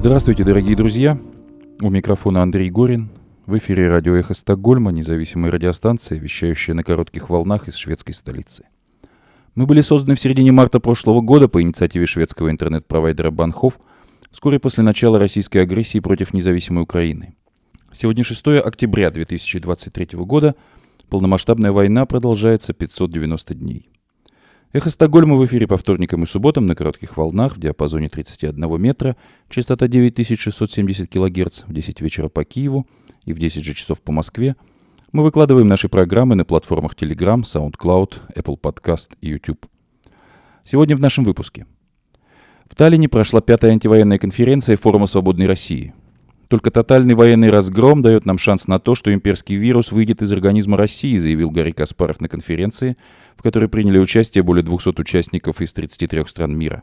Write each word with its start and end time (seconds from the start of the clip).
Здравствуйте, 0.00 0.44
дорогие 0.44 0.76
друзья! 0.76 1.18
У 1.80 1.90
микрофона 1.90 2.42
Андрей 2.42 2.70
Горин. 2.70 3.10
В 3.46 3.58
эфире 3.58 3.88
радио 3.88 4.14
«Эхо 4.14 4.32
Стокгольма», 4.32 4.92
независимая 4.92 5.50
радиостанция, 5.50 6.20
вещающая 6.20 6.72
на 6.72 6.84
коротких 6.84 7.28
волнах 7.28 7.66
из 7.66 7.74
шведской 7.74 8.14
столицы. 8.14 8.62
Мы 9.56 9.66
были 9.66 9.80
созданы 9.80 10.14
в 10.14 10.20
середине 10.20 10.52
марта 10.52 10.78
прошлого 10.78 11.20
года 11.20 11.48
по 11.48 11.60
инициативе 11.60 12.06
шведского 12.06 12.48
интернет-провайдера 12.48 13.32
Банхов, 13.32 13.80
вскоре 14.30 14.60
после 14.60 14.84
начала 14.84 15.18
российской 15.18 15.58
агрессии 15.58 15.98
против 15.98 16.32
независимой 16.32 16.84
Украины. 16.84 17.34
Сегодня 17.90 18.22
6 18.22 18.46
октября 18.64 19.10
2023 19.10 20.10
года. 20.20 20.54
Полномасштабная 21.10 21.72
война 21.72 22.06
продолжается 22.06 22.72
590 22.72 23.54
дней. 23.54 23.90
Эхо 24.74 24.90
Стокгольма 24.90 25.34
в 25.36 25.46
эфире 25.46 25.66
по 25.66 25.78
вторникам 25.78 26.24
и 26.24 26.26
субботам 26.26 26.66
на 26.66 26.74
коротких 26.74 27.16
волнах 27.16 27.56
в 27.56 27.58
диапазоне 27.58 28.10
31 28.10 28.78
метра, 28.78 29.16
частота 29.48 29.88
9670 29.88 31.10
кГц 31.10 31.62
в 31.66 31.72
10 31.72 32.02
вечера 32.02 32.28
по 32.28 32.44
Киеву 32.44 32.86
и 33.24 33.32
в 33.32 33.38
10 33.38 33.64
же 33.64 33.72
часов 33.72 34.02
по 34.02 34.12
Москве. 34.12 34.56
Мы 35.10 35.22
выкладываем 35.22 35.68
наши 35.68 35.88
программы 35.88 36.34
на 36.34 36.44
платформах 36.44 36.92
Telegram, 36.96 37.40
SoundCloud, 37.40 38.34
Apple 38.36 38.60
Podcast 38.60 39.16
и 39.22 39.30
YouTube. 39.30 39.64
Сегодня 40.64 40.96
в 40.96 41.00
нашем 41.00 41.24
выпуске. 41.24 41.64
В 42.66 42.74
Таллине 42.74 43.08
прошла 43.08 43.40
пятая 43.40 43.70
антивоенная 43.70 44.18
конференция 44.18 44.76
Форума 44.76 45.06
Свободной 45.06 45.46
России– 45.46 45.94
только 46.48 46.70
тотальный 46.70 47.14
военный 47.14 47.50
разгром 47.50 48.00
дает 48.00 48.24
нам 48.24 48.38
шанс 48.38 48.66
на 48.66 48.78
то, 48.78 48.94
что 48.94 49.12
имперский 49.12 49.56
вирус 49.56 49.92
выйдет 49.92 50.22
из 50.22 50.32
организма 50.32 50.78
России, 50.78 51.18
заявил 51.18 51.50
Гарри 51.50 51.72
Каспаров 51.72 52.22
на 52.22 52.28
конференции, 52.28 52.96
в 53.38 53.42
которой 53.42 53.68
приняли 53.68 53.98
участие 53.98 54.42
более 54.42 54.64
200 54.64 55.00
участников 55.00 55.60
из 55.60 55.72
33 55.72 56.24
стран 56.26 56.58
мира. 56.58 56.82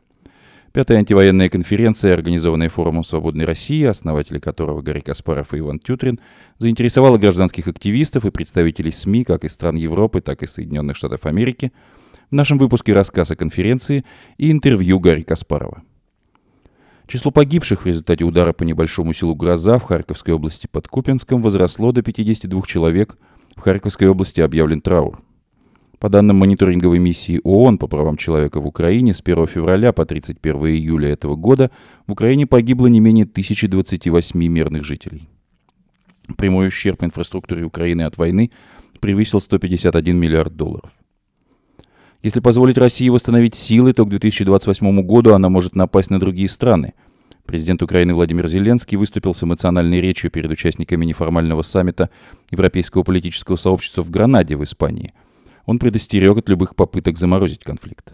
Пятая 0.71 0.97
антивоенная 0.97 1.47
конференция, 1.49 2.13
организованная 2.13 2.69
Форумом 2.69 3.03
Свободной 3.03 3.45
России, 3.45 3.83
основатели 3.83 4.39
которого 4.39 4.81
Гарри 4.81 5.01
Каспаров 5.01 5.53
и 5.53 5.59
Иван 5.59 5.79
Тютрин, 5.79 6.19
заинтересовала 6.57 7.17
гражданских 7.17 7.67
активистов 7.67 8.25
и 8.25 8.31
представителей 8.31 8.91
СМИ 8.91 9.23
как 9.23 9.43
из 9.45 9.53
стран 9.53 9.75
Европы, 9.75 10.19
так 10.21 10.43
и 10.43 10.47
Соединенных 10.47 10.97
Штатов 10.97 11.25
Америки. 11.25 11.71
В 12.29 12.33
нашем 12.33 12.57
выпуске 12.57 12.93
рассказ 12.93 13.31
о 13.31 13.35
конференции 13.35 14.03
и 14.37 14.51
интервью 14.51 14.99
Гарри 14.99 15.21
Каспарова. 15.21 15.83
Число 17.07 17.31
погибших 17.31 17.83
в 17.83 17.85
результате 17.85 18.23
удара 18.23 18.51
по 18.51 18.63
небольшому 18.63 19.13
селу 19.13 19.35
Гроза 19.35 19.77
в 19.77 19.83
Харьковской 19.83 20.33
области 20.33 20.67
под 20.69 20.87
Купинском 20.87 21.41
возросло 21.41 21.91
до 21.91 22.01
52 22.01 22.61
человек. 22.63 23.17
В 23.55 23.61
Харьковской 23.61 24.07
области 24.07 24.41
объявлен 24.41 24.81
траур. 24.81 25.24
По 25.99 26.09
данным 26.09 26.37
мониторинговой 26.37 26.99
миссии 26.99 27.39
ООН 27.43 27.77
по 27.77 27.87
правам 27.87 28.17
человека 28.17 28.59
в 28.59 28.67
Украине, 28.67 29.13
с 29.13 29.21
1 29.21 29.47
февраля 29.47 29.93
по 29.93 30.05
31 30.05 30.65
июля 30.67 31.09
этого 31.09 31.35
года 31.35 31.71
в 32.05 32.11
Украине 32.11 32.45
погибло 32.45 32.87
не 32.87 32.99
менее 32.99 33.25
1028 33.25 34.47
мирных 34.47 34.83
жителей. 34.83 35.29
Прямой 36.37 36.67
ущерб 36.67 37.03
инфраструктуре 37.03 37.63
Украины 37.63 38.01
от 38.01 38.17
войны 38.17 38.51
превысил 38.99 39.39
151 39.39 40.17
миллиард 40.17 40.55
долларов. 40.55 40.91
Если 42.23 42.39
позволить 42.39 42.77
России 42.77 43.07
восстановить 43.09 43.53
силы, 43.55 43.93
то 43.93 44.03
к 44.05 44.09
2028 44.09 45.01
году 45.03 45.33
она 45.33 45.47
может 45.47 45.75
напасть 45.75 46.09
на 46.09 46.19
другие 46.19 46.49
страны. 46.49 46.93
Президент 47.45 47.83
Украины 47.83 48.15
Владимир 48.15 48.47
Зеленский 48.47 48.97
выступил 48.97 49.35
с 49.35 49.43
эмоциональной 49.43 50.01
речью 50.01 50.31
перед 50.31 50.49
участниками 50.49 51.05
неформального 51.05 51.61
саммита 51.61 52.09
Европейского 52.49 53.03
политического 53.03 53.55
сообщества 53.55 54.01
в 54.01 54.09
Гранаде 54.09 54.55
в 54.55 54.63
Испании. 54.63 55.13
Он 55.65 55.79
предостерег 55.79 56.37
от 56.37 56.49
любых 56.49 56.75
попыток 56.75 57.17
заморозить 57.17 57.63
конфликт. 57.63 58.13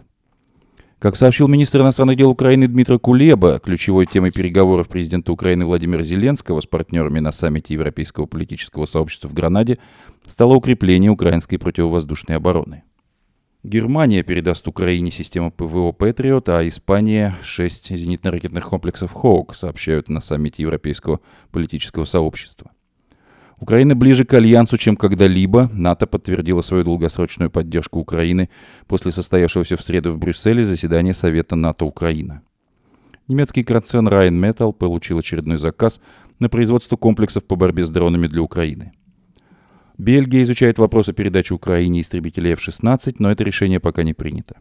Как 0.98 1.16
сообщил 1.16 1.48
министр 1.48 1.80
иностранных 1.80 2.16
дел 2.16 2.30
Украины 2.30 2.68
Дмитрий 2.68 2.96
Кулеба, 2.96 3.58
ключевой 3.58 4.06
темой 4.06 4.30
переговоров 4.30 4.88
президента 4.88 5.32
Украины 5.32 5.66
Владимира 5.66 6.02
Зеленского 6.04 6.60
с 6.60 6.66
партнерами 6.66 7.18
на 7.18 7.32
саммите 7.32 7.74
Европейского 7.74 8.26
политического 8.26 8.84
сообщества 8.84 9.26
в 9.26 9.34
Гранаде 9.34 9.78
стало 10.28 10.54
укрепление 10.54 11.10
украинской 11.10 11.56
противовоздушной 11.56 12.36
обороны. 12.36 12.84
Германия 13.64 14.22
передаст 14.22 14.66
Украине 14.68 15.10
систему 15.10 15.50
ПВО 15.50 15.92
«Патриот», 15.92 16.48
а 16.48 16.66
Испания— 16.68 17.36
шесть 17.42 17.90
зенитно-ракетных 17.90 18.62
комплексов 18.62 19.12
«Хоук», 19.12 19.54
сообщают 19.56 20.08
на 20.08 20.20
саммите 20.20 20.62
Европейского 20.62 21.20
политического 21.50 22.04
сообщества. 22.04 22.70
Украина 23.62 23.94
ближе 23.94 24.24
к 24.24 24.34
Альянсу, 24.34 24.76
чем 24.76 24.96
когда-либо. 24.96 25.70
НАТО 25.72 26.06
подтвердила 26.06 26.60
свою 26.60 26.84
долгосрочную 26.84 27.50
поддержку 27.50 28.00
Украины 28.00 28.50
после 28.86 29.12
состоявшегося 29.12 29.76
в 29.76 29.82
среду 29.82 30.12
в 30.12 30.18
Брюсселе 30.18 30.64
заседания 30.64 31.14
Совета 31.14 31.56
НАТО-Украина. 31.56 32.42
Немецкий 33.28 33.62
концерн 33.62 34.08
Rheinmetall 34.08 34.72
получил 34.72 35.18
очередной 35.18 35.58
заказ 35.58 36.00
на 36.40 36.48
производство 36.48 36.96
комплексов 36.96 37.44
по 37.44 37.56
борьбе 37.56 37.84
с 37.84 37.90
дронами 37.90 38.26
для 38.26 38.42
Украины– 38.42 38.92
Бельгия 39.98 40.42
изучает 40.42 40.78
вопросы 40.78 41.12
передачи 41.12 41.52
Украине 41.52 42.00
истребителей 42.00 42.54
F-16, 42.54 43.16
но 43.18 43.30
это 43.30 43.44
решение 43.44 43.78
пока 43.78 44.02
не 44.02 44.14
принято. 44.14 44.56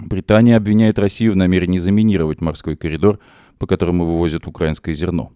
Британия 0.00 0.56
обвиняет 0.56 0.98
Россию 0.98 1.34
в 1.34 1.36
намерении 1.36 1.78
заминировать 1.78 2.40
морской 2.40 2.76
коридор, 2.76 3.20
по 3.58 3.66
которому 3.66 4.04
вывозят 4.04 4.48
украинское 4.48 4.94
зерно. 4.94 5.32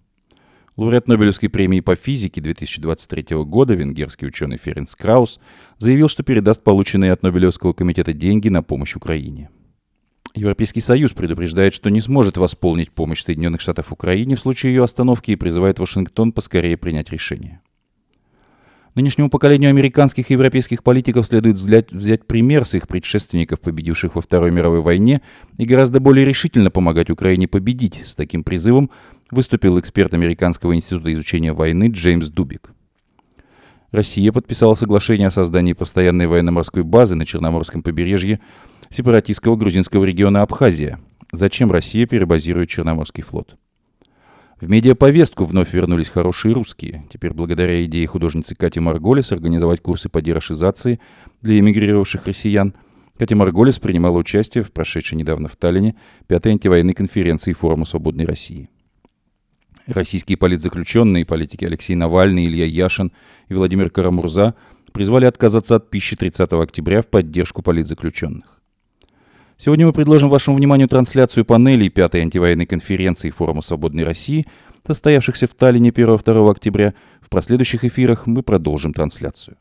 Лауреат 0.77 1.09
Нобелевской 1.09 1.49
премии 1.49 1.81
по 1.81 1.97
физике 1.97 2.43
2023 2.43 3.35
года, 3.45 3.73
венгерский 3.73 4.27
ученый 4.27 4.59
Ференц 4.59 4.95
Краус, 4.95 5.41
заявил, 5.79 6.09
что 6.09 6.23
передаст 6.23 6.63
полученные 6.63 7.13
от 7.13 7.23
Нобелевского 7.23 7.73
комитета 7.73 8.13
деньги 8.13 8.51
на 8.51 8.63
помощь 8.63 8.95
Украине. 8.95 9.49
Европейский 10.35 10.83
Союз 10.83 11.13
предупреждает, 11.13 11.73
что 11.73 11.89
не 11.89 12.03
сможет 12.03 12.37
восполнить 12.37 12.93
помощь 12.93 13.25
Соединенных 13.25 13.63
Штатов 13.63 13.91
Украине 13.91 14.37
в 14.37 14.41
случае 14.41 14.75
ее 14.75 14.85
остановки 14.85 15.31
и 15.31 15.37
призывает 15.37 15.79
Вашингтон 15.79 16.33
поскорее 16.33 16.77
принять 16.77 17.11
решение. 17.11 17.63
Нынешнему 18.95 19.29
поколению 19.31 19.71
американских 19.71 20.31
и 20.31 20.33
европейских 20.35 20.83
политиков 20.83 21.27
следует 21.27 21.57
взять, 21.57 21.93
взять 21.93 22.27
пример 22.27 22.65
с 22.65 22.75
их 22.75 22.89
предшественников, 22.89 23.61
победивших 23.61 24.15
во 24.15 24.23
Второй 24.23 24.51
мировой 24.51 24.81
войне, 24.81 25.21
и 25.59 25.67
гораздо 25.67 26.01
более 26.01 26.27
решительно 26.27 26.71
помогать 26.71 27.11
Украине 27.11 27.47
победить. 27.47 28.03
С 28.07 28.15
таким 28.15 28.43
призывом 28.43 28.91
выступил 29.31 29.79
эксперт 29.79 30.15
Американского 30.15 30.75
института 30.75 31.13
изучения 31.13 31.53
войны 31.53 31.89
Джеймс 31.91 32.29
Дубик. 32.29 32.71
Россия 33.91 34.33
подписала 34.33 34.75
соглашение 34.75 35.29
о 35.29 35.31
создании 35.31 35.73
постоянной 35.73 36.27
военно-морской 36.27 36.83
базы 36.83 37.15
на 37.15 37.25
Черноморском 37.25 37.83
побережье 37.83 38.41
сепаратистского 38.91 39.57
грузинского 39.57 40.05
региона 40.05 40.43
Абхазия. 40.43 41.01
Зачем 41.33 41.71
Россия 41.73 42.07
перебазирует 42.07 42.69
Черноморский 42.69 43.23
флот? 43.23 43.57
В 44.61 44.71
медиаповестку 44.71 45.45
вновь 45.45 45.75
вернулись 45.75 46.09
хорошие 46.09 46.55
русские. 46.55 47.05
Теперь 47.13 47.35
благодаря 47.35 47.85
идее 47.85 48.07
художницы 48.07 48.55
Кати 48.55 48.81
Марголис 48.81 49.31
организовать 49.31 49.83
курсы 49.83 50.09
по 50.09 50.23
дерошизации 50.23 50.99
для 51.43 51.59
эмигрировавших 51.59 52.27
россиян, 52.27 52.75
Катя 53.19 53.35
Марголис 53.35 53.79
принимала 53.79 54.19
участие 54.19 54.63
в 54.63 54.73
прошедшей 54.73 55.17
недавно 55.17 55.49
в 55.49 55.57
Таллине 55.57 55.97
пятой 56.27 56.53
антивоенной 56.53 56.93
конференции 56.93 57.53
Форума 57.53 57.85
Свободной 57.85 58.27
России. 58.27 58.69
Российские 59.87 60.37
политзаключенные, 60.37 61.25
политики 61.25 61.65
Алексей 61.65 61.95
Навальный, 61.95 62.47
Илья 62.47 62.67
Яшин 62.67 63.13
и 63.49 63.55
Владимир 63.55 63.91
Карамурза 63.91 64.55
призвали 64.93 65.27
отказаться 65.27 65.77
от 65.77 65.91
пищи 65.91 66.17
30 66.17 66.53
октября 66.55 67.03
в 67.03 67.07
поддержку 67.07 67.63
политзаключенных. 67.63 68.61
Сегодня 69.59 69.87
мы 69.87 69.93
предложим 69.93 70.29
вашему 70.29 70.57
вниманию 70.57 70.89
трансляцию 70.89 71.45
панелей 71.45 71.89
пятой 71.89 72.23
антивоенной 72.23 72.67
конференции 72.67 73.31
Форума 73.31 73.63
Свободной 73.63 74.05
России, 74.05 74.47
состоявшихся 74.87 75.47
в 75.47 75.55
Таллине 75.55 75.91
1-2 75.91 76.51
октября. 76.51 76.95
В 77.21 77.29
последующих 77.29 77.85
эфирах 77.85 78.27
мы 78.27 78.43
продолжим 78.43 78.93
трансляцию. 78.93 79.57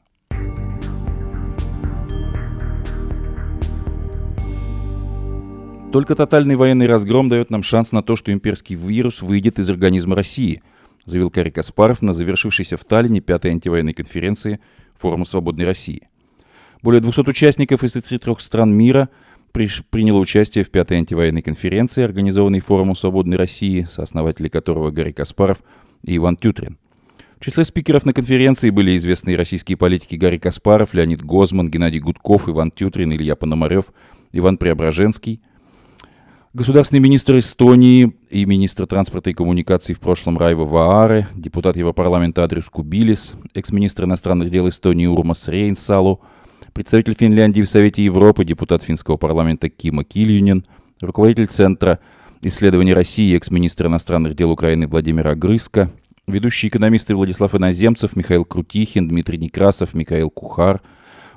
Только 5.91 6.16
тотальный 6.16 6.56
военный 6.56 6.88
разгром 6.88 7.29
дает 7.29 7.49
нам 7.49 7.64
шанс 7.64 7.91
на 7.91 8.03
то, 8.03 8.16
что 8.16 8.32
имперский 8.32 8.76
вирус 8.76 9.22
выйдет 9.22 9.59
из 9.59 9.70
организма 9.70 10.16
России, 10.16 10.61
заявил 11.05 11.29
Кари 11.29 11.52
Каспаров 11.52 12.02
на 12.02 12.11
завершившейся 12.14 12.76
в 12.78 12.84
Таллине 12.84 13.22
пятой 13.22 13.52
антивоенной 13.52 13.93
конференции 13.93 14.59
Форума 14.97 15.26
Свободной 15.26 15.66
России. 15.66 16.09
Более 16.82 17.02
200 17.02 17.29
участников 17.29 17.84
из 17.84 17.93
33 17.93 18.35
стран 18.40 18.73
мира– 18.73 19.09
приняло 19.90 20.20
участие 20.20 20.66
в 20.66 20.70
пятой 20.70 20.97
антивоенной 20.97 21.41
конференции, 21.41 22.03
организованной 22.03 22.59
Форумом 22.59 22.96
Свободной 22.96 23.38
России, 23.38 23.88
сооснователи 23.90 24.49
которого 24.49 24.91
Гарри 24.91 25.14
Каспаров 25.14 25.59
и 26.03 26.17
Иван 26.17 26.35
Тютрин. 26.35 26.78
В 27.40 27.46
числе 27.46 27.64
спикеров 27.64 28.05
на 28.05 28.14
конференции 28.14 28.70
были 28.70 28.97
известные 28.97 29.38
российские 29.38 29.78
политики 29.78 30.16
Гарри 30.16 30.38
Каспаров, 30.38 30.93
Леонид 30.93 31.22
Гозман, 31.23 31.70
Геннадий 31.70 31.99
Гудков, 31.99 32.49
Иван 32.49 32.72
Тютрин, 32.72 33.14
Илья 33.14 33.35
Пономарев, 33.35 33.93
Иван 34.34 34.58
Преображенский. 34.58 35.41
Государственный 36.55 37.02
министр 37.02 37.40
Эстонии 37.40 38.13
и 38.29 38.46
министр 38.46 38.87
транспорта 38.87 39.29
и 39.29 39.34
коммуникаций 39.34 39.93
в 39.93 39.99
прошлом 39.99 40.37
Райво 40.37 40.63
Варе, 40.63 41.28
депутат 41.35 41.75
Европарламента 41.75 42.46
Андрюс 42.46 42.69
Кубилюс, 42.69 43.35
экс-министр 43.53 44.05
иностранных 44.05 44.49
дел 44.49 44.69
Эстонии 44.69 45.05
Урмас 45.05 45.49
Рейнсалу, 45.49 46.22
представитель 46.72 47.13
Финляндии 47.13 47.61
в 47.61 47.67
Совете 47.67 48.05
Европы, 48.05 48.46
депутат 48.46 48.84
финского 48.84 49.17
парламента 49.17 49.67
Киммо 49.67 50.05
Кильюнен, 50.05 50.63
руководитель 51.02 51.47
Центра 51.47 51.99
исследований 52.41 52.93
России 52.93 53.35
экс-министр 53.35 53.87
иностранных 53.87 54.34
дел 54.34 54.49
Украины 54.49 54.87
Владимир 54.87 55.28
Агрыска, 55.28 55.91
ведущие 56.25 56.69
экономисты 56.69 57.17
Владислав 57.17 57.53
Иноземцев, 57.53 58.16
Михаил 58.16 58.46
Крутихин, 58.46 59.09
Дмитрий 59.09 59.40
Некрасов, 59.40 59.93
Михаил 59.93 60.29
Кухар, 60.29 60.81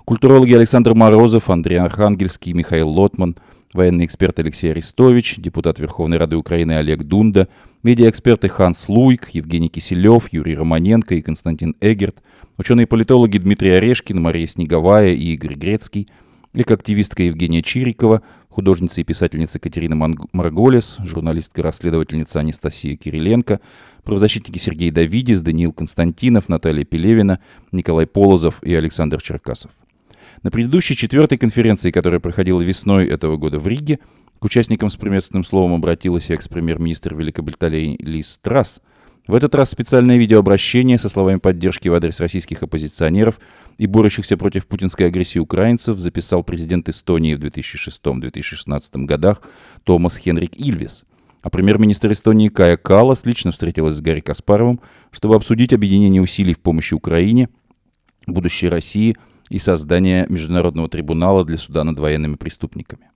культурологи 0.04 0.54
Александр 0.54 0.94
Морозов, 0.94 1.50
Андрей 1.50 1.80
Архангельский, 1.80 2.52
Михаил 2.52 2.88
Лотман, 2.88 3.34
военный 3.78 4.04
эксперт 4.04 4.38
Алексей 4.40 4.72
Арестович, 4.72 5.36
депутат 5.38 5.78
Верховной 5.78 6.18
Рады 6.18 6.36
Украины 6.36 6.72
Олег 6.72 7.04
Дунда, 7.04 7.48
медиаэксперты 7.84 8.48
Ханс 8.48 8.88
Луйк, 8.88 9.30
Евгений 9.30 9.68
Киселев, 9.68 10.32
Юрий 10.32 10.56
Романенко 10.56 11.14
и 11.14 11.22
Константин 11.22 11.76
Эгерт, 11.80 12.16
ученые-политологи 12.58 13.38
Дмитрий 13.38 13.70
Орешкин, 13.70 14.20
Мария 14.20 14.48
Снеговая 14.48 15.12
и 15.12 15.32
Игорь 15.34 15.54
Грецкий, 15.54 16.08
экоактивистка 16.54 17.22
Евгения 17.22 17.62
Чирикова, 17.62 18.22
художница 18.48 19.00
и 19.00 19.04
писательница 19.04 19.60
Катерина 19.60 19.94
Марголес, 20.32 20.96
журналистка-расследовательница 20.98 22.40
Анастасия 22.40 22.96
Кириленко, 22.96 23.60
правозащитники 24.02 24.58
Сергей 24.58 24.90
Давидис, 24.90 25.40
Даниил 25.40 25.72
Константинов, 25.72 26.48
Наталья 26.48 26.84
Пелевина, 26.84 27.38
Николай 27.70 28.08
Полозов 28.08 28.60
и 28.64 28.74
Александр 28.74 29.22
Черкасов. 29.22 29.70
На 30.42 30.50
предыдущей 30.50 30.94
четвертой 30.94 31.36
конференции, 31.38 31.90
которая 31.90 32.20
проходила 32.20 32.60
весной 32.60 33.06
этого 33.08 33.36
года 33.36 33.58
в 33.58 33.66
Риге, 33.66 33.98
к 34.38 34.44
участникам 34.44 34.88
с 34.88 34.96
приветственным 34.96 35.42
словом 35.42 35.74
обратилась 35.74 36.30
экс-премьер-министр 36.30 37.14
Великобритании 37.14 37.96
Лиз 38.00 38.38
Трасс. 38.38 38.80
В 39.26 39.34
этот 39.34 39.54
раз 39.56 39.70
специальное 39.70 40.16
видеообращение 40.16 40.96
со 40.96 41.08
словами 41.08 41.38
поддержки 41.38 41.88
в 41.88 41.94
адрес 41.94 42.20
российских 42.20 42.62
оппозиционеров 42.62 43.40
и 43.78 43.86
борющихся 43.86 44.36
против 44.36 44.68
путинской 44.68 45.08
агрессии 45.08 45.40
украинцев 45.40 45.98
записал 45.98 46.44
президент 46.44 46.88
Эстонии 46.88 47.34
в 47.34 47.40
2006-2016 47.40 49.04
годах 49.04 49.42
Томас 49.82 50.16
Хенрик 50.16 50.56
Ильвис. 50.56 51.04
А 51.42 51.50
премьер-министр 51.50 52.12
Эстонии 52.12 52.48
Кая 52.48 52.76
Калас 52.76 53.26
лично 53.26 53.50
встретилась 53.50 53.94
с 53.94 54.00
Гарри 54.00 54.20
Каспаровым, 54.20 54.80
чтобы 55.10 55.34
обсудить 55.34 55.72
объединение 55.72 56.22
усилий 56.22 56.54
в 56.54 56.60
помощи 56.60 56.94
Украине, 56.94 57.48
будущее 58.26 58.70
России 58.70 59.16
и 59.50 59.58
создание 59.58 60.26
Международного 60.28 60.88
трибунала 60.88 61.44
для 61.44 61.56
суда 61.56 61.84
над 61.84 61.98
военными 61.98 62.36
преступниками. 62.36 63.10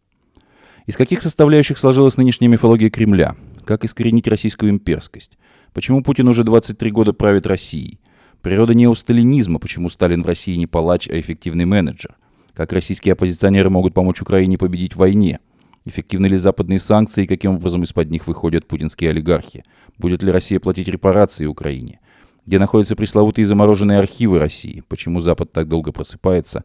Из 0.86 0.96
каких 0.96 1.22
составляющих 1.22 1.78
сложилась 1.78 2.16
нынешняя 2.16 2.50
мифология 2.50 2.90
Кремля? 2.90 3.36
Как 3.64 3.84
искоренить 3.84 4.26
российскую 4.26 4.70
имперскость? 4.70 5.38
Почему 5.72 6.02
Путин 6.02 6.28
уже 6.28 6.42
23 6.42 6.90
года 6.90 7.12
правит 7.12 7.46
Россией? 7.46 8.00
Природа 8.40 8.74
неосталинизма, 8.74 9.60
почему 9.60 9.88
Сталин 9.88 10.22
в 10.22 10.26
России 10.26 10.56
не 10.56 10.66
палач, 10.66 11.08
а 11.08 11.18
эффективный 11.18 11.64
менеджер? 11.64 12.16
Как 12.54 12.72
российские 12.72 13.12
оппозиционеры 13.12 13.70
могут 13.70 13.94
помочь 13.94 14.20
Украине 14.20 14.58
победить 14.58 14.94
в 14.94 14.98
войне? 14.98 15.38
Эффективны 15.84 16.26
ли 16.26 16.36
западные 16.36 16.78
санкции 16.78 17.24
и 17.24 17.26
каким 17.26 17.56
образом 17.56 17.84
из-под 17.84 18.10
них 18.10 18.26
выходят 18.26 18.66
путинские 18.66 19.10
олигархи? 19.10 19.64
Будет 19.98 20.22
ли 20.22 20.30
Россия 20.30 20.60
платить 20.60 20.88
репарации 20.88 21.46
Украине? 21.46 22.00
Где 22.46 22.58
находятся 22.58 22.96
пресловутые 22.96 23.44
замороженные 23.46 23.98
архивы 23.98 24.38
России? 24.38 24.82
Почему 24.88 25.20
Запад 25.20 25.52
так 25.52 25.68
долго 25.68 25.92
просыпается? 25.92 26.64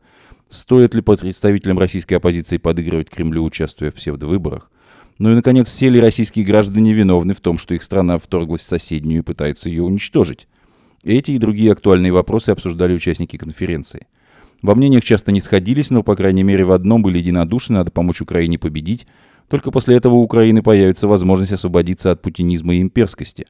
Стоит 0.50 0.96
ли 0.96 1.02
представителям 1.02 1.78
российской 1.78 2.16
оппозиции 2.16 2.58
подыгрывать 2.58 3.10
Кремлю, 3.10 3.44
участвуя 3.44 3.92
в 3.92 3.96
псевдовыборах? 3.96 4.72
Ну 5.20 5.32
и, 5.32 5.36
наконец, 5.36 5.68
все 5.68 5.90
ли 5.90 6.00
российские 6.00 6.46
граждане 6.46 6.94
виновны 6.94 7.34
в 7.34 7.42
том, 7.42 7.58
что 7.58 7.76
их 7.76 7.84
страна 7.84 8.18
вторглась 8.18 8.62
в 8.62 8.66
соседнюю 8.66 9.22
и 9.22 9.26
пытается 9.26 9.70
ее 9.70 9.84
уничтожить? 9.84 10.48
Эти 11.04 11.32
и 11.32 11.38
другие 11.38 11.72
актуальные 11.72 12.12
вопросы 12.12 12.50
обсуждали 12.50 12.94
участники 12.94 13.38
конференции. 13.38 14.08
Во 14.64 14.74
мнениях 14.74 15.04
часто 15.04 15.32
не 15.32 15.40
сходились, 15.40 15.92
но, 15.92 16.02
по 16.02 16.16
крайней 16.16 16.44
мере, 16.44 16.66
в 16.66 16.72
одном 16.72 17.04
были 17.04 17.20
единодушны, 17.20 17.76
надо 17.76 17.92
помочь 17.92 18.22
Украине 18.22 18.58
победить. 18.58 19.06
Только 19.48 19.70
после 19.72 19.96
этого 19.96 20.16
у 20.16 20.24
Украины 20.24 20.64
появится 20.64 21.08
возможность 21.08 21.54
освободиться 21.54 22.12
от 22.12 22.22
путинизма 22.22 22.76
и 22.76 22.82
имперскости. 22.82 23.46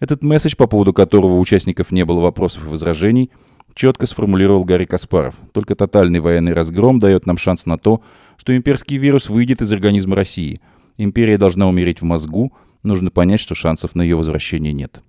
Этот 0.00 0.22
месседж, 0.22 0.54
по 0.56 0.66
поводу 0.66 0.92
которого 0.92 1.34
у 1.34 1.40
участников 1.40 1.90
не 1.90 2.04
было 2.04 2.20
вопросов 2.20 2.64
и 2.64 2.68
возражений– 2.68 3.30
четко 3.76 4.06
сформулировал 4.06 4.64
Гарри 4.64 4.86
Каспаров. 4.86 5.36
Только 5.52 5.76
тотальный 5.76 6.18
военный 6.18 6.54
разгром 6.54 6.98
дает 6.98 7.26
нам 7.26 7.36
шанс 7.36 7.66
на 7.66 7.78
то, 7.78 8.02
что 8.36 8.56
имперский 8.56 8.96
вирус 8.96 9.28
выйдет 9.28 9.60
из 9.60 9.70
организма 9.70 10.16
России. 10.16 10.60
Империя 10.96 11.38
должна 11.38 11.68
умереть 11.68 12.00
в 12.00 12.04
мозгу, 12.04 12.52
нужно 12.82 13.10
понять, 13.10 13.38
что 13.38 13.54
шансов 13.54 13.94
на 13.94 14.02
ее 14.02 14.16
возвращение 14.16 14.72
нет. 14.72 15.00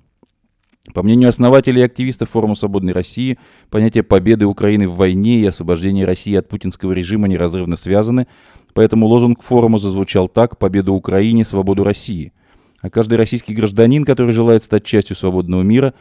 По 0.93 1.01
мнению 1.01 1.29
основателей 1.29 1.81
и 1.81 1.85
активистов 1.85 2.29
Форума 2.29 2.55
Свободной 2.55 2.93
России, 2.93 3.37
понятие 3.69 4.03
победы 4.03 4.45
Украины 4.45 4.87
в 4.87 4.95
войне 4.95 5.39
и 5.39 5.45
освобождения 5.45 6.05
России 6.05 6.35
от 6.35 6.47
путинского 6.47 6.93
режима 6.93 7.27
неразрывно 7.27 7.75
связаны, 7.75 8.27
поэтому 8.73 9.05
лозунг 9.07 9.41
форума 9.41 9.79
зазвучал 9.79 10.29
так 10.29 10.57
«Победа 10.57 10.91
Украине, 10.91 11.43
свободу 11.43 11.83
России». 11.83 12.31
А 12.81 12.89
каждый 12.89 13.15
российский 13.17 13.53
гражданин, 13.53 14.03
который 14.03 14.31
желает 14.31 14.63
стать 14.63 14.83
частью 14.83 15.15
свободного 15.15 15.61
мира, 15.61 15.93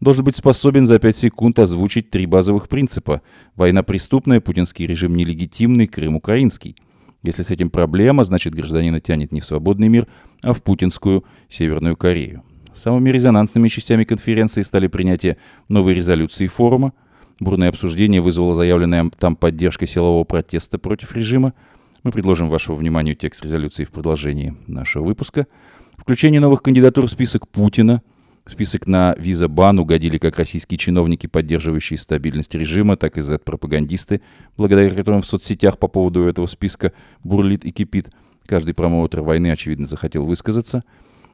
должен 0.00 0.24
быть 0.24 0.36
способен 0.36 0.86
за 0.86 0.98
5 0.98 1.16
секунд 1.16 1.58
озвучить 1.58 2.10
три 2.10 2.26
базовых 2.26 2.68
принципа. 2.68 3.22
Война 3.56 3.82
преступная, 3.82 4.40
путинский 4.40 4.86
режим 4.86 5.14
нелегитимный, 5.14 5.86
Крым 5.86 6.16
украинский. 6.16 6.76
Если 7.22 7.42
с 7.42 7.50
этим 7.50 7.70
проблема, 7.70 8.24
значит 8.24 8.54
гражданина 8.54 9.00
тянет 9.00 9.32
не 9.32 9.40
в 9.40 9.46
свободный 9.46 9.88
мир, 9.88 10.06
а 10.42 10.52
в 10.52 10.62
путинскую 10.62 11.24
Северную 11.48 11.96
Корею. 11.96 12.42
Самыми 12.74 13.10
резонансными 13.10 13.68
частями 13.68 14.04
конференции 14.04 14.62
стали 14.62 14.88
принятие 14.88 15.38
новой 15.68 15.94
резолюции 15.94 16.48
форума, 16.48 16.92
бурное 17.40 17.68
обсуждение 17.68 18.20
вызвало 18.20 18.54
заявленная 18.54 19.10
там 19.18 19.36
поддержка 19.36 19.86
силового 19.86 20.24
протеста 20.24 20.78
против 20.78 21.14
режима. 21.16 21.54
Мы 22.02 22.12
предложим 22.12 22.50
вашему 22.50 22.76
вниманию 22.76 23.14
текст 23.14 23.42
резолюции 23.44 23.84
в 23.84 23.90
продолжении 23.90 24.54
нашего 24.66 25.04
выпуска. 25.04 25.46
Включение 25.96 26.40
новых 26.40 26.62
кандидатур 26.62 27.06
в 27.06 27.10
список 27.10 27.48
Путина– 27.48 28.02
в 28.44 28.50
список 28.50 28.86
на 28.86 29.14
виза-бан 29.18 29.78
угодили 29.78 30.18
как 30.18 30.36
российские 30.36 30.76
чиновники, 30.76 31.26
поддерживающие 31.26 31.98
стабильность 31.98 32.54
режима, 32.54 32.98
так 32.98 33.16
и 33.16 33.22
Z-пропагандисты, 33.22 34.20
благодаря 34.58 34.90
которым 34.90 35.22
в 35.22 35.26
соцсетях 35.26 35.78
по 35.78 35.88
поводу 35.88 36.24
этого 36.24 36.44
списка 36.44 36.92
бурлит 37.22 37.64
и 37.64 37.70
кипит. 37.70 38.10
Каждый 38.44 38.74
промоутер 38.74 39.22
войны, 39.22 39.50
очевидно, 39.50 39.86
захотел 39.86 40.26
высказаться. 40.26 40.82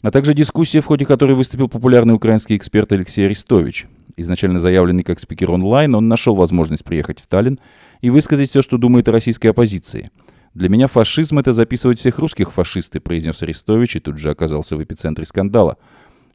А 0.02 0.12
также 0.12 0.34
дискуссия, 0.34 0.80
в 0.80 0.86
ходе 0.86 1.04
которой 1.04 1.32
выступил 1.32 1.68
популярный 1.68 2.14
украинский 2.14 2.56
эксперт 2.56 2.92
Алексей 2.92 3.26
Арестович. 3.26 3.88
Изначально 4.16 4.60
заявленный 4.60 5.02
как 5.02 5.18
спикер 5.18 5.50
онлайн, 5.50 5.96
он 5.96 6.06
нашел 6.06 6.36
возможность 6.36 6.84
приехать 6.84 7.18
в 7.18 7.26
Таллин 7.26 7.58
и 8.02 8.10
высказать 8.10 8.50
все, 8.50 8.62
что 8.62 8.78
думает 8.78 9.08
о 9.08 9.12
российской 9.12 9.48
оппозиции. 9.48 10.10
«Для 10.54 10.68
меня 10.68 10.88
фашизм— 10.88 11.38
это 11.40 11.52
записывать 11.52 11.98
всех 11.98 12.18
русских 12.18 12.52
фашисты»,— 12.52 13.00
произнес 13.00 13.42
Арестович 13.42 13.96
и 13.96 14.00
тут 14.00 14.18
же 14.18 14.30
оказался 14.30 14.76
в 14.76 14.82
эпицентре 14.82 15.24
скандала— 15.24 15.76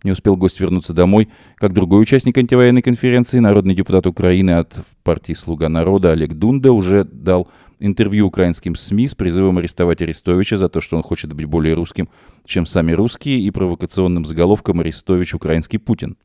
не 0.05 0.11
успел 0.11 0.37
гость 0.37 0.59
вернуться 0.59 0.93
домой, 0.93 1.29
как 1.55 1.73
другой 1.73 2.03
участник 2.03 2.37
антивоенной 2.37 2.83
конференции, 2.83 3.39
народный 3.39 3.73
депутат 3.73 4.05
Украины 4.05 4.51
от 4.51 4.71
партии 5.03 5.33
«Слуга 5.33 5.67
народа» 5.67 6.11
Олег 6.11 6.33
Дунда 6.33 6.71
уже 6.71 7.03
дал 7.05 7.47
интервью 7.79 8.27
украинским 8.27 8.75
СМИ 8.75 9.07
с 9.07 9.15
призывом 9.15 9.57
арестовать 9.57 10.03
Арестовича 10.03 10.57
за 10.57 10.69
то, 10.69 10.79
что 10.79 10.95
он 10.95 11.01
хочет 11.01 11.33
быть 11.33 11.47
более 11.47 11.73
русским, 11.73 12.07
чем 12.45 12.67
сами 12.67 12.91
русские, 12.91 13.39
и 13.39 13.49
провокационным 13.49 14.25
заголовком 14.25 14.79
«Арестович– 14.79 15.33
украинский 15.35 15.79
Путин». 15.79 16.17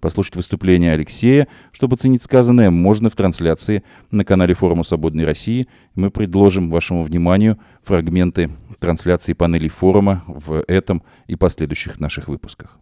Послушать 0.00 0.36
выступление 0.36 0.94
Алексея, 0.94 1.46
чтобы 1.72 1.94
оценить 1.94 2.22
сказанное, 2.22 2.70
можно 2.70 3.10
в 3.10 3.16
трансляции 3.16 3.82
на 4.10 4.24
канале 4.24 4.54
форума 4.54 4.82
«Свободной 4.82 5.24
России». 5.24 5.68
Мы 5.94 6.10
предложим 6.10 6.70
вашему 6.70 7.04
вниманию 7.04 7.58
фрагменты 7.82 8.50
трансляции 8.78 9.34
панелей 9.34 9.68
форума 9.68 10.24
в 10.26 10.64
этом 10.66 11.02
и 11.26 11.36
последующих 11.36 12.00
наших 12.00 12.28
выпусках. 12.28 12.78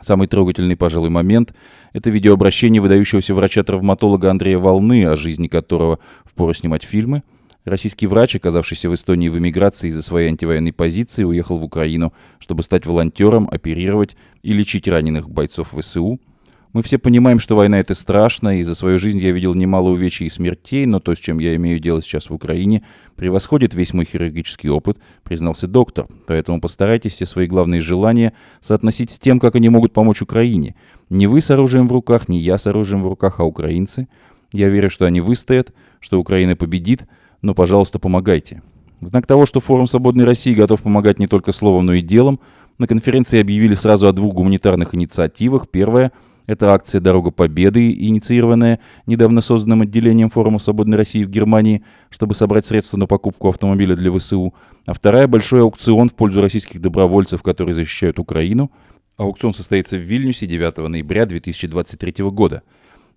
Самый 0.00 0.28
трогательный, 0.28 0.76
пожалуй, 0.76 1.10
момент– 1.10 1.54
это 1.92 2.10
видеообращение 2.10 2.80
выдающегося 2.80 3.34
врача-травматолога 3.34 4.30
Андрея 4.30 4.58
Волны, 4.58 5.06
о 5.06 5.16
жизни 5.16 5.48
которого 5.48 5.98
впору 6.24 6.52
снимать 6.52 6.84
фильмы. 6.84 7.24
Российский 7.66 8.06
врач, 8.06 8.34
оказавшийся 8.36 8.88
в 8.88 8.94
Эстонии 8.94 9.28
в 9.28 9.36
эмиграции 9.36 9.88
из-за 9.88 10.00
своей 10.00 10.28
антивоенной 10.28 10.72
позиции, 10.72 11.24
уехал 11.24 11.58
в 11.58 11.64
Украину, 11.64 12.14
чтобы 12.38 12.62
стать 12.62 12.86
волонтером, 12.86 13.46
оперировать 13.50 14.16
и 14.42 14.54
лечить 14.54 14.88
раненых 14.88 15.28
бойцов 15.28 15.74
ВСУ– 15.78 16.18
мы 16.76 16.82
все 16.82 16.98
понимаем, 16.98 17.38
что 17.38 17.56
война 17.56 17.80
это 17.80 17.94
страшно, 17.94 18.60
и 18.60 18.62
за 18.62 18.74
свою 18.74 18.98
жизнь 18.98 19.16
я 19.18 19.30
видел 19.30 19.54
немало 19.54 19.88
увечий 19.88 20.26
и 20.26 20.30
смертей, 20.30 20.84
но 20.84 21.00
то, 21.00 21.14
с 21.14 21.18
чем 21.18 21.38
я 21.38 21.56
имею 21.56 21.80
дело 21.80 22.02
сейчас 22.02 22.28
в 22.28 22.34
Украине, 22.34 22.82
превосходит 23.14 23.72
весь 23.72 23.94
мой 23.94 24.04
хирургический 24.04 24.68
опыт, 24.68 24.98
признался 25.22 25.68
доктор. 25.68 26.06
Поэтому 26.26 26.60
постарайтесь 26.60 27.12
все 27.12 27.24
свои 27.24 27.46
главные 27.46 27.80
желания 27.80 28.34
соотносить 28.60 29.10
с 29.10 29.18
тем, 29.18 29.40
как 29.40 29.54
они 29.54 29.70
могут 29.70 29.94
помочь 29.94 30.20
Украине. 30.20 30.74
Не 31.08 31.26
вы 31.26 31.40
с 31.40 31.50
оружием 31.50 31.88
в 31.88 31.92
руках, 31.92 32.28
не 32.28 32.38
я 32.40 32.58
с 32.58 32.66
оружием 32.66 33.02
в 33.02 33.08
руках, 33.08 33.40
а 33.40 33.44
украинцы. 33.44 34.06
Я 34.52 34.68
верю, 34.68 34.90
что 34.90 35.06
они 35.06 35.22
выстоят, 35.22 35.72
что 35.98 36.20
Украина 36.20 36.56
победит, 36.56 37.04
но, 37.42 37.54
пожалуйста, 37.54 37.98
помогайте. 37.98 38.62
В 39.00 39.08
знак 39.08 39.26
того, 39.26 39.46
что 39.46 39.60
форум 39.60 39.86
«Свободной 39.86 40.24
России» 40.24 40.54
готов 40.54 40.82
помогать 40.82 41.18
не 41.18 41.26
только 41.26 41.52
словом, 41.52 41.86
но 41.86 41.94
и 41.94 42.00
делом, 42.00 42.40
на 42.78 42.86
конференции 42.86 43.40
объявили 43.40 43.74
сразу 43.74 44.06
о 44.06 44.12
двух 44.12 44.34
гуманитарных 44.34 44.94
инициативах. 44.94 45.68
Первая– 45.68 46.12
Это 46.46 46.72
акция 46.72 47.00
«Дорога 47.00 47.32
Победы», 47.32 47.92
инициированная 47.92 48.78
недавно 49.06 49.40
созданным 49.40 49.82
отделением 49.82 50.30
форума 50.30 50.58
«Свободной 50.58 50.96
России» 50.96 51.24
в 51.24 51.28
Германии, 51.28 51.82
чтобы 52.08 52.34
собрать 52.34 52.64
средства 52.64 52.96
на 52.96 53.06
покупку 53.06 53.48
автомобиля 53.48 53.96
для 53.96 54.16
ВСУ. 54.16 54.54
А 54.86 54.94
вторая– 54.94 55.26
большой 55.28 55.62
аукцион 55.62 56.08
в 56.08 56.14
пользу 56.14 56.40
российских 56.40 56.80
добровольцев, 56.80 57.42
которые 57.42 57.74
защищают 57.74 58.20
Украину. 58.20 58.70
Аукцион 59.16 59.54
состоится 59.54 59.96
в 59.96 60.00
Вильнюсе 60.00 60.46
9 60.46 60.88
ноября 60.88 61.26
2023 61.26 62.24
года. 62.30 62.62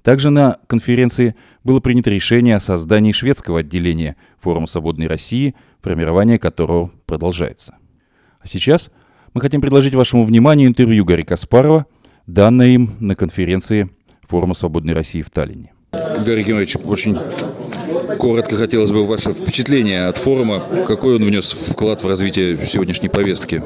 Также 0.04 0.30
на 0.30 0.58
конференции 0.68 1.36
было 1.64 1.80
принято 1.80 2.10
решение 2.10 2.56
о 2.56 2.60
создании 2.60 3.12
шведского 3.12 3.60
отделения 3.60 4.16
форума 4.40 4.68
«Свободной 4.68 5.08
России», 5.08 5.56
формирование 5.82 6.40
которого 6.40 6.92
продолжается. 7.06 7.76
А 8.40 8.48
сейчас 8.48 8.90
мы 9.34 9.42
хотим 9.42 9.62
предложить 9.62 9.94
вашему 9.94 10.26
вниманию 10.26 10.68
интервью 10.68 11.06
Гарри 11.06 11.24
Каспарова– 11.24 11.86
данное 12.30 12.68
им 12.68 12.96
на 13.00 13.16
конференции 13.16 13.90
Форума 14.28 14.54
Свободной 14.54 14.94
России 14.94 15.22
в 15.22 15.30
Таллине. 15.30 15.74
Гарри 15.92 16.44
Геннадьевич, 16.44 16.78
очень 16.84 17.18
коротко 18.20 18.56
хотелось 18.56 18.92
бы 18.92 19.06
ваше 19.08 19.34
впечатление 19.34 20.06
от 20.06 20.18
форума. 20.18 20.64
Какой 20.88 21.16
он 21.16 21.24
внес 21.24 21.52
вклад 21.52 22.04
в 22.04 22.08
развитие 22.08 22.64
сегодняшней 22.66 23.10
повестки? 23.10 23.64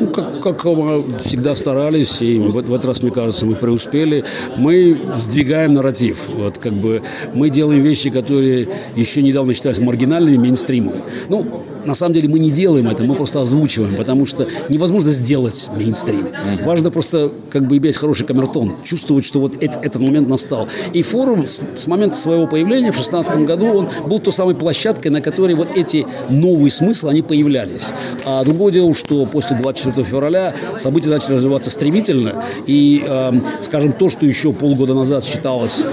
Ну, 0.00 0.06
как, 0.08 0.40
как 0.40 0.64
мы 0.64 1.04
всегда 1.24 1.56
старались, 1.56 2.22
и 2.22 2.38
в, 2.38 2.52
в 2.52 2.72
этот 2.72 2.84
раз, 2.84 3.02
мне 3.02 3.10
кажется, 3.10 3.46
мы 3.46 3.54
преуспели. 3.54 4.24
Мы 4.56 4.98
сдвигаем 5.16 5.74
нарратив. 5.74 6.28
Вот, 6.28 6.58
как 6.58 6.72
бы, 6.72 7.02
мы 7.34 7.50
делаем 7.50 7.82
вещи, 7.82 8.10
которые 8.10 8.68
еще 8.96 9.22
недавно 9.22 9.54
считались 9.54 9.78
маргинальными, 9.78 10.36
мейнстримом. 10.36 10.94
Ну, 11.28 11.64
на 11.86 11.94
самом 11.94 12.14
деле 12.14 12.28
мы 12.28 12.38
не 12.38 12.50
делаем 12.50 12.88
это, 12.88 13.04
мы 13.04 13.14
просто 13.14 13.40
озвучиваем, 13.40 13.96
потому 13.96 14.26
что 14.26 14.46
невозможно 14.68 15.10
сделать 15.10 15.70
мейнстрим. 15.76 16.28
Важно 16.64 16.90
просто 16.90 17.30
как 17.50 17.66
бы 17.66 17.76
иметь 17.76 17.96
хороший 17.96 18.26
камертон, 18.26 18.74
чувствовать, 18.84 19.24
что 19.24 19.40
вот 19.40 19.62
этот, 19.62 19.84
этот 19.84 20.00
момент 20.00 20.28
настал. 20.28 20.68
И 20.92 21.02
форум 21.02 21.46
с, 21.46 21.60
с 21.76 21.86
момента 21.86 22.16
своего 22.16 22.46
появления 22.46 22.90
в 22.90 22.96
2016 22.96 23.38
году, 23.44 23.66
он 23.66 23.88
был 24.06 24.18
той 24.18 24.32
самой 24.32 24.54
площадкой, 24.54 25.08
на 25.08 25.20
которой 25.20 25.54
вот 25.54 25.68
эти 25.74 26.06
новые 26.30 26.70
смыслы, 26.70 27.10
они 27.10 27.22
появлялись. 27.22 27.90
А 28.24 28.44
другое 28.44 28.72
дело, 28.72 28.94
что 28.94 29.26
после 29.26 29.56
24 29.74 30.06
февраля. 30.06 30.54
События 30.76 31.10
начали 31.10 31.34
развиваться 31.34 31.70
стремительно, 31.70 32.44
и, 32.66 33.04
э, 33.06 33.32
скажем, 33.60 33.92
то, 33.92 34.08
что 34.10 34.26
еще 34.26 34.52
полгода 34.52 34.94
назад 34.94 35.24
считалось 35.24 35.84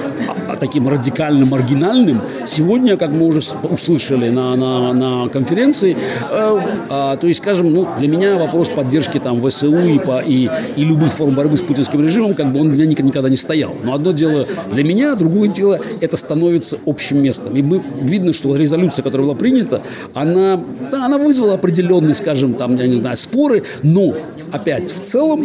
таким 0.62 0.88
радикально 0.88 1.48
маргинальным, 1.48 2.22
сегодня, 2.46 2.96
как 2.96 3.10
мы 3.10 3.26
уже 3.26 3.42
услышали 3.64 4.30
на, 4.30 4.56
на, 4.56 4.94
на 4.94 5.28
конференции. 5.28 5.98
Э, 6.30 6.60
а, 6.88 7.18
то 7.18 7.26
есть, 7.26 7.40
скажем, 7.40 7.74
ну, 7.74 7.88
для 7.98 8.08
меня 8.08 8.38
вопрос 8.38 8.70
поддержки 8.70 9.18
там 9.18 9.42
ВСУ 9.42 9.76
и, 9.80 9.98
по, 9.98 10.20
и, 10.20 10.50
и 10.76 10.84
любых 10.86 11.14
форм 11.14 11.34
борьбы 11.34 11.58
с 11.58 11.62
путинским 11.62 12.04
режимом, 12.04 12.36
как 12.36 12.54
бы 12.54 12.62
он 12.62 12.70
для 12.70 12.86
меня 12.86 13.02
никогда 13.02 13.28
не 13.28 13.38
стоял. 13.38 13.76
Но 13.84 13.96
одно 13.96 14.12
дело 14.12 14.46
для 14.72 14.84
меня, 14.84 15.16
другое 15.16 15.50
дело, 15.50 15.80
это 16.00 16.16
становится 16.16 16.78
общим 16.86 17.24
местом. 17.24 17.56
И 17.56 17.64
мы, 17.64 17.82
видно, 18.00 18.32
что 18.32 18.56
резолюция, 18.56 19.02
которая 19.02 19.26
была 19.26 19.36
принята, 19.36 19.82
она, 20.14 20.62
да, 20.92 21.08
она 21.08 21.18
вызвала 21.18 21.56
определенные, 21.56 22.14
скажем, 22.14 22.54
там, 22.54 22.78
я 22.78 22.86
не 22.86 22.98
знаю, 22.98 23.18
споры, 23.18 23.64
но 23.82 24.14
опять 24.52 24.92
в 24.92 25.02
целом 25.02 25.44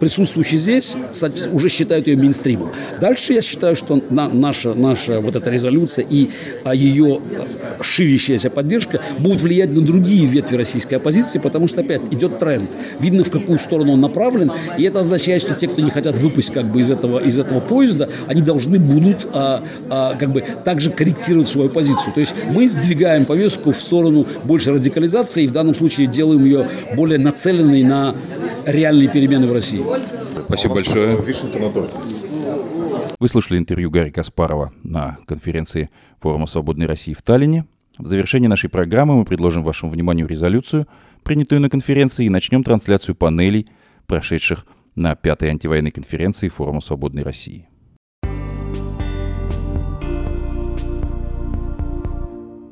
присутствующие 0.00 0.58
здесь 0.58 0.96
уже 1.52 1.68
считают 1.68 2.06
ее 2.06 2.16
мейнстримом. 2.16 2.72
Дальше 3.00 3.34
я 3.34 3.42
считаю, 3.42 3.76
что 3.76 4.02
на, 4.10 4.28
наша, 4.28 4.74
наша 4.74 5.20
вот 5.20 5.36
эта 5.36 5.50
резолюция 5.50 6.04
и 6.08 6.30
а, 6.64 6.74
ее 6.74 7.20
ширящаяся 7.80 8.50
поддержка 8.50 9.00
будут 9.18 9.42
влиять 9.42 9.70
на 9.70 9.82
другие 9.82 10.26
ветви 10.26 10.56
российской 10.56 10.94
оппозиции, 10.94 11.38
потому 11.38 11.68
что 11.68 11.82
опять 11.82 12.00
идет 12.10 12.38
тренд. 12.38 12.70
Видно, 12.98 13.24
в 13.24 13.30
какую 13.30 13.58
сторону 13.58 13.92
он 13.92 14.00
направлен, 14.00 14.52
и 14.78 14.82
это 14.82 15.00
означает, 15.00 15.42
что 15.42 15.54
те, 15.54 15.68
кто 15.68 15.82
не 15.82 15.90
хотят 15.90 16.16
выпасть 16.16 16.52
как 16.52 16.66
бы 16.66 16.80
из 16.80 16.90
этого, 16.90 17.18
из 17.18 17.38
этого 17.38 17.60
поезда, 17.60 18.08
они 18.26 18.42
должны 18.42 18.78
будут 18.78 19.28
а, 19.32 19.62
а, 19.90 20.14
как 20.14 20.30
бы 20.32 20.42
также 20.64 20.90
корректировать 20.90 21.48
свою 21.48 21.68
позицию. 21.68 22.12
То 22.14 22.20
есть 22.20 22.34
мы 22.50 22.68
сдвигаем 22.68 23.26
повестку 23.26 23.72
в 23.72 23.76
сторону 23.76 24.26
больше 24.44 24.72
радикализации, 24.72 25.44
и 25.44 25.46
в 25.46 25.52
данном 25.52 25.74
случае 25.74 26.06
делаем 26.06 26.44
ее 26.44 26.68
более 26.94 27.18
нацеленной 27.18 27.82
на 27.82 28.14
реальные 28.66 29.08
перемены 29.08 29.46
в 29.46 29.52
России. 29.52 29.82
Спасибо 30.46 30.74
большое. 30.74 31.16
Вы 33.18 33.28
слушали 33.28 33.58
интервью 33.58 33.90
Гарри 33.90 34.10
Каспарова 34.10 34.72
на 34.82 35.18
конференции 35.26 35.90
Форума 36.20 36.46
Свободной 36.46 36.86
России 36.86 37.14
в 37.14 37.22
Таллине. 37.22 37.66
В 37.98 38.06
завершении 38.06 38.48
нашей 38.48 38.70
программы 38.70 39.14
мы 39.16 39.24
предложим 39.24 39.62
вашему 39.62 39.92
вниманию 39.92 40.26
резолюцию, 40.26 40.86
принятую 41.22 41.60
на 41.60 41.68
конференции, 41.68 42.24
и 42.26 42.30
начнем 42.30 42.64
трансляцию 42.64 43.14
панелей, 43.14 43.68
прошедших 44.06 44.64
на 44.94 45.14
пятой 45.14 45.50
антивоенной 45.50 45.90
конференции 45.90 46.48
Форума 46.48 46.80
Свободной 46.80 47.22
России. 47.22 47.68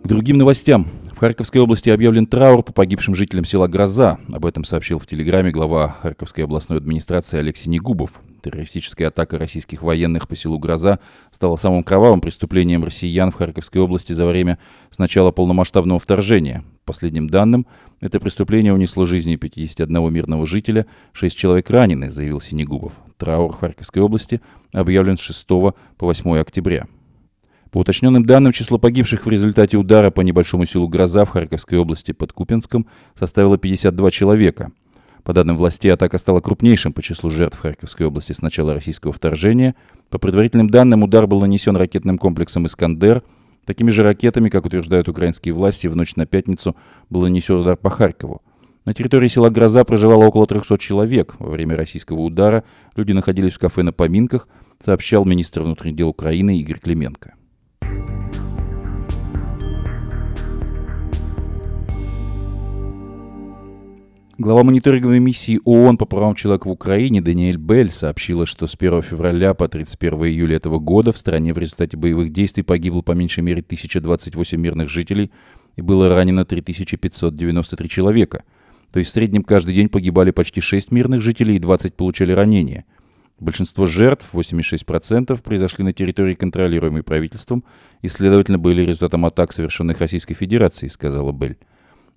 К 0.03 0.07
другим 0.09 0.39
новостям. 0.39 0.87
В 1.19 1.21
Харьковской 1.21 1.61
области 1.61 1.91
объявлен 1.91 2.29
траур 2.29 2.63
по 2.63 2.73
погибшим 2.73 3.17
жителям 3.17 3.45
села 3.45 3.67
Гроза. 3.67 4.19
Об 4.33 4.47
этом 4.47 4.63
сообщил 4.63 5.01
в 5.01 5.07
Телеграме 5.09 5.51
глава 5.51 5.97
Харьковской 6.01 6.45
областной 6.45 6.79
администрации 6.79 7.41
Алексей 7.41 7.69
Негубов. 7.69 8.21
Террористическая 8.41 9.09
атака 9.09 9.37
российских 9.37 9.83
военных 9.83 10.29
по 10.29 10.37
селу 10.37 10.61
Гроза 10.61 11.01
стала 11.33 11.57
самым 11.57 11.83
кровавым 11.83 12.21
преступлением 12.21 12.85
россиян 12.85 13.33
в 13.33 13.35
Харьковской 13.35 13.83
области 13.83 14.13
за 14.13 14.27
время 14.27 14.61
с 14.91 15.01
начала 15.01 15.33
полномасштабного 15.33 15.99
вторжения. 15.99 16.63
По 16.85 16.93
последним 16.93 17.29
данным, 17.29 17.67
это 17.99 18.21
преступление 18.21 18.73
унесло 18.73 19.05
жизни 19.05 19.35
51 19.35 20.13
мирного 20.13 20.47
жителя, 20.47 20.87
6 21.15 21.37
человек 21.37 21.69
ранены, 21.69 22.13
заявил 22.13 22.41
Синегубов. 22.41 22.93
Траур 23.17 23.53
в 23.53 23.59
Харьковской 23.59 24.03
области 24.03 24.41
объявлен 24.71 25.17
с 25.17 25.23
6 25.23 25.49
по 25.49 25.75
8 25.99 26.39
октября. 26.39 26.87
По 27.71 27.79
уточненным 27.79 28.25
данным, 28.25 28.53
число 28.53 28.79
погибших 28.79 29.27
в 29.27 29.31
результате 29.31 29.77
удара 29.77 30.11
по 30.11 30.23
небольшому 30.23 30.65
селу 30.65 30.89
Гроза 30.89 31.27
в 31.27 31.31
Харьковской 31.31 31.79
области 31.79 32.13
под 32.13 32.33
Купинском 32.33 32.87
составило 33.15 33.59
52 33.59 34.11
человека. 34.11 34.73
По 35.23 35.35
данным 35.35 35.59
властей, 35.59 35.93
атака 35.93 36.17
стала 36.17 36.41
крупнейшим 36.41 36.95
по 36.95 37.03
числу 37.03 37.29
жертв 37.29 37.59
Харьковской 37.59 38.07
области 38.07 38.33
с 38.33 38.41
начала 38.41 38.73
российского 38.73 39.13
вторжения. 39.13 39.75
По 40.09 40.19
предварительным 40.19 40.71
данным, 40.71 41.03
удар 41.03 41.27
был 41.27 41.41
нанесен 41.43 41.77
ракетным 41.77 42.17
комплексом 42.17 42.65
«Искандер». 42.65 43.23
Такими 43.67 43.91
же 43.91 44.03
ракетами, 44.03 44.49
как 44.49 44.65
утверждают 44.65 45.11
украинские 45.11 45.53
власти, 45.53 45.89
в 45.89 45.95
ночь 45.95 46.17
на 46.17 46.25
пятницу 46.25 46.75
был 47.11 47.21
нанесен 47.21 47.57
удар 47.57 47.77
по 47.77 47.91
Харькову. 47.91 48.41
На 48.87 48.95
территории 48.95 49.29
села 49.29 49.51
Гроза 49.51 49.85
проживало 49.85 50.25
около 50.25 50.47
300 50.47 50.79
человек. 50.79 51.35
Во 51.39 51.51
время 51.51 51.77
российского 51.77 52.21
удара 52.21 52.65
люди 52.97 53.13
находились 53.13 53.53
в 53.53 53.59
кафе 53.59 53.83
на 53.83 53.93
поминках, 53.93 54.49
сообщал 54.83 55.27
министр 55.27 55.61
внутренних 55.61 55.97
дел 55.97 56.09
Украины 56.09 56.59
Игорь 56.59 56.79
Клименко. 56.79 57.35
Глава 64.41 64.63
мониторинговой 64.63 65.19
миссии 65.19 65.59
ООН 65.65 65.97
по 65.97 66.07
правам 66.07 66.37
человека 66.37 66.69
в 66.69 66.71
Украине 66.71 67.21
Даниэль 67.21 67.57
Белль 67.57 67.91
сообщила, 67.91 68.47
что 68.47 68.69
с 68.69 68.77
1 68.79 69.03
февраля 69.03 69.53
по 69.53 69.67
31 69.67 70.27
июля 70.27 70.59
этого 70.59 70.79
года 70.79 71.13
в 71.13 71.19
стране 71.19 71.53
в 71.53 71.59
результате 71.59 71.97
боевых 71.97 72.31
действий 72.31 72.63
погибло 72.63 73.01
по 73.01 73.11
меньшей 73.11 73.43
мере 73.43 73.63
1028 73.63 74.57
мирных 74.61 74.89
жителей 74.89 75.33
и 75.75 75.83
было 75.83 76.09
ранено 76.09 76.45
3593 76.45 77.89
человека. 77.89 78.45
То 78.93 79.01
есть 79.01 79.11
в 79.11 79.13
среднем 79.13 79.43
каждый 79.43 79.75
день 79.75 79.89
погибали 79.89 80.31
почти 80.31 80.61
6 80.61 80.93
мирных 80.93 81.21
жителей 81.21 81.57
и 81.57 81.59
20 81.59 81.97
получали 81.97 82.31
ранения. 82.31 82.85
Большинство 83.41 83.87
жертв, 83.87 84.29
86%, 84.33 85.43
произошли 85.43 85.85
на 85.85 85.93
территории, 85.93 86.35
контролируемой 86.35 87.03
правительством 87.03 87.65
и, 88.03 88.09
следовательно, 88.09 88.61
были 88.61 88.83
результатом 88.83 89.27
атак, 89.27 89.53
совершенных 89.53 89.99
Российской 89.99 90.35
Федерацией, 90.35 90.91
сказала 90.91 91.33
Белль. 91.33 91.57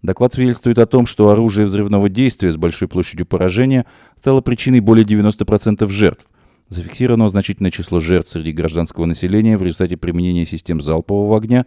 Доклад 0.02 0.34
свидетельствует 0.34 0.80
о 0.80 0.88
том, 0.88 1.06
что 1.06 1.30
оружие 1.30 1.66
взрывного 1.66 2.10
действия 2.10 2.52
с 2.52 2.58
большой 2.58 2.88
площадью 2.88 3.26
поражения 3.28 3.86
стало 4.18 4.42
причиной 4.42 4.80
более 4.80 5.06
90% 5.06 5.88
жертв. 5.90 6.26
Зафиксировано 6.70 7.28
значительное 7.28 7.70
число 7.70 8.00
жертв 8.00 8.32
среди 8.32 8.52
гражданского 8.52 9.06
населения 9.06 9.58
в 9.58 9.64
результате 9.64 9.98
применения 9.98 10.46
систем 10.46 10.82
залпового 10.82 11.38
огня. 11.38 11.66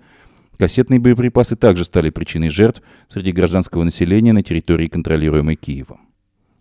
Кассетные 0.58 0.98
боеприпасы 0.98 1.56
также 1.56 1.84
стали 1.84 2.10
причиной 2.10 2.48
жертв 2.48 2.82
среди 3.08 3.30
гражданского 3.30 3.84
населения 3.84 4.32
на 4.32 4.42
территории, 4.42 4.88
контролируемой 4.88 5.56
Киевом. 5.56 6.00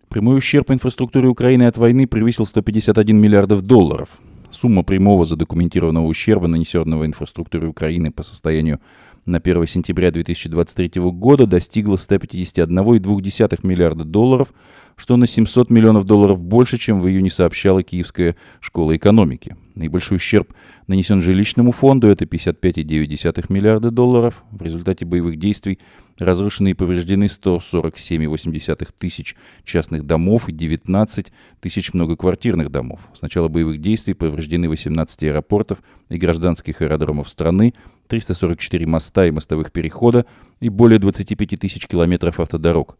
Прямой 0.08 0.38
ущерб 0.38 0.70
инфраструктуре 0.70 1.26
Украины 1.26 1.64
от 1.64 1.76
войны 1.76 2.06
превысил 2.06 2.46
151 2.46 3.18
миллиардов 3.18 3.62
долларов. 3.62 4.10
Сумма 4.50 4.84
прямого 4.84 5.24
задокументированного 5.24 6.06
ущерба, 6.06 6.46
нанесенного 6.46 7.06
инфраструктуре 7.06 7.66
Украины 7.66 8.12
по 8.12 8.22
состоянию 8.22 8.80
на 9.26 9.38
1 9.38 9.66
сентября 9.66 10.10
2023 10.10 11.00
года 11.00 11.46
достигла 11.46 11.96
151,2 11.96 13.66
миллиарда 13.66 14.04
долларов, 14.04 14.52
что 14.96 15.16
на 15.16 15.26
700 15.26 15.70
миллионов 15.70 16.04
долларов 16.04 16.42
больше, 16.42 16.78
чем 16.78 17.00
в 17.00 17.08
июне 17.08 17.30
сообщала 17.30 17.82
Киевская 17.82 18.36
школа 18.60 18.96
экономики. 18.96 19.56
Наибольшой 19.74 20.16
ущерб 20.16 20.54
нанесен 20.86 21.20
жилищному 21.20 21.72
фонду, 21.72 22.06
это 22.06 22.26
55,9 22.26 23.46
миллиарда 23.48 23.90
долларов. 23.90 24.44
В 24.52 24.62
результате 24.62 25.04
боевых 25.04 25.36
действий 25.36 25.80
разрушены 26.16 26.70
и 26.70 26.74
повреждены 26.74 27.24
147,8 27.24 28.88
тысяч 28.96 29.34
частных 29.64 30.04
домов 30.04 30.48
и 30.48 30.52
19 30.52 31.32
тысяч 31.60 31.92
многоквартирных 31.92 32.70
домов. 32.70 33.00
С 33.14 33.22
начала 33.22 33.48
боевых 33.48 33.80
действий 33.80 34.14
повреждены 34.14 34.68
18 34.68 35.24
аэропортов 35.24 35.82
и 36.08 36.18
гражданских 36.18 36.80
аэродромов 36.80 37.28
страны, 37.28 37.74
344 38.06 38.86
моста 38.86 39.26
и 39.26 39.32
мостовых 39.32 39.72
перехода 39.72 40.24
и 40.60 40.68
более 40.68 41.00
25 41.00 41.58
тысяч 41.58 41.88
километров 41.88 42.38
автодорог. 42.38 42.96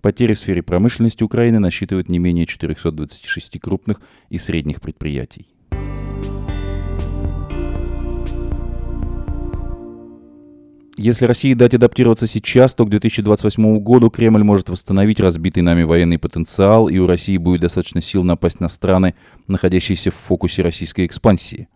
Потери 0.00 0.34
в 0.34 0.38
сфере 0.38 0.62
промышленности 0.62 1.24
Украины 1.24 1.58
насчитывают 1.58 2.08
не 2.08 2.18
менее 2.18 2.46
426 2.46 3.60
крупных 3.60 4.00
и 4.30 4.38
средних 4.38 4.80
предприятий. 4.80 5.46
Если 11.04 11.26
России 11.26 11.54
дать 11.54 11.74
адаптироваться 11.74 12.28
сейчас, 12.28 12.76
то 12.76 12.86
к 12.86 12.88
2028 12.88 13.80
году 13.80 14.08
Кремль 14.08 14.44
может 14.44 14.68
восстановить 14.68 15.18
разбитый 15.18 15.60
нами 15.60 15.82
военный 15.82 16.16
потенциал, 16.16 16.86
и 16.88 16.98
у 16.98 17.08
России 17.08 17.38
будет 17.38 17.62
достаточно 17.62 18.00
сил 18.00 18.22
напасть 18.22 18.60
на 18.60 18.68
страны, 18.68 19.16
находящиеся 19.48 20.12
в 20.12 20.14
фокусе 20.14 20.62
российской 20.62 21.04
экспансии. 21.06 21.66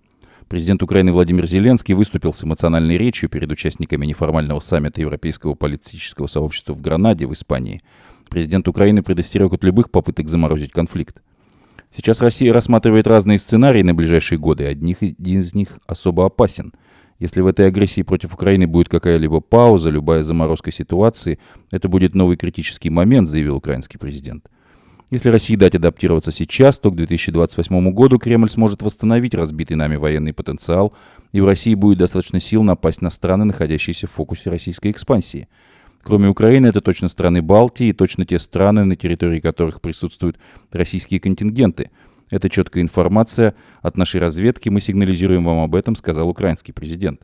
Президент 0.47 0.85
Украины 0.85 1.11
Владимир 1.11 1.45
Зеленский 1.45 1.95
выступил 1.95 2.33
с 2.33 2.45
эмоциональной 2.45 2.97
речью 2.97 3.28
перед 3.28 3.50
участниками 3.50 4.06
неформального 4.06 4.61
саммита 4.61 5.00
Европейского 5.00 5.54
политического 5.54 6.28
сообщества 6.28 6.75
в 6.75 6.80
Гранаде 6.80 7.26
в 7.26 7.33
Испании. 7.33 7.83
Президент 8.30 8.68
Украины 8.68 9.02
предостерег 9.02 9.52
от 9.52 9.64
любых 9.64 9.90
попыток 9.90 10.28
заморозить 10.28 10.71
конфликт. 10.71 11.21
Сейчас 11.90 12.21
Россия 12.21 12.52
рассматривает 12.52 13.09
разные 13.09 13.40
сценарии 13.40 13.83
на 13.83 13.92
ближайшие 13.92 14.38
годы, 14.38 14.66
одних 14.66 15.02
из 15.02 15.52
них 15.52 15.80
особо 15.88 16.26
опасен– 16.26 16.73
если 17.18 17.40
в 17.40 17.46
этой 17.46 17.66
агрессии 17.66 18.02
против 18.02 18.35
Украины 18.35 18.66
будет 18.66 18.88
какая-либо 18.88 19.40
пауза, 19.40 19.88
любая 19.88 20.23
заморозка 20.23 20.70
ситуации, 20.70 21.38
это 21.70 21.88
будет 21.88 22.14
новый 22.14 22.37
критический 22.37 22.90
момент, 22.90 23.28
заявил 23.28 23.56
украинский 23.56 23.99
президент. 23.99 24.46
Если 25.11 25.30
России 25.30 25.54
дать 25.54 25.76
адаптироваться 25.76 26.32
сейчас, 26.32 26.78
то 26.78 26.90
к 26.90 26.96
2028 26.96 27.90
году 27.92 28.18
Кремль 28.18 28.50
сможет 28.50 28.82
восстановить 28.82 29.35
разбитый 29.35 29.76
нами 29.76 29.96
военный 29.96 30.32
потенциал, 30.32 30.92
и 31.32 31.40
в 31.40 31.46
России 31.46 31.75
будет 31.75 31.99
достаточно 31.99 32.40
сил 32.40 32.64
напасть 32.64 33.02
на 33.02 33.11
страны, 33.11 33.44
находящиеся 33.44 34.08
в 34.08 34.11
фокусе 34.11 34.50
российской 34.50 34.90
экспансии. 34.90 35.49
Кроме 36.02 36.28
Украины, 36.28 36.66
это 36.66 36.80
точно 36.80 37.08
страны 37.08 37.40
Балтии 37.40 37.88
и 37.88 37.92
точно 37.92 38.26
те 38.26 38.38
страны, 38.38 38.85
на 38.85 38.96
территории 38.96 39.40
которых 39.40 39.80
присутствуют 39.80 40.38
российские 40.73 41.20
контингенты– 41.20 41.90
это 42.30 42.49
четкая 42.50 42.83
информация 42.83 43.54
от 43.83 43.97
нашей 43.97 44.21
разведки. 44.21 44.68
Мы 44.68 44.80
сигнализируем 44.80 45.45
вам 45.45 45.59
об 45.59 45.75
этом, 45.75 45.97
сказал 45.97 46.28
украинский 46.28 46.73
президент. 46.73 47.21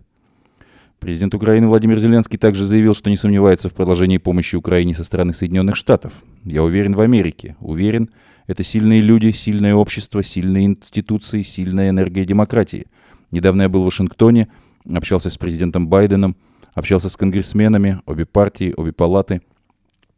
Президент 1.00 1.34
Украины 1.34 1.66
Владимир 1.66 1.98
Зеленский 1.98 2.38
также 2.38 2.64
заявил, 2.64 2.94
что 2.94 3.10
не 3.10 3.16
сомневается 3.16 3.68
в 3.68 3.74
продолжении 3.74 4.18
помощи 4.18 4.54
Украине 4.54 4.94
со 4.94 5.02
стороны 5.02 5.32
Соединенных 5.32 5.74
Штатов. 5.74 6.12
Я 6.44 6.62
уверен 6.62 6.94
в 6.94 7.00
Америке. 7.00 7.56
Уверен, 7.58 8.08
это 8.46 8.62
сильные 8.62 9.00
люди, 9.00 9.32
сильное 9.32 9.74
общество, 9.74 10.22
сильные 10.22 10.66
институции, 10.66 11.42
сильная 11.42 11.88
энергия 11.88 12.24
демократии. 12.24 12.86
Недавно 13.32 13.62
я 13.62 13.68
был 13.68 13.82
в 13.82 13.86
Вашингтоне, 13.86 14.46
общался 14.88 15.30
с 15.30 15.38
президентом 15.38 15.88
Байденом, 15.88 16.36
общался 16.74 17.08
с 17.08 17.16
конгрессменами, 17.16 18.00
обе 18.06 18.24
партии, 18.24 18.72
обе 18.76 18.92
палаты– 18.92 19.42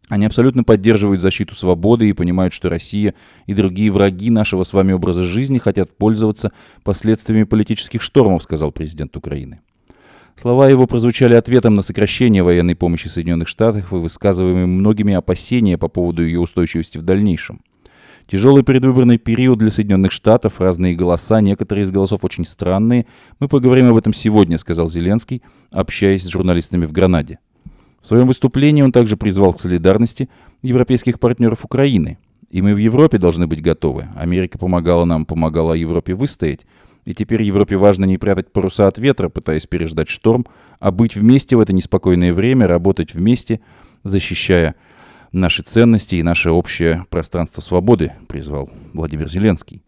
они 0.08 0.26
абсолютно 0.26 0.64
поддерживают 0.64 1.20
защиту 1.20 1.54
свободы 1.54 2.08
и 2.08 2.12
понимают, 2.12 2.52
что 2.52 2.68
Россия 2.68 3.14
и 3.46 3.54
другие 3.54 3.90
враги 3.90 4.30
нашего 4.30 4.64
с 4.64 4.73
вами 4.73 4.92
образа 4.92 5.23
жизни 5.23 5.58
хотят 5.58 5.96
пользоваться 5.96 6.52
последствиями 6.82 7.44
политических 7.44 8.02
штормов, 8.02 8.42
сказал 8.42 8.70
президент 8.70 9.16
Украины. 9.16 9.61
Слова 10.37 10.68
его 10.68 10.87
прозвучали 10.87 11.34
ответом 11.34 11.75
на 11.75 11.82
сокращение 11.82 12.42
военной 12.42 12.75
помощи 12.75 13.06
Соединенных 13.06 13.49
Штатов 13.49 13.92
и 13.92 13.96
высказываемые 13.96 14.66
многими 14.66 15.14
опасения 15.14 15.78
по 15.78 15.88
поводу 15.88 16.25
ее 16.25 16.40
устойчивости 16.40 16.99
в 16.99 17.02
дальнейшем. 17.02 17.61
Тяжелый 18.26 18.64
предвыборный 18.64 19.18
период 19.18 19.58
для 19.58 19.70
Соединенных 19.70 20.11
Штатов, 20.11 20.61
разные 20.61 20.96
голоса, 20.96 21.40
некоторые 21.40 21.84
из 21.84 21.90
голосов 21.90 22.25
очень 22.25 22.44
странные. 22.46 23.06
Мы 23.38 23.49
поговорим 23.49 23.90
об 23.90 23.96
этом 23.96 24.12
сегодня, 24.14 24.58
сказал 24.58 24.88
Зеленский, 24.88 25.42
общаясь 25.70 26.25
с 26.25 26.28
журналистами 26.28 26.87
в 26.87 26.92
Гранаде. 26.92 27.38
В 28.04 28.06
своем 28.06 28.26
выступлении 28.26 28.82
он 28.82 28.92
также 28.92 29.16
призвал 29.16 29.54
к 29.54 29.58
солидарности 29.58 30.28
европейских 30.61 31.18
партнеров 31.18 31.64
Украины. 31.64 32.18
И 32.50 32.61
мы 32.61 32.75
в 32.75 32.76
Европе 32.76 33.16
должны 33.16 33.46
быть 33.46 33.62
готовы. 33.62 34.08
Америка 34.14 34.58
помогала 34.58 35.06
нам, 35.06 35.25
помогала 35.25 35.73
Европе 35.73 36.12
выстоять. 36.12 36.67
И 37.06 37.14
теперь 37.14 37.43
Европе 37.43 37.78
важно 37.78 38.04
не 38.04 38.19
прятать 38.19 38.52
паруса 38.52 38.88
от 38.88 38.99
ветра, 38.99 39.30
пытаясь 39.30 39.67
переждать 39.67 40.10
шторм, 40.10 40.45
а 40.80 40.90
быть 40.90 41.17
вместе 41.17 41.56
в 41.56 41.60
это 41.60 41.73
неспокойное 41.73 42.34
время, 42.34 42.67
работать 42.67 43.14
вместе, 43.14 43.60
защищая 44.02 44.75
наши 45.32 45.62
ценности 45.62 46.17
и 46.17 46.23
наше 46.23 46.50
общее 46.50 47.06
пространство 47.08 47.62
свободы, 47.62 48.12
призвал 48.28 48.69
Владимир 48.93 49.30
Зеленский. 49.30 49.82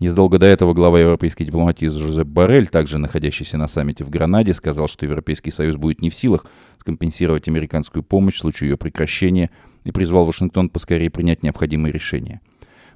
Незадолго 0.00 0.38
до 0.38 0.46
этого 0.46 0.74
глава 0.74 1.00
европейской 1.00 1.42
дипломатии 1.42 1.86
Жозеп 1.86 2.28
Барель, 2.28 2.68
также 2.68 2.98
находящийся 2.98 3.58
на 3.58 3.66
саммите 3.66 4.04
в 4.04 4.10
Гранаде, 4.10 4.54
сказал, 4.54 4.86
что 4.86 5.04
Европейский 5.04 5.50
Союз 5.50 5.74
будет 5.74 6.00
не 6.00 6.08
в 6.08 6.14
силах 6.14 6.46
скомпенсировать 6.78 7.48
американскую 7.48 8.04
помощь 8.04 8.36
в 8.36 8.38
случае 8.38 8.70
ее 8.70 8.76
прекращения 8.76 9.50
и 9.82 9.90
призвал 9.90 10.24
Вашингтон 10.24 10.68
поскорее 10.68 11.10
принять 11.10 11.42
необходимые 11.42 11.90
решения. 11.90 12.40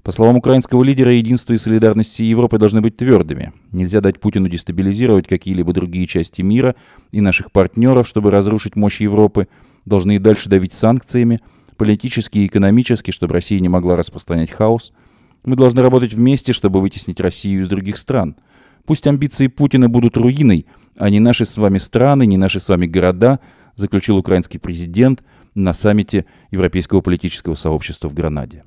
По 0.04 0.12
словам 0.12 0.36
украинского 0.36 0.84
лидера, 0.84 1.12
единство 1.12 1.52
и 1.52 1.58
солидарность 1.58 2.20
Европы 2.20 2.58
должны 2.58 2.80
быть 2.80 2.96
твердыми. 2.96 3.52
Нельзя 3.72 4.00
дать 4.00 4.20
Путину 4.20 4.48
дестабилизировать 4.48 5.26
какие-либо 5.26 5.72
другие 5.72 6.06
части 6.06 6.42
мира 6.42 6.76
и 7.10 7.20
наших 7.20 7.50
партнеров, 7.50 8.06
чтобы 8.06 8.30
разрушить 8.30 8.76
мощь 8.76 9.00
Европы. 9.00 9.48
Должны 9.86 10.16
и 10.16 10.18
дальше 10.18 10.48
давить 10.48 10.72
санкциями, 10.72 11.40
политически 11.76 12.38
и 12.38 12.46
экономически, 12.46 13.10
чтобы 13.10 13.34
Россия 13.34 13.58
не 13.58 13.68
могла 13.68 13.96
распространять 13.96 14.52
хаос– 14.52 14.92
мы 15.44 15.57
должны 15.57 15.83
работать 15.83 16.14
вместе, 16.14 16.52
чтобы 16.52 16.81
вытеснить 16.81 17.20
Россию 17.20 17.62
из 17.62 17.68
других 17.68 17.98
стран. 17.98 18.37
Пусть 18.85 19.07
амбиции 19.07 19.46
Путина 19.46 19.88
будут 19.88 20.16
руиной, 20.16 20.66
а 20.96 21.09
не 21.11 21.20
наши 21.20 21.44
с 21.44 21.57
вами 21.57 21.78
страны, 21.78 22.26
не 22.26 22.37
наши 22.37 22.61
с 22.61 22.68
вами 22.68 22.87
города, 22.87 23.40
заключил 23.76 24.16
украинский 24.16 24.59
президент 24.59 25.22
на 25.55 25.72
саммите 25.72 26.26
Европейского 26.50 27.00
политического 27.00 27.55
сообщества 27.55 28.09
в 28.09 28.14
Гранаде. 28.14 28.64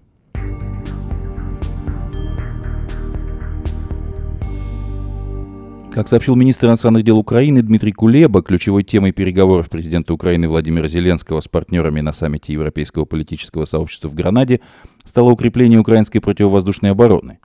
Как 5.95 6.09
сообщил 6.09 6.35
министр 6.35 6.67
иностранных 6.67 7.03
дел 7.03 7.17
Украины 7.17 7.61
Дмитрий 7.61 7.93
Кулеба, 7.93 8.43
ключевой 8.43 8.83
темой 8.83 9.13
переговоров 9.13 9.69
президента 9.69 10.13
Украины 10.13 10.49
Владимира 10.49 10.89
Зеленского 10.89 11.39
с 11.39 11.47
партнерами 11.47 12.01
на 12.01 12.11
саммите 12.11 12.51
Европейского 12.51 13.05
политического 13.05 13.63
сообщества 13.63 14.09
в 14.09 14.13
Гранаде 14.13 14.59
стало 15.05 15.31
укрепление 15.31 15.79
украинской 15.79 16.19
противовоздушной 16.19 16.91
обороны. 16.91 17.39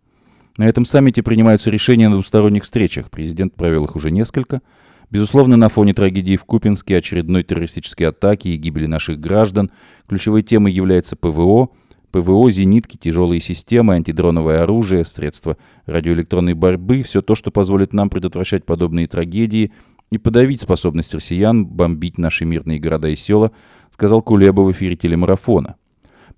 На 0.57 0.67
этом 0.67 0.85
саммите 0.85 1.23
принимаются 1.23 1.71
решения 1.71 2.09
на 2.09 2.17
двусторонних 2.17 2.65
встречах. 2.65 3.09
Президент 3.09 3.55
провел 3.55 3.85
их 3.85 3.95
уже 3.95 4.11
несколько. 4.11 4.63
Безусловно, 5.11 5.57
на 5.57 5.69
фоне 5.69 5.95
трагедии 5.95 6.35
в 6.35 6.43
Купинске, 6.43 6.97
очередной 6.97 7.45
террористической 7.45 8.09
атаки 8.09 8.49
и 8.49 8.57
гибели 8.57 8.87
наших 8.87 9.21
граждан, 9.21 9.71
ключевой 10.09 10.43
темой 10.43 10.73
является 10.73 11.15
ПВО– 11.15 11.69
ПВО, 12.11 12.51
зенитки, 12.51 12.97
тяжелые 12.97 13.41
системы, 13.41 13.95
антидроновое 13.95 14.63
оружие, 14.63 15.05
средства 15.05 15.57
радиоэлектронной 15.87 16.55
борьбы– 16.55 17.03
все 17.05 17.23
то, 17.23 17.35
что 17.35 17.51
позволит 17.51 17.93
нам 17.93 18.11
предотвращать 18.11 18.65
подобные 18.65 19.07
трагедии 19.07 19.73
и 20.11 20.19
подавить 20.19 20.61
способность 20.61 21.15
россиян 21.15 21.65
бомбить 21.65 22.19
наши 22.19 22.45
мирные 22.45 22.81
города 22.81 23.09
и 23.09 23.17
села, 23.17 23.53
сказал 23.91 24.23
Кулеба 24.23 24.63
в 24.63 24.73
эфире 24.73 24.97
телемарафона. 24.97 25.77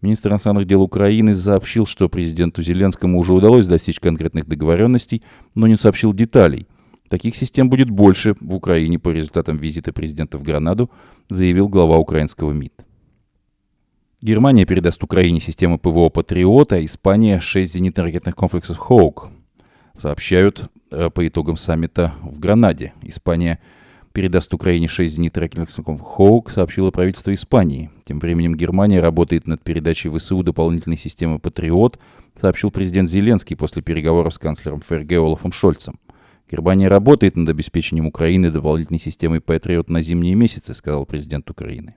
Министр 0.02 0.30
иностранных 0.30 0.66
дел 0.66 0.82
Украины 0.82 1.34
сообщил, 1.34 1.86
что 1.86 2.08
президенту 2.08 2.60
Зеленскому 2.60 3.18
уже 3.18 3.32
удалось 3.32 3.66
достичь 3.66 4.00
конкретных 4.00 4.46
договоренностей, 4.46 5.22
но 5.54 5.66
не 5.66 5.76
сообщил 5.76 6.12
деталей. 6.12 6.66
Таких 7.08 7.36
систем 7.36 7.70
будет 7.70 7.88
больше 7.88 8.34
в 8.40 8.54
Украине 8.54 8.98
по 8.98 9.10
результатам 9.10 9.58
визита 9.58 9.92
президента 9.92 10.38
в 10.38 10.42
Гранаду, 10.42 10.90
заявил 11.30 11.68
глава 11.68 11.98
украинского 11.98 12.52
МИД. 12.52 12.72
Германия 14.22 14.64
передаст 14.64 15.02
Украине 15.02 15.40
системы 15.40 15.78
ПВО 15.78 16.08
«Патриот», 16.08 16.72
а 16.72 16.84
Испания– 16.84 17.40
6 17.40 17.74
зенитно-ракетных 17.74 18.36
комплексов 18.36 18.78
«Хоук». 18.78 19.30
Сообщают 20.00 20.70
э, 20.92 21.10
по 21.10 21.26
итогам 21.26 21.56
саммита 21.56 22.14
в 22.22 22.38
Гранаде. 22.38 22.92
Испания 23.02 23.58
передаст 24.12 24.54
Украине 24.54 24.86
6 24.86 25.18
зенитно-ракетных 25.18 25.74
комплексов 25.74 26.06
«Хоук», 26.06 26.52
сообщило 26.52 26.92
правительство 26.92 27.34
Испании. 27.34 27.90
Тем 28.04 28.20
временем 28.20 28.54
Германия 28.54 29.00
работает 29.00 29.48
над 29.48 29.60
передачей 29.64 30.08
ВСУ 30.08 30.44
дополнительной 30.44 30.98
системы 30.98 31.40
«Патриот», 31.40 31.98
сообщил 32.40 32.70
президент 32.70 33.08
Зеленский 33.10 33.56
после 33.56 33.82
переговоров 33.82 34.34
с 34.34 34.38
канцлером 34.38 34.82
ФРГ 34.82 35.14
Олафом 35.14 35.50
Шольцем. 35.50 35.98
Германия 36.48 36.86
работает 36.86 37.34
над 37.34 37.48
обеспечением 37.48 38.06
Украины 38.06 38.52
дополнительной 38.52 39.00
системой 39.00 39.40
«Патриот» 39.40 39.90
на 39.90 40.00
зимние 40.00 40.36
месяцы, 40.36 40.74
сказал 40.74 41.06
президент 41.06 41.50
Украины. 41.50 41.96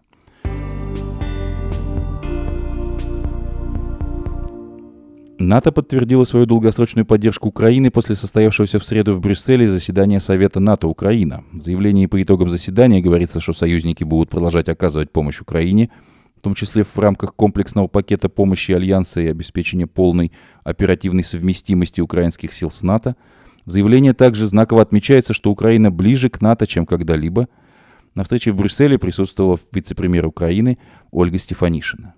НАТО 5.39 5.73
подтвердило 5.73 6.23
свою 6.23 6.45
долгосрочную 6.45 7.05
поддержку 7.05 7.49
Украины 7.49 7.91
после 7.91 8.15
состоявшегося 8.15 8.79
в 8.79 8.85
среду 8.85 9.13
в 9.13 9.19
Брюсселе 9.19 9.67
заседания 9.67 10.21
Совета 10.21 10.61
НАТО-Украина. 10.61 11.43
В 11.51 11.59
заявлении 11.59 12.05
по 12.05 12.21
итогам 12.21 12.47
заседания 12.47 13.01
говорится, 13.01 13.41
что 13.41 13.51
союзники 13.51 14.05
будут 14.05 14.29
продолжать 14.29 14.69
оказывать 14.69 15.11
помощь 15.11 15.41
Украине, 15.41 15.89
в 16.37 16.41
том 16.41 16.53
числе 16.53 16.85
в 16.85 16.97
рамках 16.97 17.35
комплексного 17.35 17.87
пакета 17.87 18.29
помощи 18.29 18.71
Альянса 18.71 19.19
и 19.19 19.27
обеспечения 19.27 19.87
полной 19.87 20.31
оперативной 20.63 21.23
совместимости 21.23 21.99
украинских 21.99 22.53
сил 22.53 22.71
с 22.71 22.81
НАТО. 22.81 23.17
В 23.65 23.71
заявлении 23.71 24.13
также 24.13 24.47
знаково 24.47 24.81
отмечается, 24.83 25.33
что 25.33 25.51
Украина 25.51 25.91
ближе 25.91 26.29
к 26.29 26.39
НАТО, 26.39 26.65
чем 26.65 26.85
когда-либо. 26.85 27.49
На 28.13 28.23
встрече 28.23 28.51
в 28.51 28.55
Брюсселе 28.55 28.97
присутствовала 28.97 29.59
вице-премьер 29.73 30.27
Украины 30.27 30.77
Ольга 31.11 31.37
Стефанишина. 31.37 32.13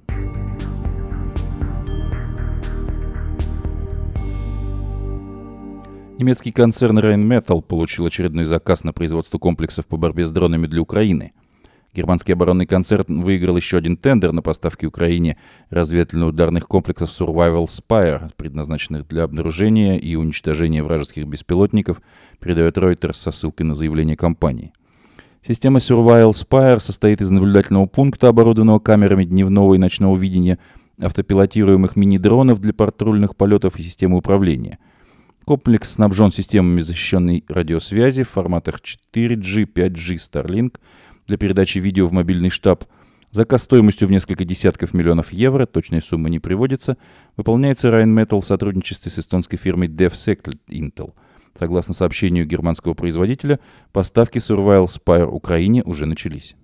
Немецкий 6.20 6.52
концерн 6.52 6.98
Rheinmetall 6.98 7.62
получил 7.62 8.08
очередной 8.08 8.46
заказ 8.46 8.84
на 8.84 8.92
производство 8.92 9.38
комплексов 9.38 9.86
по 9.86 9.98
борьбе 9.98 10.26
с 10.26 10.32
дронами 10.32 10.66
для 10.66 10.82
Украины. 10.82 11.32
Германский 11.94 12.34
оборонный 12.34 12.66
концерн 12.66 13.22
выиграл 13.22 13.56
еще 13.56 13.78
один 13.78 13.98
тендер 13.98 14.32
на 14.32 14.42
поставки 14.42 14.88
Украине 14.88 15.38
разведывательно-ударных 15.70 16.68
комплексов 16.68 17.12
Survival 17.12 17.66
Spire, 17.66 18.32
предназначенных 18.36 19.08
для 19.08 19.26
обнаружения 19.26 19.96
и 19.98 20.16
уничтожения 20.16 20.82
вражеских 20.82 21.28
беспилотников, 21.28 22.02
передает 22.40 22.80
Reuters 22.80 23.14
со 23.14 23.30
ссылкой 23.30 23.68
на 23.68 23.76
заявление 23.76 24.18
компании. 24.18 24.74
Система 25.44 25.78
Survival 25.78 26.32
Spire 26.32 26.80
состоит 26.80 27.22
из 27.22 27.30
наблюдательного 27.30 27.86
пункта, 27.86 28.30
оборудованного 28.30 28.80
камерами 28.80 29.24
дневного 29.24 29.76
и 29.76 29.78
ночного 29.78 30.18
видения, 30.18 30.58
автопилотируемых 31.00 31.96
мини-дронов 31.96 32.60
для 32.60 32.74
патрульных 32.74 33.36
полетов 33.36 33.78
и 33.78 33.84
системы 33.84 34.18
управления– 34.18 34.80
Комплекс 35.48 35.92
снабжен 35.92 36.30
системами 36.30 36.82
защищенной 36.82 37.46
радиосвязи 37.48 38.24
в 38.24 38.30
форматах 38.30 38.82
4G, 38.82 39.66
5G, 39.74 40.16
Starlink 40.18 40.76
для 41.26 41.38
передачи 41.38 41.78
видео 41.78 42.06
в 42.06 42.12
мобильный 42.12 42.50
штаб. 42.50 42.84
Заказ 43.32 43.64
стоимостью 43.64 44.10
в 44.10 44.12
несколько 44.12 44.44
десятков 44.44 44.94
миллионов 44.94 45.32
евро, 45.32 45.66
точная 45.66 46.02
сумма 46.02 46.28
не 46.28 46.40
приводится, 46.40 46.98
выполняется 47.38 47.88
Rheinmetall 47.88 48.42
в 48.42 48.46
сотрудничестве 48.46 49.10
с 49.10 49.20
эстонской 49.20 49.56
фирмой 49.56 49.88
DevSec 49.88 50.54
Intel. 50.70 51.14
Согласно 51.58 51.94
сообщению 51.94 52.46
германского 52.46 52.94
производителя, 52.94 53.62
поставки 53.94 54.40
Survival 54.40 54.88
Spire 54.88 55.28
Украине 55.28 55.82
уже 55.82 56.08
начались. 56.08 56.58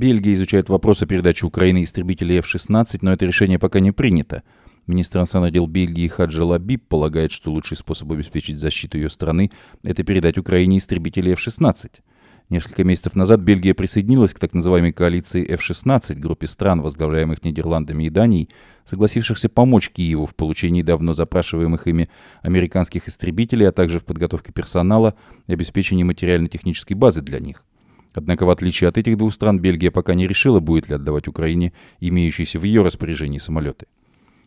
Бельгия 0.00 0.32
изучает 0.32 0.70
вопрос 0.70 1.02
о 1.02 1.06
передаче 1.06 1.44
Украины 1.44 1.84
истребителей 1.84 2.38
F-16, 2.38 3.00
но 3.02 3.12
это 3.12 3.26
решение 3.26 3.58
пока 3.58 3.80
не 3.80 3.92
принято. 3.92 4.42
Министр 4.86 5.18
иностранных 5.18 5.52
дел 5.52 5.66
Бельгии 5.66 6.08
Хаджи 6.08 6.42
Лабиб 6.42 6.88
полагает, 6.88 7.32
что 7.32 7.52
лучший 7.52 7.76
способ 7.76 8.10
обеспечить 8.10 8.58
защиту 8.58 8.96
ее 8.96 9.10
страны– 9.10 9.50
это 9.82 10.02
передать 10.02 10.38
Украине 10.38 10.78
истребители 10.78 11.32
F-16. 11.32 12.00
Несколько 12.48 12.82
месяцев 12.82 13.14
назад 13.14 13.40
Бельгия 13.40 13.74
присоединилась 13.74 14.32
к 14.32 14.38
так 14.38 14.54
называемой 14.54 14.92
коалиции 14.92 15.46
F-16, 15.46 16.14
группе 16.14 16.46
стран, 16.46 16.80
возглавляемых 16.80 17.44
Нидерландами 17.44 18.04
и 18.04 18.08
Данией, 18.08 18.48
согласившихся 18.86 19.50
помочь 19.50 19.90
Киеву 19.90 20.24
в 20.24 20.34
получении 20.34 20.80
давно 20.80 21.12
запрашиваемых 21.12 21.86
ими 21.86 22.08
американских 22.40 23.06
истребителей, 23.06 23.68
а 23.68 23.72
также 23.72 23.98
в 23.98 24.06
подготовке 24.06 24.50
персонала 24.50 25.14
и 25.46 25.52
обеспечении 25.52 26.04
материально-технической 26.04 26.96
базы 26.96 27.20
для 27.20 27.38
них. 27.38 27.66
Однако, 28.14 28.44
в 28.44 28.50
отличие 28.50 28.88
от 28.88 28.98
этих 28.98 29.16
двух 29.16 29.32
стран, 29.32 29.60
Бельгия 29.60 29.90
пока 29.90 30.14
не 30.14 30.26
решила, 30.26 30.60
будет 30.60 30.88
ли 30.88 30.96
отдавать 30.96 31.28
Украине 31.28 31.72
имеющиеся 32.00 32.58
в 32.58 32.64
ее 32.64 32.82
распоряжении 32.82 33.38
самолеты. 33.38 33.86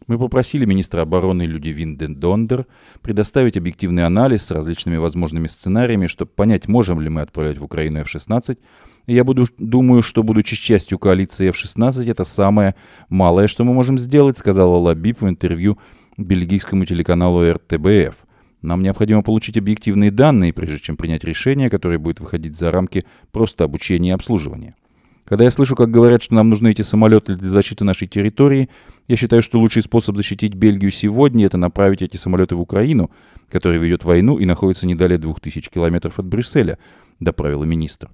Мы 0.08 0.20
попросили 0.20 0.66
министра 0.66 1.02
обороны 1.02 1.44
Людивин 1.44 1.96
Дондер 1.96 2.66
предоставить 3.02 3.56
объективный 3.56 4.06
анализ 4.06 4.44
с 4.44 4.52
различными 4.52 4.98
возможными 4.98 5.48
сценариями, 5.48 6.08
чтобы 6.08 6.32
понять, 6.32 6.68
можем 6.68 7.00
ли 7.00 7.08
мы 7.08 7.22
отправлять 7.22 7.58
в 7.58 7.64
Украину 7.64 8.00
F-16. 8.02 8.58
И 9.06 9.14
я 9.14 9.24
буду, 9.24 9.48
думаю, 9.58 10.02
что, 10.02 10.24
будучи 10.24 10.58
частью 10.58 11.00
коалиции 11.00 11.48
F-16, 11.50 12.10
это 12.12 12.26
самое 12.26 12.76
малое, 13.08 13.48
что 13.48 13.64
мы 13.64 13.74
можем 13.74 13.98
сделать, 13.98 14.38
сказала 14.38 14.76
Лабиб 14.76 15.22
в 15.22 15.30
интервью 15.30 15.78
бельгийскому 16.18 16.84
телеканалу 16.86 17.50
РТБФ– 17.54 18.16
нам 18.64 18.82
необходимо 18.82 19.22
получить 19.22 19.58
объективные 19.58 20.10
данные, 20.10 20.54
прежде 20.54 20.80
чем 20.80 20.98
принять 20.98 21.24
решение, 21.24 21.70
которое 21.70 22.00
будет 22.00 22.22
выходить 22.22 22.58
за 22.58 22.72
рамки 22.72 23.06
просто 23.32 23.66
обучения 23.66 24.10
и 24.10 24.14
обслуживания. 24.14 24.76
Когда 25.26 25.44
я 25.44 25.52
слышу, 25.52 25.76
как 25.76 25.92
говорят, 25.92 26.24
что 26.24 26.36
нам 26.36 26.50
нужны 26.50 26.72
эти 26.72 26.82
самолеты 26.82 27.36
для 27.36 27.50
защиты 27.50 27.84
нашей 27.84 28.08
территории, 28.08 28.70
я 29.08 29.18
считаю, 29.18 29.42
что 29.42 29.60
лучший 29.60 29.82
способ 29.82 30.16
защитить 30.16 30.54
Бельгию 30.54 30.92
сегодня– 30.92 31.46
это 31.48 31.58
направить 31.58 32.02
эти 32.02 32.18
самолеты 32.18 32.56
в 32.56 32.62
Украину, 32.62 33.12
которая 33.50 33.80
ведет 33.80 34.04
войну 34.04 34.38
и 34.38 34.46
находится 34.46 34.88
не 34.88 34.96
далее 34.96 35.18
2000 35.18 35.70
километров 35.70 36.20
от 36.20 36.26
Брюсселя, 36.26 36.78
доправила 37.20 37.64
министр. 37.64 38.10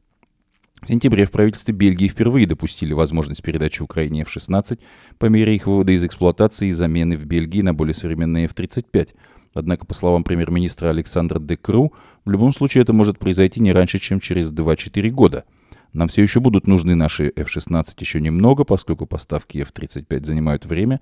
В 0.82 0.88
сентябре 0.88 1.26
в 1.26 1.32
правительстве 1.32 1.74
Бельгии 1.74 2.08
впервые 2.08 2.48
допустили 2.48 2.94
возможность 2.94 3.44
передачи 3.44 3.82
Украине 3.82 4.22
F-16 4.22 4.80
по 5.18 5.26
мере 5.26 5.56
их 5.56 5.68
вывода 5.68 5.92
из 5.92 6.06
эксплуатации 6.06 6.70
и 6.70 6.72
замены 6.72 7.18
в 7.18 7.26
Бельгии 7.26 7.62
на 7.62 7.74
более 7.74 7.94
современные 7.94 8.46
F-35– 8.46 9.10
Однако, 9.54 9.86
по 9.86 9.94
словам 9.94 10.24
премьер-министра 10.24 10.90
Александра 10.90 11.40
Декру, 11.40 11.94
в 12.26 12.30
любом 12.30 12.54
случае 12.54 12.84
это 12.84 12.94
может 12.94 13.18
произойти 13.18 13.62
не 13.62 13.72
раньше, 13.72 14.00
чем 14.00 14.20
через 14.20 14.52
2-4 14.52 15.10
года. 15.10 15.46
Нам 15.94 16.08
все 16.08 16.22
еще 16.22 16.40
будут 16.40 16.68
нужны 16.68 16.96
наши 16.96 17.34
F-16 17.36 17.96
еще 18.00 18.22
немного, 18.22 18.64
поскольку 18.64 19.08
поставки 19.08 19.58
F-35 19.60 20.26
занимают 20.26 20.66
время. 20.66 21.02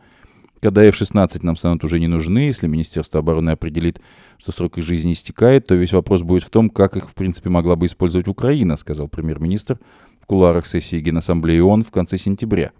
Когда 0.61 0.83
F-16 0.85 1.39
нам 1.43 1.55
станут 1.55 1.83
уже 1.83 1.99
не 1.99 2.07
нужны, 2.07 2.39
если 2.39 2.67
Министерство 2.67 3.19
обороны 3.19 3.51
определит, 3.51 4.01
что 4.37 4.51
срок 4.51 4.77
их 4.77 4.85
жизни 4.85 5.11
истекает, 5.11 5.67
то 5.67 5.75
весь 5.75 5.93
вопрос 5.93 6.23
будет 6.23 6.43
в 6.43 6.49
том, 6.49 6.69
как 6.69 6.95
их, 6.95 7.09
в 7.09 7.13
принципе, 7.13 7.49
могла 7.49 7.75
бы 7.75 7.85
использовать 7.85 8.27
Украина, 8.27 8.75
сказал 8.75 9.07
премьер-министр 9.07 9.77
в 10.19 10.25
кулуарах 10.25 10.65
сессии 10.65 10.99
Генассамблеи 10.99 11.59
ООН 11.59 11.83
в 11.83 11.91
конце 11.91 12.17
сентября. 12.17 12.71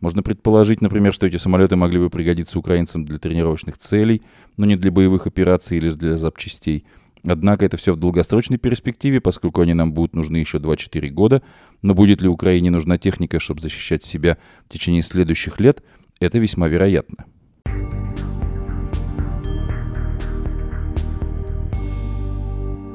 Можно 0.00 0.22
предположить, 0.22 0.80
например, 0.80 1.12
что 1.12 1.26
эти 1.26 1.36
самолеты 1.36 1.74
могли 1.74 1.98
бы 1.98 2.08
пригодиться 2.08 2.58
украинцам 2.58 3.04
для 3.04 3.18
тренировочных 3.18 3.78
целей, 3.78 4.22
но 4.56 4.64
не 4.64 4.76
для 4.76 4.92
боевых 4.92 5.26
операций 5.26 5.78
или 5.78 5.90
для 5.90 6.16
запчастей. 6.16 6.84
Однако 7.24 7.66
это 7.66 7.76
все 7.76 7.92
в 7.92 7.96
долгосрочной 7.96 8.58
перспективе, 8.58 9.20
поскольку 9.20 9.60
они 9.60 9.74
нам 9.74 9.92
будут 9.92 10.14
нужны 10.14 10.36
еще 10.36 10.58
2-4 10.58 11.08
года. 11.10 11.42
Но 11.82 11.94
будет 11.94 12.20
ли 12.20 12.28
Украине 12.28 12.70
нужна 12.70 12.96
техника, 12.96 13.40
чтобы 13.40 13.60
защищать 13.60 14.04
себя 14.04 14.38
в 14.68 14.72
течение 14.72 15.02
следующих 15.02 15.58
лет, 15.58 15.82
это 16.20 16.38
весьма 16.38 16.68
вероятно. 16.68 17.26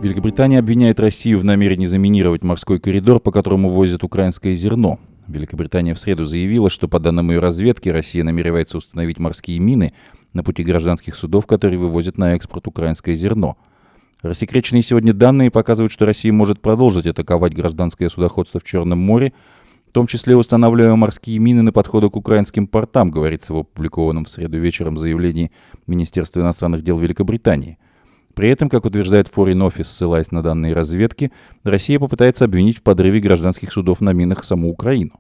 Великобритания 0.02 0.60
обвиняет 0.60 1.00
Россию 1.00 1.40
в 1.40 1.46
намерении 1.46 1.86
заминировать 1.86 2.44
морской 2.44 2.80
коридор, 2.80 3.20
по 3.20 3.32
которому 3.32 3.70
возят 3.70 4.04
украинское 4.04 4.54
зерно. 4.54 5.00
Великобритания 5.28 5.94
в 5.94 6.00
среду 6.00 6.26
заявила, 6.26 6.70
что 6.70 6.88
по 6.88 7.00
данным 7.00 7.32
ее 7.32 7.40
разведки 7.40 7.90
Россия 7.90 8.24
намеревается 8.24 8.78
установить 8.78 9.20
морские 9.20 9.60
мины 9.60 9.94
на 10.34 10.44
пути 10.44 10.64
гражданских 10.64 11.16
судов, 11.16 11.46
которые 11.46 11.80
вывозят 11.80 12.18
на 12.18 12.36
экспорт 12.36 12.68
украинское 12.68 13.16
зерно. 13.16 13.58
Рассекреченные 14.22 14.84
сегодня 14.84 15.14
данные 15.14 15.52
показывают, 15.52 15.92
что 15.92 16.06
Россия 16.06 16.32
может 16.32 16.62
продолжить 16.62 17.08
атаковать 17.08 17.54
гражданское 17.54 18.10
судоходство 18.10 18.60
в 18.60 18.64
Черном 18.64 19.00
море, 19.00 19.34
в 19.90 19.92
том 19.92 20.08
числе 20.08 20.36
устанавливая 20.36 20.96
морские 20.96 21.40
мины 21.40 21.62
на 21.62 21.72
подходы 21.72 22.10
к 22.10 22.16
украинским 22.16 22.68
портам, 22.68 23.12
говорится 23.12 23.54
в 23.54 23.58
опубликованном 23.60 24.26
в 24.26 24.30
среду 24.30 24.58
вечером 24.58 24.98
заявлении 24.98 25.52
Министерства 25.88 26.40
иностранных 26.40 26.82
дел 26.82 26.98
Великобритании. 26.98 27.78
При 28.36 28.50
этом, 28.50 28.70
как 28.70 28.86
утверждает 28.86 29.28
Foreign 29.28 29.68
Office, 29.68 29.86
ссылаясь 29.86 30.32
на 30.32 30.42
данные 30.42 30.74
разведки, 30.74 31.32
Россия 31.64 32.00
попытается 32.00 32.46
обвинить 32.46 32.80
в 32.80 32.84
подрыве 32.84 33.20
гражданских 33.20 33.72
судов 33.72 34.02
на 34.02 34.12
минах 34.12 34.44
саму 34.44 34.70
Украину. 34.70 35.20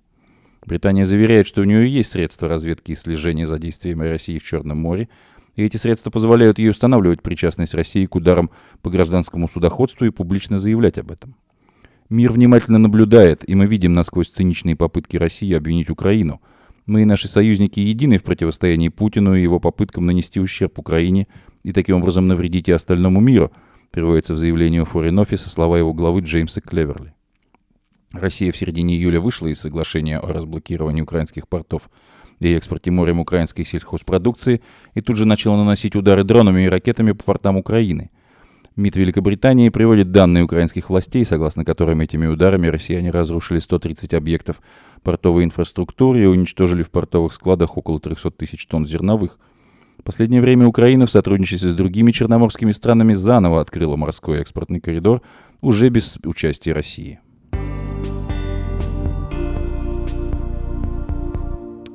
Британия 0.65 1.05
заверяет, 1.05 1.45
что 1.45 1.61
у 1.61 1.65
нее 1.65 1.87
есть 1.87 2.11
средства 2.11 2.47
разведки 2.47 2.91
и 2.91 2.95
слежения 2.95 3.45
за 3.45 3.59
действиями 3.59 4.07
России 4.07 4.39
в 4.39 4.43
Черном 4.43 4.79
море, 4.79 5.09
и 5.55 5.63
эти 5.63 5.77
средства 5.77 6.09
позволяют 6.09 6.57
ей 6.57 6.69
устанавливать 6.69 7.21
причастность 7.21 7.75
России 7.75 8.05
к 8.05 8.15
ударам 8.15 8.49
по 8.81 8.89
гражданскому 8.89 9.47
судоходству 9.47 10.05
и 10.05 10.09
публично 10.09 10.57
заявлять 10.57 10.97
об 10.97 11.11
этом. 11.11 11.35
Мир 12.09 12.31
внимательно 12.31 12.79
наблюдает, 12.79 13.47
и 13.47 13.53
мы 13.53 13.67
видим 13.67 13.93
насквозь 13.93 14.29
циничные 14.29 14.75
попытки 14.75 15.17
России 15.17 15.53
обвинить 15.53 15.89
Украину. 15.89 16.41
Мы 16.85 17.03
и 17.03 17.05
наши 17.05 17.27
союзники 17.27 17.79
едины 17.79 18.17
в 18.17 18.23
противостоянии 18.23 18.89
Путину 18.89 19.35
и 19.35 19.41
его 19.41 19.59
попыткам 19.59 20.05
нанести 20.05 20.39
ущерб 20.39 20.79
Украине 20.79 21.27
и 21.63 21.71
таким 21.71 21.97
образом 21.97 22.27
навредить 22.27 22.69
и 22.69 22.71
остальному 22.71 23.19
миру, 23.19 23.51
приводится 23.91 24.33
в 24.33 24.37
заявлении 24.37 24.81
Foreign 24.81 25.23
Office 25.23 25.49
слова 25.49 25.77
его 25.77 25.93
главы 25.93 26.21
Джеймса 26.21 26.61
Клеверли. 26.61 27.13
Россия 28.11 28.51
в 28.51 28.57
середине 28.57 28.95
июля 28.95 29.19
вышла 29.19 29.47
из 29.47 29.59
соглашения 29.59 30.19
о 30.19 30.31
разблокировании 30.31 31.01
украинских 31.01 31.47
портов 31.47 31.89
и 32.39 32.53
экспорте 32.53 32.91
морем 32.91 33.19
украинской 33.19 33.63
сельхозпродукции 33.63 34.61
и 34.93 35.01
тут 35.01 35.17
же 35.17 35.25
начала 35.25 35.57
наносить 35.57 35.95
удары 35.95 36.23
дронами 36.23 36.63
и 36.63 36.69
ракетами 36.69 37.13
по 37.13 37.23
портам 37.23 37.57
Украины. 37.57 38.11
МИД 38.75 38.95
Великобритании 38.95 39.69
приводит 39.69 40.11
данные 40.11 40.43
украинских 40.43 40.89
властей, 40.89 41.25
согласно 41.25 41.63
которым 41.63 42.01
этими 42.01 42.25
ударами 42.25 42.67
россияне 42.67 43.11
разрушили 43.11 43.59
130 43.59 44.13
объектов 44.15 44.61
портовой 45.03 45.43
инфраструктуре 45.43 46.23
и 46.23 46.27
уничтожили 46.27 46.81
в 46.81 46.89
портовых 46.89 47.33
складах 47.33 47.77
около 47.77 47.99
300 47.99 48.31
тысяч 48.31 48.65
тонн 48.65 48.85
зерновых. 48.85 49.37
В 49.97 50.03
последнее 50.03 50.41
время 50.41 50.67
Украина 50.67 51.05
в 51.05 51.11
сотрудничестве 51.11 51.71
с 51.71 51.75
другими 51.75 52.11
черноморскими 52.11 52.71
странами 52.71 53.13
заново 53.13 53.61
открыла 53.61 53.95
морской 53.95 54.39
экспортный 54.39 54.79
коридор 54.79 55.21
уже 55.61 55.89
без 55.89 56.17
участия 56.25 56.73
России. 56.73 57.19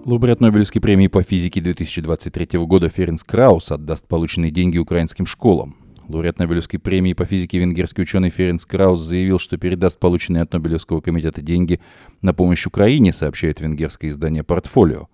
Лауреат 0.09 0.41
Нобелевской 0.41 0.81
премии 0.81 1.09
по 1.09 1.23
физике 1.23 1.61
2023 1.61 2.59
года 2.61 2.89
Ференс 2.89 3.23
Краус 3.25 3.71
отдаст 3.71 4.09
полученные 4.09 4.51
деньги 4.51 4.79
украинским 4.79 5.27
школам. 5.27 5.77
Лауреат 6.09 6.39
Нобелевской 6.39 6.79
премии 6.79 7.13
по 7.13 7.27
физике 7.27 7.59
венгерский 7.59 8.01
ученый 8.01 8.31
Ференс 8.31 8.65
Краус 8.65 9.01
заявил, 9.01 9.39
что 9.39 9.59
передаст 9.59 9.99
полученные 9.99 10.45
от 10.45 10.53
Нобелевского 10.55 11.03
комитета 11.03 11.43
деньги 11.43 11.79
на 12.23 12.33
помощь 12.33 12.65
Украине, 12.65 13.13
сообщает 13.13 13.61
венгерское 13.61 14.11
издание 14.11 14.43
«Портфолио». 14.43 15.09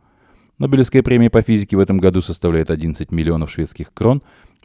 Нобелевская 0.65 1.03
премия 1.03 1.29
по 1.29 1.43
физике 1.43 1.77
в 1.77 1.81
этом 1.81 1.99
году 1.99 2.23
составляет 2.23 2.71
11 2.71 3.13
миллионов 3.13 3.51
шведских 3.51 3.93
крон, 3.93 4.23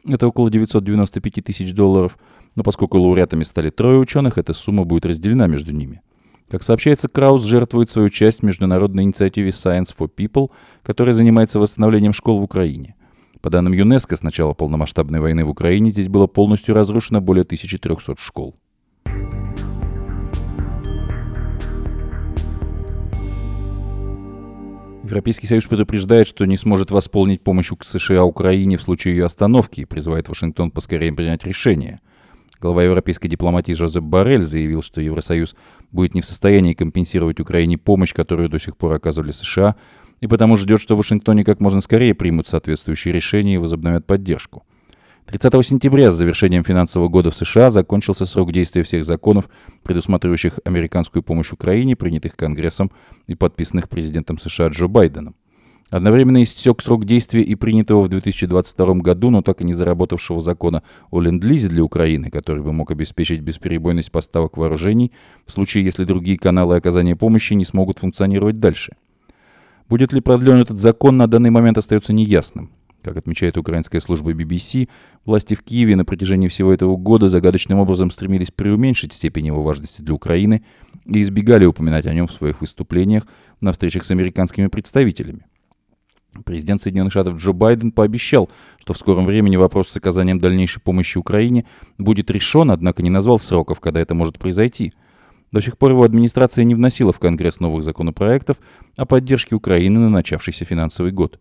это 0.08 0.26
около 0.28 0.50
995 0.50 1.44
тысяч 1.44 1.74
долларов, 1.74 2.16
но 2.54 2.62
поскольку 2.62 2.98
лауреатами 2.98 3.44
стали 3.44 3.68
трое 3.68 3.98
ученых, 3.98 4.38
эта 4.38 4.54
сумма 4.54 4.84
будет 4.84 5.04
разделена 5.04 5.46
между 5.46 5.72
ними– 5.72 6.00
как 6.50 6.64
сообщается, 6.64 7.06
Краус 7.06 7.44
жертвует 7.44 7.90
свою 7.90 8.08
часть 8.08 8.42
международной 8.42 9.04
инициативе 9.04 9.50
Science 9.50 9.94
for 9.96 10.10
People, 10.12 10.50
которая 10.82 11.14
занимается 11.14 11.60
восстановлением 11.60 12.12
школ 12.12 12.40
в 12.40 12.42
Украине. 12.42 12.96
По 13.40 13.50
данным 13.50 13.72
ЮНЕСКО, 13.72 14.16
с 14.16 14.24
начала 14.24 14.52
полномасштабной 14.52 15.20
войны 15.20 15.44
в 15.44 15.48
Украине 15.48 15.92
здесь 15.92 16.08
было 16.08 16.26
полностью 16.26 16.74
разрушено 16.74 17.20
более 17.20 17.42
1300 17.42 18.16
школ. 18.18 18.56
Европейский 25.10 25.46
Союз 25.46 25.66
предупреждает, 25.66 26.26
что 26.26 26.44
не 26.44 26.56
сможет 26.56 26.90
восполнить 26.90 27.42
помощь 27.42 27.70
США 27.82 28.24
Украине 28.24 28.76
в 28.76 28.82
случае 28.82 29.16
ее 29.16 29.26
остановки 29.26 29.82
и 29.82 29.84
призывает 29.84 30.28
Вашингтон 30.28 30.70
поскорее 30.70 31.12
принять 31.12 31.44
решение– 31.44 31.98
Глава 32.60 32.82
европейской 32.82 33.28
дипломатии 33.28 33.72
Жозеп 33.72 34.02
Барель 34.02 34.42
заявил, 34.42 34.82
что 34.82 35.00
Евросоюз 35.00 35.56
будет 35.92 36.14
не 36.14 36.20
в 36.20 36.26
состоянии 36.26 36.74
компенсировать 36.74 37.40
Украине 37.40 37.78
помощь, 37.78 38.12
которую 38.12 38.50
до 38.50 38.58
сих 38.58 38.76
пор 38.76 38.92
оказывали 38.92 39.30
США, 39.30 39.76
и 40.20 40.26
потому 40.26 40.58
ждет, 40.58 40.82
что 40.82 40.94
в 40.94 40.98
Вашингтоне 40.98 41.42
как 41.42 41.58
можно 41.60 41.80
скорее 41.80 42.14
примут 42.14 42.48
соответствующие 42.48 43.14
решения 43.14 43.54
и 43.54 43.58
возобновят 43.58 44.06
поддержку. 44.06 44.64
30 45.30 45.64
сентября 45.64 46.10
с 46.10 46.16
завершением 46.16 46.64
финансового 46.64 47.08
года 47.08 47.30
в 47.30 47.36
США 47.36 47.70
закончился 47.70 48.26
срок 48.26 48.50
действия 48.50 48.82
всех 48.82 49.04
законов, 49.04 49.48
предусматривающих 49.84 50.58
американскую 50.64 51.22
помощь 51.22 51.52
Украине, 51.52 51.94
принятых 51.94 52.34
Конгрессом 52.34 52.90
и 53.28 53.36
подписанных 53.36 53.88
президентом 53.88 54.38
США 54.38 54.68
Джо 54.68 54.88
Байденом. 54.88 55.36
Одновременно 55.88 56.42
истек 56.42 56.82
срок 56.82 57.04
действия 57.04 57.42
и 57.42 57.54
принятого 57.54 58.02
в 58.02 58.08
2022 58.08 58.94
году, 58.94 59.30
но 59.30 59.40
так 59.40 59.60
и 59.60 59.64
не 59.64 59.72
заработавшего 59.72 60.40
закона 60.40 60.82
о 61.12 61.20
ленд-лизе 61.20 61.68
для 61.68 61.84
Украины, 61.84 62.28
который 62.28 62.64
бы 62.64 62.72
мог 62.72 62.90
обеспечить 62.90 63.40
бесперебойность 63.40 64.10
поставок 64.10 64.56
вооружений 64.56 65.12
в 65.46 65.52
случае, 65.52 65.84
если 65.84 66.04
другие 66.04 66.38
каналы 66.38 66.74
оказания 66.74 67.14
помощи 67.14 67.52
не 67.54 67.64
смогут 67.64 68.00
функционировать 68.00 68.56
дальше. 68.56 68.96
Будет 69.88 70.12
ли 70.12 70.20
продлен 70.20 70.56
этот 70.56 70.78
закон, 70.78 71.18
на 71.18 71.28
данный 71.28 71.50
момент 71.50 71.78
остается 71.78 72.12
неясным. 72.12 72.72
Как 73.02 73.16
отмечает 73.16 73.56
украинская 73.56 74.00
служба 74.00 74.32
BBC, 74.32 74.88
власти 75.24 75.54
в 75.54 75.62
Киеве 75.62 75.96
на 75.96 76.04
протяжении 76.04 76.48
всего 76.48 76.72
этого 76.72 76.96
года 76.96 77.28
загадочным 77.28 77.78
образом 77.78 78.10
стремились 78.10 78.50
преуменьшить 78.50 79.14
степень 79.14 79.46
его 79.46 79.62
важности 79.62 80.02
для 80.02 80.14
Украины 80.14 80.62
и 81.06 81.22
избегали 81.22 81.64
упоминать 81.64 82.06
о 82.06 82.12
нем 82.12 82.26
в 82.26 82.32
своих 82.32 82.60
выступлениях 82.60 83.26
на 83.60 83.72
встречах 83.72 84.04
с 84.04 84.10
американскими 84.10 84.66
представителями. 84.66 85.46
Президент 86.44 86.80
Соединенных 86.80 87.12
Штатов 87.12 87.36
Джо 87.36 87.52
Байден 87.52 87.90
пообещал, 87.90 88.50
что 88.78 88.92
в 88.92 88.98
скором 88.98 89.26
времени 89.26 89.56
вопрос 89.56 89.88
с 89.88 89.96
оказанием 89.96 90.38
дальнейшей 90.38 90.80
помощи 90.80 91.18
Украине 91.18 91.64
будет 91.98 92.30
решен, 92.30 92.70
однако 92.70 93.02
не 93.02 93.10
назвал 93.10 93.38
сроков, 93.38 93.80
когда 93.80 94.00
это 94.00 94.14
может 94.14 94.38
произойти. 94.38 94.92
До 95.52 95.60
сих 95.60 95.76
пор 95.76 95.90
его 95.90 96.04
администрация 96.04 96.64
не 96.64 96.76
вносила 96.76 97.12
в 97.12 97.18
Конгресс 97.18 97.58
новых 97.58 97.82
законопроектов 97.82 98.58
о 98.96 99.06
поддержке 99.06 99.56
Украины 99.56 99.98
на 99.98 100.08
начавшийся 100.08 100.64
финансовый 100.64 101.10
год. 101.10 101.40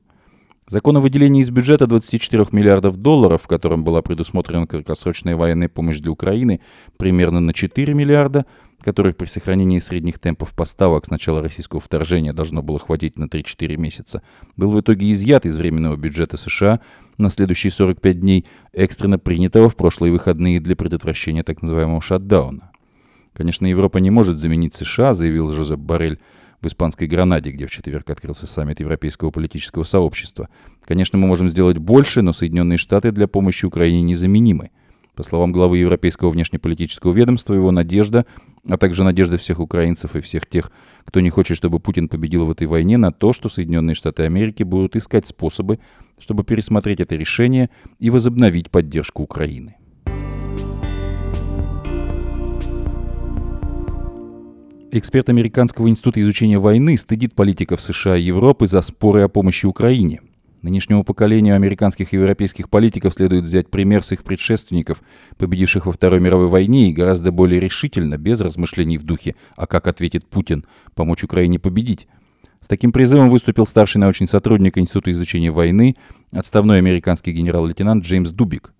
Закон 0.70 0.98
о 0.98 1.00
выделении 1.00 1.42
из 1.42 1.50
бюджета 1.50 1.88
24 1.88 2.46
миллиардов 2.52 2.96
долларов, 2.98 3.42
в 3.42 3.48
котором 3.48 3.84
была 3.84 4.04
предусмотрена 4.04 4.68
краткосрочная 4.68 5.36
военная 5.36 5.68
помощь 5.68 5.98
для 5.98 6.12
Украины, 6.12 6.62
примерно 6.98 7.40
на 7.40 7.56
4 7.56 7.92
миллиарда, 7.96 8.46
которых 8.80 9.18
при 9.18 9.26
сохранении 9.26 9.80
средних 9.80 10.20
темпов 10.20 10.54
поставок 10.54 11.08
с 11.08 11.10
начала 11.10 11.42
российского 11.42 11.82
вторжения 11.82 12.34
должно 12.34 12.62
было 12.62 12.78
хватить 12.78 13.18
на 13.18 13.24
3-4 13.24 13.78
месяца, 13.78 14.22
был 14.58 14.70
в 14.70 14.80
итоге 14.80 15.12
изъят 15.12 15.48
из 15.48 15.58
временного 15.58 15.96
бюджета 15.96 16.38
США 16.38 16.82
на 17.18 17.32
следующие 17.32 17.72
45 17.72 18.20
дней, 18.20 18.46
экстренно 18.72 19.18
принятого 19.18 19.72
в 19.72 19.76
прошлые 19.76 20.14
выходные 20.14 20.60
для 20.60 20.76
предотвращения 20.76 21.42
так 21.42 21.64
называемого 21.64 22.00
шатдауна. 22.00 22.70
Конечно, 23.34 23.66
Европа 23.66 23.98
не 23.98 24.12
может 24.12 24.38
заменить 24.38 24.76
США, 24.76 25.16
заявил 25.16 25.52
Жозеп 25.52 25.80
Барель 25.80 26.20
в 26.62 26.68
испанской 26.68 27.08
Гранаде, 27.08 27.52
где 27.52 27.66
в 27.66 27.72
четверг 27.72 28.10
открылся 28.10 28.48
саммит 28.48 28.80
Европейского 28.80 29.32
политического 29.32 29.84
сообщества. 29.84 30.50
Конечно, 30.84 31.18
мы 31.18 31.28
можем 31.28 31.50
сделать 31.50 31.78
больше, 31.78 32.22
но 32.22 32.34
Соединенные 32.34 32.78
Штаты 32.78 33.12
для 33.12 33.28
помощи 33.28 33.66
Украине 33.66 34.02
незаменимы. 34.02 34.72
По 35.16 35.24
словам 35.24 35.52
главы 35.52 35.80
Европейского 35.80 36.30
внешнеполитического 36.30 37.12
ведомства, 37.12 37.54
его 37.54 37.72
надежда, 37.72 38.26
а 38.68 38.78
также 38.78 39.04
надежда 39.04 39.38
всех 39.38 39.60
украинцев 39.60 40.16
и 40.16 40.22
всех 40.22 40.48
тех, 40.48 40.72
кто 41.04 41.20
не 41.20 41.30
хочет, 41.30 41.58
чтобы 41.58 41.80
Путин 41.80 42.08
победил 42.08 42.46
в 42.46 42.52
этой 42.52 42.68
войне, 42.68 42.98
на 42.98 43.12
то, 43.12 43.34
что 43.34 43.50
Соединенные 43.50 43.96
Штаты 43.96 44.24
Америки 44.24 44.64
будут 44.64 44.96
искать 44.96 45.28
способы, 45.28 45.80
чтобы 46.20 46.44
пересмотреть 46.44 47.02
это 47.02 47.16
решение 47.16 47.70
и 48.00 48.10
возобновить 48.10 48.72
поддержку 48.72 49.24
Украины. 49.24 49.76
Эксперт 54.92 55.30
Американского 55.30 55.88
института 55.88 56.20
изучения 56.20 56.58
войны 56.58 56.98
стыдит 56.98 57.36
политиков 57.36 57.80
США 57.80 58.18
и 58.18 58.24
Европы 58.24 58.66
за 58.66 58.82
споры 58.82 59.22
о 59.22 59.28
помощи 59.28 59.68
Украине. 59.68 60.22
Нынешнему 60.64 61.04
поколению 61.04 61.56
американских 61.56 62.12
и 62.12 62.16
европейских 62.16 62.72
политиков 62.72 63.14
следует 63.14 63.44
взять 63.44 63.70
пример 63.70 64.04
с 64.04 64.14
их 64.14 64.24
предшественников, 64.24 65.04
победивших 65.38 65.86
во 65.86 65.92
Второй 65.92 66.20
мировой 66.20 66.48
войне 66.48 66.90
и 66.90 66.94
гораздо 66.94 67.32
более 67.32 67.60
решительно, 67.60 68.18
без 68.18 68.42
размышлений 68.42 68.98
в 68.98 69.04
духе 69.04 69.36
«а 69.56 69.68
как 69.68 69.86
ответит 69.86 70.26
Путин?», 70.26 70.66
помочь 70.96 71.24
Украине 71.24 71.60
победить. 71.60 72.08
С 72.60 72.68
таким 72.68 72.92
призывом 72.92 73.30
выступил 73.30 73.68
старший 73.68 74.02
научный 74.02 74.28
сотрудник 74.28 74.80
Института 74.80 75.12
изучения 75.12 75.52
войны, 75.52 75.98
отставной 76.32 76.80
американский 76.80 77.32
генерал-лейтенант 77.32 78.04
Джеймс 78.04 78.32
Дубик. 78.32 78.74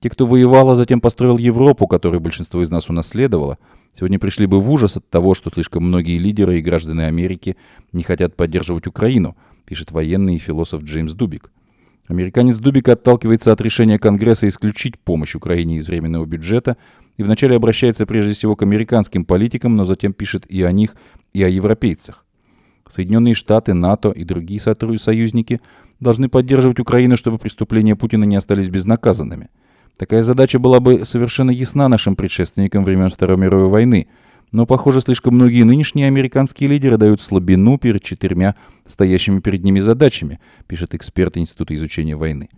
Те, 0.00 0.10
кто 0.10 0.26
воевал, 0.26 0.70
а 0.70 0.74
затем 0.74 1.00
построил 1.00 1.38
Европу, 1.38 1.86
которую 1.86 2.20
большинство 2.20 2.62
из 2.62 2.70
нас 2.70 2.88
унаследовало, 2.88 3.58
сегодня 3.94 4.18
пришли 4.18 4.46
бы 4.46 4.60
в 4.60 4.70
ужас 4.70 4.96
от 4.96 5.08
того, 5.08 5.34
что 5.34 5.50
слишком 5.50 5.84
многие 5.84 6.18
лидеры 6.18 6.58
и 6.58 6.62
граждане 6.62 7.06
Америки 7.06 7.56
не 7.92 8.02
хотят 8.02 8.36
поддерживать 8.36 8.86
Украину– 8.86 9.36
пишет 9.68 9.92
военный 9.92 10.36
и 10.36 10.38
философ 10.38 10.82
Джеймс 10.82 11.12
Дубик. 11.12 11.50
Американец 12.06 12.56
Дубик 12.56 12.88
отталкивается 12.88 13.52
от 13.52 13.60
решения 13.60 13.98
Конгресса 13.98 14.48
исключить 14.48 14.98
помощь 14.98 15.34
Украине 15.34 15.76
из 15.76 15.86
временного 15.88 16.24
бюджета 16.24 16.78
и 17.18 17.22
вначале 17.22 17.56
обращается 17.56 18.06
прежде 18.06 18.32
всего 18.32 18.56
к 18.56 18.62
американским 18.62 19.26
политикам, 19.26 19.76
но 19.76 19.84
затем 19.84 20.14
пишет 20.14 20.46
и 20.46 20.62
о 20.62 20.72
них, 20.72 20.96
и 21.34 21.42
о 21.42 21.48
европейцах. 21.48 22.24
Соединенные 22.88 23.34
Штаты, 23.34 23.74
НАТО 23.74 24.10
и 24.10 24.24
другие 24.24 24.58
союзники 24.58 25.60
должны 26.00 26.30
поддерживать 26.30 26.80
Украину, 26.80 27.18
чтобы 27.18 27.36
преступления 27.36 27.94
Путина 27.94 28.24
не 28.24 28.36
остались 28.36 28.70
безнаказанными. 28.70 29.50
Такая 29.98 30.22
задача 30.22 30.58
была 30.58 30.80
бы 30.80 31.04
совершенно 31.04 31.50
ясна 31.50 31.88
нашим 31.88 32.16
предшественникам 32.16 32.84
времен 32.84 33.10
Второй 33.10 33.36
мировой 33.36 33.68
войны– 33.68 34.08
но, 34.52 34.64
похоже, 34.64 35.00
слишком 35.00 35.34
многие 35.34 35.62
нынешние 35.64 36.06
американские 36.06 36.70
лидеры 36.70 36.96
дают 36.96 37.20
слабину 37.20 37.78
перед 37.78 38.02
четырьмя 38.02 38.54
стоящими 38.86 39.40
перед 39.40 39.62
ними 39.62 39.80
задачами, 39.80 40.40
пишет 40.66 40.94
эксперт 40.94 41.36
Института 41.36 41.74
изучения 41.74 42.16
войны. 42.16 42.48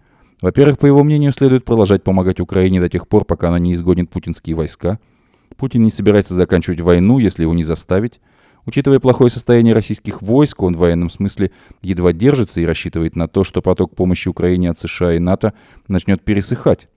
Во-первых, 0.41 0.79
по 0.79 0.87
его 0.87 1.03
мнению, 1.03 1.33
следует 1.33 1.65
продолжать 1.65 2.05
помогать 2.05 2.41
Украине 2.41 2.81
до 2.81 2.89
тех 2.89 3.09
пор, 3.09 3.25
пока 3.25 3.49
она 3.49 3.59
не 3.59 3.75
изгонит 3.75 4.09
путинские 4.09 4.57
войска. 4.57 4.99
Путин 5.57 5.83
не 5.83 5.91
собирается 5.91 6.35
заканчивать 6.35 6.81
войну, 6.81 7.19
если 7.19 7.43
его 7.43 7.55
не 7.55 7.65
заставить. 7.65 8.21
Учитывая 8.67 9.01
плохое 9.01 9.31
состояние 9.31 9.75
российских 9.75 10.23
войск, 10.23 10.63
он 10.63 10.77
в 10.77 10.79
военном 10.79 11.11
смысле 11.11 11.51
едва 11.83 12.13
держится 12.13 12.61
и 12.61 12.67
рассчитывает 12.67 13.17
на 13.17 13.27
то, 13.27 13.43
что 13.43 13.61
поток 13.61 13.97
помощи 13.97 14.29
Украине 14.29 14.71
от 14.71 14.79
США 14.79 15.15
и 15.15 15.19
НАТО 15.19 15.55
начнет 15.89 16.23
пересыхать. 16.23 16.89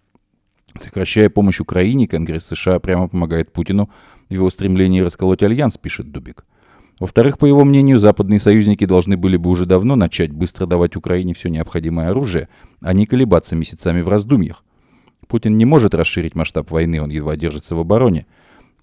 Сокращая 0.77 1.29
помощь 1.29 1.59
Украине, 1.59 2.07
Конгресс 2.07 2.45
США 2.45 2.79
прямо 2.79 3.07
помогает 3.07 3.53
Путину 3.53 3.89
в 4.29 4.33
его 4.33 4.49
стремлении 4.49 5.01
расколоть 5.01 5.43
альянс, 5.43 5.77
пишет 5.77 6.11
Дубик. 6.11 6.45
Во-вторых, 6.99 7.37
по 7.37 7.45
его 7.45 7.63
мнению, 7.65 7.99
западные 7.99 8.39
союзники 8.39 8.85
должны 8.85 9.17
были 9.17 9.37
бы 9.37 9.49
уже 9.49 9.65
давно 9.65 9.95
начать 9.95 10.31
быстро 10.31 10.65
давать 10.65 10.95
Украине 10.95 11.33
все 11.33 11.49
необходимое 11.49 12.09
оружие, 12.09 12.49
а 12.81 12.93
не 12.93 13.05
колебаться 13.05 13.55
месяцами 13.55 14.01
в 14.01 14.07
раздумьях. 14.07 14.63
Путин 15.27 15.57
не 15.57 15.65
может 15.65 15.95
расширить 15.95 16.35
масштаб 16.35 16.69
войны, 16.71 17.01
он 17.01 17.09
едва 17.09 17.35
держится 17.35 17.75
в 17.75 17.79
обороне. 17.79 18.25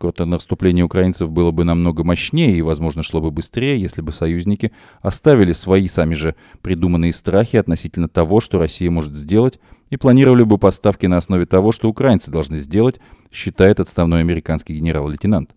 Контрнаступление 0.00 0.82
украинцев 0.82 1.30
было 1.30 1.50
бы 1.50 1.64
намного 1.64 2.04
мощнее 2.04 2.56
и, 2.56 2.62
возможно, 2.62 3.02
шло 3.02 3.20
бы 3.20 3.30
быстрее, 3.30 3.78
если 3.78 4.00
бы 4.00 4.12
союзники 4.12 4.72
оставили 5.02 5.52
свои 5.52 5.88
сами 5.88 6.14
же 6.14 6.36
придуманные 6.62 7.12
страхи 7.12 7.56
относительно 7.56 8.08
того, 8.08 8.40
что 8.40 8.58
Россия 8.58 8.90
может 8.90 9.14
сделать, 9.14 9.60
и 9.90 9.98
планировали 9.98 10.44
бы 10.44 10.56
поставки 10.56 11.04
на 11.04 11.18
основе 11.18 11.44
того, 11.44 11.70
что 11.70 11.90
украинцы 11.90 12.30
должны 12.30 12.60
сделать, 12.60 12.98
считает 13.30 13.78
отставной 13.78 14.20
американский 14.20 14.72
генерал-лейтенант. 14.72 15.50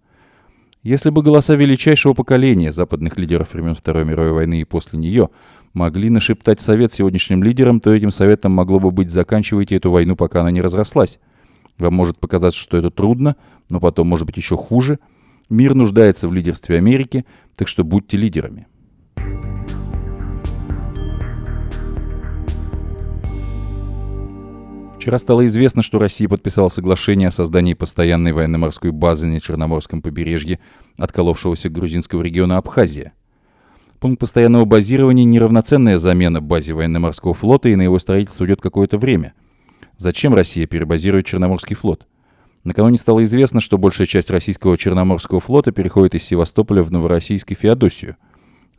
Если 0.82 1.10
бы 1.10 1.24
голоса 1.24 1.56
величайшего 1.56 2.14
поколения 2.14 2.74
западных 2.74 3.18
лидеров 3.18 3.54
времен 3.54 3.76
Второй 3.76 4.04
мировой 4.04 4.34
войны 4.34 4.60
и 4.60 4.66
после 4.66 5.00
нее 5.00 5.30
могли 5.74 6.10
нашептать 6.10 6.60
совет 6.60 6.92
сегодняшним 6.92 7.44
лидерам, 7.44 7.80
то 7.80 7.94
этим 7.94 8.12
советом 8.12 8.52
могло 8.52 8.82
бы 8.82 8.92
быть 8.92 9.10
«заканчивайте 9.10 9.78
эту 9.78 9.90
войну, 9.90 10.18
пока 10.18 10.42
она 10.42 10.52
не 10.52 10.62
разрослась». 10.62 11.18
Вам 11.78 11.94
может 11.94 12.20
показаться, 12.20 12.60
что 12.60 12.78
это 12.78 12.90
трудно, 12.90 13.36
но 13.70 13.80
потом 13.80 14.08
может 14.08 14.26
быть 14.26 14.38
еще 14.38 14.56
хуже. 14.56 15.00
Мир 15.50 15.74
нуждается 15.74 16.28
в 16.28 16.34
лидерстве 16.34 16.78
Америки, 16.78 17.26
так 17.56 17.68
что 17.68 17.84
будьте 17.84 18.18
лидерами. 18.18 18.68
Вчера 24.96 25.20
стало 25.20 25.46
известно, 25.48 25.82
что 25.82 26.00
Россия 26.00 26.30
подписала 26.30 26.70
соглашение 26.70 27.28
о 27.28 27.32
создании 27.32 27.74
постоянной 27.74 28.32
военно-морской 28.32 28.92
базы 28.92 29.28
на 29.28 29.42
Черноморском 29.42 30.02
побережье 30.02 30.60
отколовшегося 30.98 31.70
грузинского 31.70 32.22
региона 32.22 32.58
Абхазия. 32.58 33.12
Пункт 34.00 34.22
постоянного 34.22 34.64
базирования– 34.64 35.24
неравноценная 35.26 35.98
замена 35.98 36.40
базе 36.40 36.74
военно-морского 36.74 37.34
флота, 37.34 37.68
и 37.68 37.76
на 37.76 37.82
его 37.82 38.00
строительство 38.00 38.46
уйдет 38.46 38.62
какое-то 38.62 38.98
время– 38.98 39.34
Зачем 39.98 40.34
Россия 40.34 40.68
перебазирует 40.68 41.26
Черноморский 41.26 41.76
флот? 41.76 42.08
Накануне 42.64 42.98
стало 42.98 43.24
известно, 43.26 43.60
что 43.60 43.78
большая 43.78 44.08
часть 44.08 44.30
российского 44.30 44.78
Черноморского 44.78 45.40
флота 45.40 45.72
переходит 45.72 46.16
из 46.16 46.24
Севастополя 46.24 46.82
в 46.82 46.92
Новороссийск 46.92 47.52
и 47.52 47.56
Феодосию. 47.56 48.16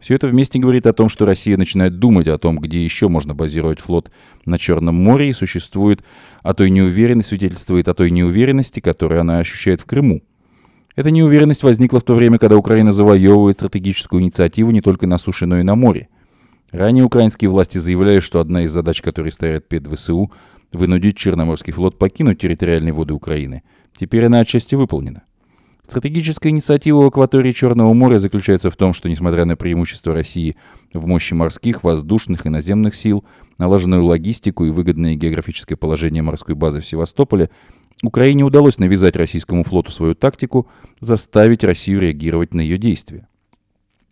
Все 0.00 0.14
это 0.14 0.27
вместе 0.27 0.59
говорит 0.59 0.87
о 0.87 0.92
том, 0.92 1.09
что 1.09 1.24
Россия 1.24 1.57
начинает 1.57 1.98
думать 1.98 2.27
о 2.27 2.38
том, 2.38 2.59
где 2.59 2.83
еще 2.83 3.09
можно 3.09 3.35
базировать 3.35 3.81
флот 3.81 4.11
на 4.44 4.59
Черном 4.59 4.96
море, 4.96 5.31
и 5.31 5.33
существует 5.33 6.03
о 6.42 6.53
той 6.53 6.70
неуверенности, 6.70 7.31
свидетельствует 7.31 7.88
о 7.88 7.94
той 7.94 8.11
неуверенности, 8.11 8.81
которую 8.81 9.20
она 9.20 9.38
ощущает 9.38 9.81
в 9.81 9.87
Крыму. 9.87 10.22
Эта 10.96 11.11
неуверенность 11.11 11.62
возникла 11.62 12.00
в 12.00 12.05
то 12.05 12.14
время, 12.14 12.38
когда 12.38 12.57
Украина 12.57 12.92
завоевывает 12.92 13.57
стратегическую 13.57 14.22
инициативу 14.22 14.70
не 14.70 14.81
только 14.81 15.07
на 15.07 15.18
суше, 15.18 15.46
но 15.46 15.59
и 15.59 15.62
на 15.62 15.74
море. 15.74 16.09
Ранее 16.70 17.05
украинские 17.05 17.50
власти 17.50 17.79
заявляли, 17.79 18.20
что 18.20 18.40
одна 18.40 18.64
из 18.64 18.72
задач, 18.72 19.00
которые 19.00 19.33
стоят 19.33 19.68
перед 19.68 19.87
ВСУ– 19.87 20.33
вынудить 20.74 21.16
Черноморский 21.16 21.72
флот 21.72 21.98
покинуть 21.98 22.40
территориальные 22.40 22.92
воды 22.92 23.14
Украины. 23.14 23.62
Теперь 23.96 24.26
она 24.26 24.40
отчасти 24.40 24.74
выполнена. 24.74 25.22
Стратегическая 25.87 26.48
инициатива 26.48 27.02
в 27.02 27.06
акватории 27.06 27.52
Черного 27.52 27.92
моря 27.92 28.18
заключается 28.18 28.70
в 28.70 28.76
том, 28.76 28.94
что, 28.94 29.08
несмотря 29.08 29.44
на 29.44 29.54
преимущество 29.54 30.14
России 30.14 30.56
в 30.94 31.06
мощи 31.06 31.34
морских, 31.34 31.84
воздушных 31.84 32.46
и 32.46 32.48
наземных 32.48 32.94
сил, 32.94 33.24
налаженную 33.58 34.04
логистику 34.04 34.64
и 34.64 34.70
выгодное 34.70 35.14
географическое 35.14 35.76
положение 35.76 36.22
морской 36.22 36.54
базы 36.54 36.80
в 36.80 36.87
Севастополе, 36.87 37.50
Украине 38.02 38.44
удалось 38.44 38.78
навязать 38.78 39.14
российскому 39.16 39.62
флоту 39.62 39.92
свою 39.92 40.14
тактику, 40.14 40.68
заставить 41.00 41.64
Россию 41.64 42.00
реагировать 42.00 42.54
на 42.54 42.62
ее 42.62 42.78
действия. 42.78 43.28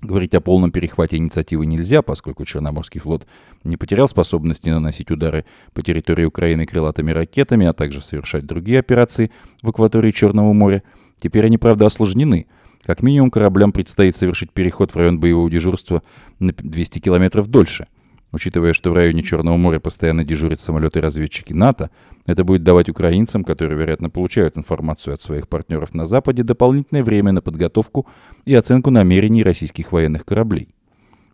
Говорить 0.03 0.35
о 0.35 0.41
полном 0.41 0.73
перехвате 0.73 1.17
инициативы 1.17 1.65
нельзя, 1.65 2.03
поскольку 2.03 2.45
Черноморский 2.45 3.01
флот 3.01 3.27
не 3.65 3.77
потерял 3.77 4.09
способности 4.09 4.69
наносить 4.69 5.11
удары 5.11 5.45
по 5.73 5.83
территории 5.83 6.25
Украины 6.25 6.67
крылатыми 6.67 7.11
ракетами, 7.11 7.67
а 7.67 7.73
также 7.73 8.01
совершать 8.01 8.47
другие 8.47 8.81
операции 8.81 9.31
в 9.63 9.69
акватории 9.69 10.11
Черного 10.11 10.53
моря. 10.53 10.83
Теперь 11.19 11.47
они, 11.47 11.59
правда, 11.59 11.87
осложнены. 11.87 12.47
Как 12.85 13.03
минимум 13.03 13.31
кораблям 13.31 13.73
предстоит 13.73 14.17
совершить 14.17 14.53
переход 14.53 14.91
в 14.91 14.97
район 14.97 15.21
боевого 15.21 15.51
дежурства 15.51 16.03
на 16.39 16.53
200 16.53 16.99
километров 16.99 17.49
дольше– 17.49 17.87
Учитывая, 18.33 18.73
что 18.73 18.91
в 18.91 18.95
районе 18.95 19.23
Черного 19.23 19.59
моря 19.59 19.79
постоянно 19.79 20.25
дежурят 20.25 20.59
самолеты-разведчики 20.59 21.53
НАТО, 21.53 21.91
это 22.25 22.45
будет 22.45 22.63
давать 22.63 22.89
украинцам, 22.89 23.45
которые, 23.45 23.79
вероятно, 23.79 24.09
получают 24.09 24.57
информацию 24.57 25.13
от 25.13 25.21
своих 25.21 25.49
партнеров 25.49 25.93
на 25.93 26.07
Западе, 26.07 26.43
дополнительное 26.43 27.05
время 27.05 27.33
на 27.33 27.43
подготовку 27.43 28.07
и 28.47 28.55
оценку 28.55 28.91
намерений 28.91 29.43
российских 29.43 29.93
военных 29.93 30.25
кораблей. 30.25 30.75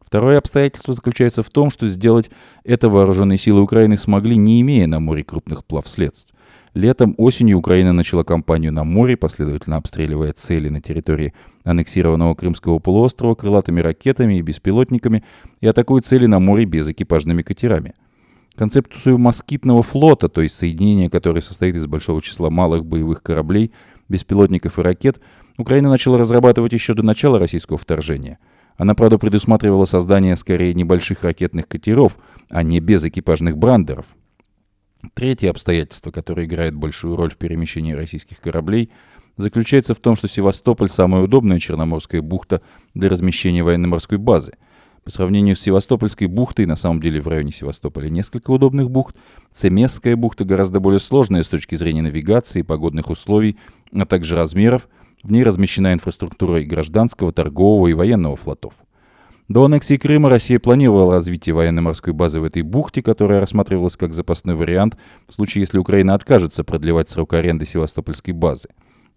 Второе 0.08 0.38
обстоятельство 0.38 0.94
заключается 0.94 1.42
в 1.42 1.50
том, 1.50 1.68
что 1.68 1.86
сделать 1.86 2.30
это 2.64 2.88
вооруженные 2.88 3.36
силы 3.36 3.60
Украины 3.60 3.98
смогли, 3.98 4.38
не 4.38 4.62
имея 4.62 4.86
на 4.86 5.00
море 5.00 5.22
крупных 5.22 5.66
плавсредств. 5.66 6.32
Летом, 6.72 7.14
осенью 7.18 7.58
Украина 7.58 7.92
начала 7.92 8.24
кампанию 8.24 8.72
на 8.72 8.84
море, 8.84 9.18
последовательно 9.18 9.76
обстреливая 9.76 10.32
цели 10.32 10.70
на 10.70 10.80
территории 10.80 11.34
аннексированного 11.64 12.34
Крымского 12.34 12.78
полуострова 12.78 13.34
крылатыми 13.34 13.80
ракетами 13.80 14.38
и 14.38 14.40
беспилотниками 14.40 15.24
и 15.60 15.66
атакует 15.66 16.06
цели 16.06 16.24
на 16.24 16.38
море 16.38 16.64
без 16.64 16.88
экипажными 16.88 17.42
катерами. 17.42 17.92
Концепцию 18.56 19.18
москитного 19.18 19.82
флота, 19.82 20.30
то 20.30 20.40
есть 20.40 20.54
соединения, 20.54 21.10
которое 21.10 21.42
состоит 21.42 21.76
из 21.76 21.86
большого 21.86 22.22
числа 22.22 22.48
малых 22.48 22.86
боевых 22.86 23.22
кораблей, 23.22 23.72
беспилотников 24.08 24.78
и 24.78 24.82
ракет, 24.82 25.20
Украина 25.58 25.90
начала 25.90 26.16
разрабатывать 26.16 26.72
еще 26.72 26.94
до 26.94 27.02
начала 27.02 27.38
российского 27.38 27.76
вторжения. 27.76 28.38
Она, 28.78 28.94
правда, 28.94 29.18
предусматривала 29.18 29.84
создание 29.84 30.36
скорее 30.36 30.72
небольших 30.72 31.24
ракетных 31.24 31.66
катеров, 31.66 32.16
а 32.48 32.62
не 32.62 32.78
безэкипажных 32.78 33.58
брандеров. 33.58 34.06
Третье 35.14 35.50
обстоятельство, 35.50 36.12
которое 36.12 36.46
играет 36.46 36.74
большую 36.74 37.16
роль 37.16 37.32
в 37.32 37.38
перемещении 37.38 37.92
российских 37.92 38.40
кораблей, 38.40 38.90
заключается 39.36 39.94
в 39.94 40.00
том, 40.00 40.14
что 40.14 40.28
Севастополь– 40.28 40.88
самая 40.88 41.22
удобная 41.22 41.58
Черноморская 41.58 42.22
бухта 42.22 42.62
для 42.94 43.08
размещения 43.08 43.64
военно-морской 43.64 44.16
базы. 44.16 44.54
По 45.02 45.10
сравнению 45.10 45.56
с 45.56 45.60
Севастопольской 45.60 46.28
бухтой, 46.28 46.66
на 46.66 46.76
самом 46.76 47.00
деле 47.00 47.20
в 47.20 47.26
районе 47.26 47.50
Севастополя 47.50 48.08
несколько 48.08 48.50
удобных 48.52 48.90
бухт, 48.90 49.16
Цемесская 49.52 50.14
бухта 50.14 50.44
гораздо 50.44 50.78
более 50.78 51.00
сложная 51.00 51.42
с 51.42 51.48
точки 51.48 51.74
зрения 51.74 52.02
навигации, 52.02 52.62
погодных 52.62 53.10
условий, 53.10 53.56
а 53.92 54.06
также 54.06 54.36
размеров. 54.36 54.88
В 55.28 55.30
ней 55.30 55.42
размещена 55.42 55.92
инфраструктура 55.92 56.62
и 56.62 56.64
гражданского, 56.64 57.34
торгового 57.34 57.88
и 57.88 57.92
военного 57.92 58.34
флотов. 58.34 58.72
До 59.46 59.66
аннексии 59.66 59.98
Крыма 59.98 60.30
Россия 60.30 60.58
планировала 60.58 61.12
развитие 61.12 61.54
военно-морской 61.54 62.14
базы 62.14 62.40
в 62.40 62.44
этой 62.44 62.62
бухте, 62.62 63.02
которая 63.02 63.38
рассматривалась 63.38 63.98
как 63.98 64.14
запасной 64.14 64.54
вариант 64.54 64.96
в 65.28 65.34
случае, 65.34 65.60
если 65.60 65.76
Украина 65.76 66.14
откажется 66.14 66.64
продлевать 66.64 67.10
срок 67.10 67.34
аренды 67.34 67.66
Севастопольской 67.66 68.32
базы. 68.32 68.70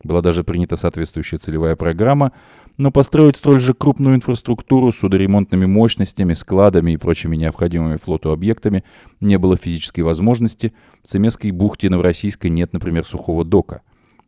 Была 0.04 0.22
даже 0.22 0.44
принята 0.44 0.76
соответствующая 0.76 1.38
целевая 1.38 1.78
программа, 1.78 2.34
но 2.76 2.92
построить 2.92 3.38
столь 3.38 3.62
же 3.62 3.74
крупную 3.74 4.18
инфраструктуру 4.18 4.92
с 4.92 4.98
судоремонтными 4.98 5.66
мощностями, 5.66 6.34
складами 6.34 6.92
и 6.92 6.98
прочими 6.98 7.38
необходимыми 7.38 7.96
флоту 7.96 8.32
объектами 8.32 8.84
не 9.22 9.38
было 9.38 9.56
физической 9.56 10.02
возможности. 10.02 10.74
В 11.04 11.08
Цемесской 11.08 11.52
бухте 11.52 11.90
Новороссийской 11.90 12.50
нет, 12.50 12.74
например, 12.74 13.06
сухого 13.06 13.46
дока. 13.46 13.82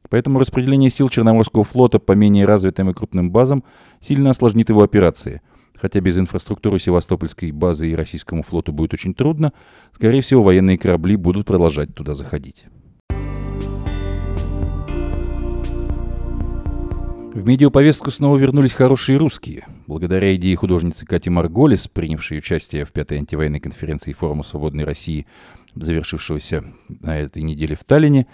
Поэтому 0.09 0.39
распределение 0.39 0.89
сил 0.89 1.09
Черноморского 1.09 1.63
флота 1.63 1.99
по 1.99 2.11
менее 2.13 2.45
развитым 2.45 2.89
и 2.89 2.93
крупным 2.93 3.31
базам 3.31 3.63
сильно 3.99 4.29
осложнит 4.29 4.69
его 4.69 4.83
операции– 4.83 5.41
Хотя 5.75 5.99
без 5.99 6.17
инфраструктуры 6.17 6.79
Севастопольской 6.79 7.51
базы 7.51 7.89
и 7.89 7.95
российскому 7.95 8.43
флоту 8.43 8.71
будет 8.71 8.93
очень 8.93 9.13
трудно, 9.13 9.53
скорее 9.91 10.21
всего, 10.21 10.43
военные 10.43 10.77
корабли 10.77 11.15
будут 11.15 11.47
продолжать 11.47 11.93
туда 11.93 12.15
заходить. 12.15 12.65
В 17.33 17.47
медиаповестку 17.47 18.11
снова 18.11 18.37
вернулись 18.37 18.73
хорошие 18.73 19.17
русские. 19.17 19.65
Благодаря 19.87 20.35
идее 20.35 20.55
художницы 20.55 21.03
Кати 21.05 21.31
Марголис, 21.31 21.87
принявшей 21.87 22.37
участие 22.37 22.85
в 22.85 22.91
пятой 22.91 23.17
антивоенной 23.17 23.59
конференции 23.59 24.13
Форума 24.13 24.43
Свободной 24.43 24.83
России, 24.83 25.25
завершившегося 25.73 26.63
на 26.87 27.17
этой 27.17 27.41
неделе 27.41 27.75
в 27.75 27.83
Таллине, 27.83 28.27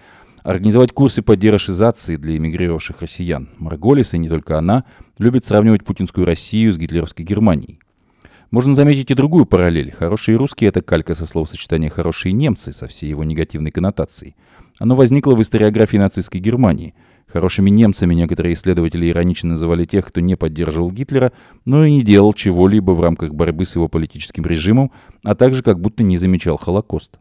организовать 0.43 0.91
курсы 0.91 1.21
по 1.21 1.35
дерошизации 1.35 2.15
для 2.15 2.37
эмигрировавших 2.37 3.01
россиян. 3.01 3.49
Марголис, 3.57 4.13
и 4.13 4.17
не 4.17 4.29
только 4.29 4.57
она, 4.57 4.83
любит 5.17 5.45
сравнивать 5.45 5.83
путинскую 5.83 6.25
Россию 6.25 6.73
с 6.73 6.77
гитлеровской 6.77 7.25
Германией. 7.25 7.79
Можно 8.51 8.73
заметить 8.73 9.11
и 9.11 9.15
другую 9.15 9.45
параллель. 9.45 9.91
Хорошие 9.91 10.35
русские– 10.35 10.67
это 10.69 10.81
калька 10.81 11.13
со 11.13 11.27
словосочетания 11.27 11.89
«хорошие 11.89 12.33
немцы» 12.33 12.71
со 12.71 12.87
всей 12.87 13.09
его 13.09 13.23
негативной 13.23 13.69
коннотацией. 13.69 14.35
Оно 14.79 14.95
возникло 14.95 15.35
в 15.35 15.41
историографии 15.41 15.97
нацистской 15.97 16.41
Германии. 16.41 16.95
Хорошими 17.27 17.69
немцами 17.69 18.15
некоторые 18.15 18.55
исследователи 18.55 19.07
иронично 19.07 19.49
называли 19.49 19.85
тех, 19.85 20.07
кто 20.07 20.19
не 20.19 20.35
поддерживал 20.35 20.89
Гитлера, 20.89 21.31
но 21.65 21.85
и 21.85 21.91
не 21.91 22.01
делал 22.01 22.33
чего-либо 22.33 22.93
в 22.93 23.01
рамках 23.01 23.35
борьбы 23.35 23.65
с 23.65 23.75
его 23.75 23.87
политическим 23.87 24.43
режимом, 24.45 24.91
а 25.23 25.35
также 25.35 25.61
как 25.61 25.79
будто 25.79 26.01
не 26.01 26.17
замечал 26.17 26.57
Холокост. 26.57 27.19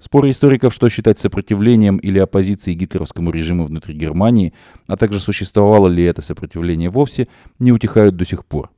Споры 0.00 0.30
историков, 0.30 0.72
что 0.72 0.88
считать 0.88 1.18
сопротивлением 1.18 1.98
или 1.98 2.18
оппозицией 2.18 2.74
гитлеровскому 2.74 3.30
режиму 3.30 3.66
внутри 3.66 3.94
Германии, 3.94 4.54
а 4.86 4.96
также 4.96 5.20
существовало 5.20 5.88
ли 5.88 6.02
это 6.04 6.22
сопротивление 6.22 6.88
вовсе, 6.88 7.28
не 7.58 7.70
утихают 7.70 8.16
до 8.16 8.24
сих 8.24 8.46
пор. 8.46 8.70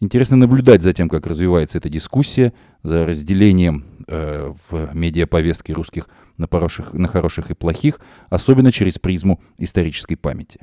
Интересно 0.00 0.36
наблюдать 0.36 0.82
за 0.82 0.92
тем, 0.92 1.08
как 1.08 1.26
развивается 1.26 1.78
эта 1.78 1.88
дискуссия, 1.88 2.52
за 2.82 3.06
разделением 3.06 3.86
э, 4.06 4.52
в 4.70 4.94
медиаповестке 4.94 5.72
русских 5.72 6.08
на, 6.36 6.46
хороших, 6.46 6.92
на 6.92 7.08
хороших 7.08 7.50
и 7.50 7.54
плохих, 7.54 7.98
особенно 8.28 8.70
через 8.70 8.98
призму 8.98 9.40
исторической 9.56 10.16
памяти. 10.16 10.60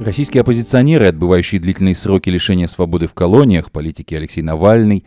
Российские 0.00 0.42
оппозиционеры, 0.42 1.06
отбывающие 1.06 1.60
длительные 1.60 1.94
сроки 1.94 2.30
лишения 2.30 2.68
свободы 2.68 3.08
в 3.08 3.14
колониях, 3.14 3.72
политики 3.72 4.14
Алексей 4.14 4.42
Навальный, 4.42 5.04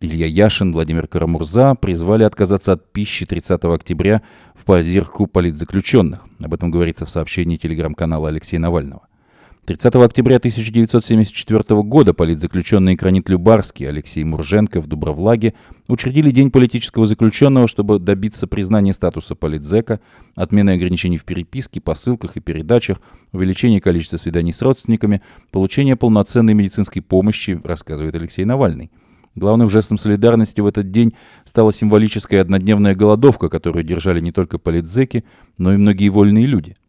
Илья 0.00 0.26
Яшин, 0.26 0.72
Владимир 0.72 1.08
Карамурза 1.08 1.74
призвали 1.74 2.22
отказаться 2.22 2.72
от 2.72 2.92
пищи 2.92 3.26
30 3.26 3.64
октября 3.64 4.22
в 4.54 4.64
поддержку 4.64 5.26
политзаключенных. 5.26 6.20
Об 6.38 6.54
этом 6.54 6.70
говорится 6.70 7.06
в 7.06 7.10
сообщении 7.10 7.56
телеграм-канала 7.56 8.28
Алексея 8.28 8.60
Навального. 8.60 9.02
30 9.66 9.94
октября 9.94 10.38
1974 10.38 11.82
года 11.82 12.12
политзаключенные 12.12 12.96
Кранит 12.96 13.28
Любарский, 13.28 13.84
Алексей 13.86 14.24
Мурженко 14.24 14.80
в 14.80 14.86
Дубровлаге 14.86 15.54
учредили 15.86 16.30
День 16.30 16.50
политического 16.50 17.06
заключенного, 17.06 17.68
чтобы 17.68 17.98
добиться 17.98 18.46
признания 18.46 18.92
статуса 18.92 19.34
политзека, 19.34 20.00
отмены 20.34 20.70
ограничений 20.70 21.18
в 21.18 21.24
переписке, 21.24 21.80
посылках 21.80 22.36
и 22.36 22.40
передачах, 22.40 23.00
увеличения 23.32 23.80
количества 23.80 24.16
свиданий 24.16 24.52
с 24.52 24.62
родственниками, 24.62 25.22
получения 25.52 25.94
полноценной 25.94 26.54
медицинской 26.54 27.02
помощи, 27.02 27.60
рассказывает 27.62 28.14
Алексей 28.14 28.44
Навальный. 28.44 28.90
Главным 29.36 29.68
жестом 29.70 29.98
солидарности 29.98 30.60
в 30.60 30.66
этот 30.66 30.90
день 30.90 31.12
стала 31.44 31.72
символическая 31.72 32.40
однодневная 32.40 32.96
голодовка, 32.96 33.48
которую 33.48 33.84
держали 33.84 34.18
не 34.18 34.32
только 34.32 34.58
политзеки, 34.58 35.22
но 35.58 35.72
и 35.72 35.76
многие 35.76 36.08
вольные 36.08 36.46
люди– 36.46 36.74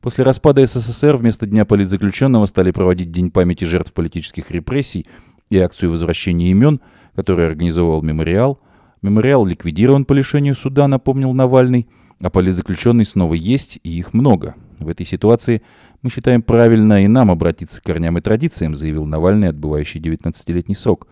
После 0.00 0.24
распада 0.24 0.66
СССР 0.66 1.16
вместо 1.16 1.46
Дня 1.46 1.64
политзаключенного 1.64 2.46
стали 2.46 2.70
проводить 2.70 3.10
День 3.10 3.30
памяти 3.30 3.64
жертв 3.64 3.92
политических 3.92 4.50
репрессий 4.50 5.06
и 5.50 5.58
акцию 5.58 5.90
возвращения 5.90 6.50
имен, 6.50 6.80
которую 7.14 7.48
организовывал 7.48 8.02
мемориал. 8.02 8.60
Мемориал 9.02 9.46
ликвидирован 9.46 10.04
по 10.04 10.12
лишению 10.12 10.54
суда, 10.54 10.88
напомнил 10.88 11.32
Навальный, 11.32 11.88
а 12.20 12.30
политзаключенные 12.30 13.04
снова 13.04 13.34
есть, 13.34 13.78
и 13.82 13.98
их 13.98 14.14
много. 14.14 14.54
В 14.78 14.88
этой 14.88 15.06
ситуации 15.06 15.62
мы 16.02 16.10
считаем 16.10 16.42
правильно 16.42 17.04
и 17.04 17.08
нам 17.08 17.30
обратиться 17.30 17.80
к 17.80 17.84
корням 17.84 18.18
и 18.18 18.20
традициям, 18.20 18.76
заявил 18.76 19.06
Навальный, 19.06 19.48
отбывающий 19.48 20.00
19-летний 20.00 20.74
срок. 20.74 21.06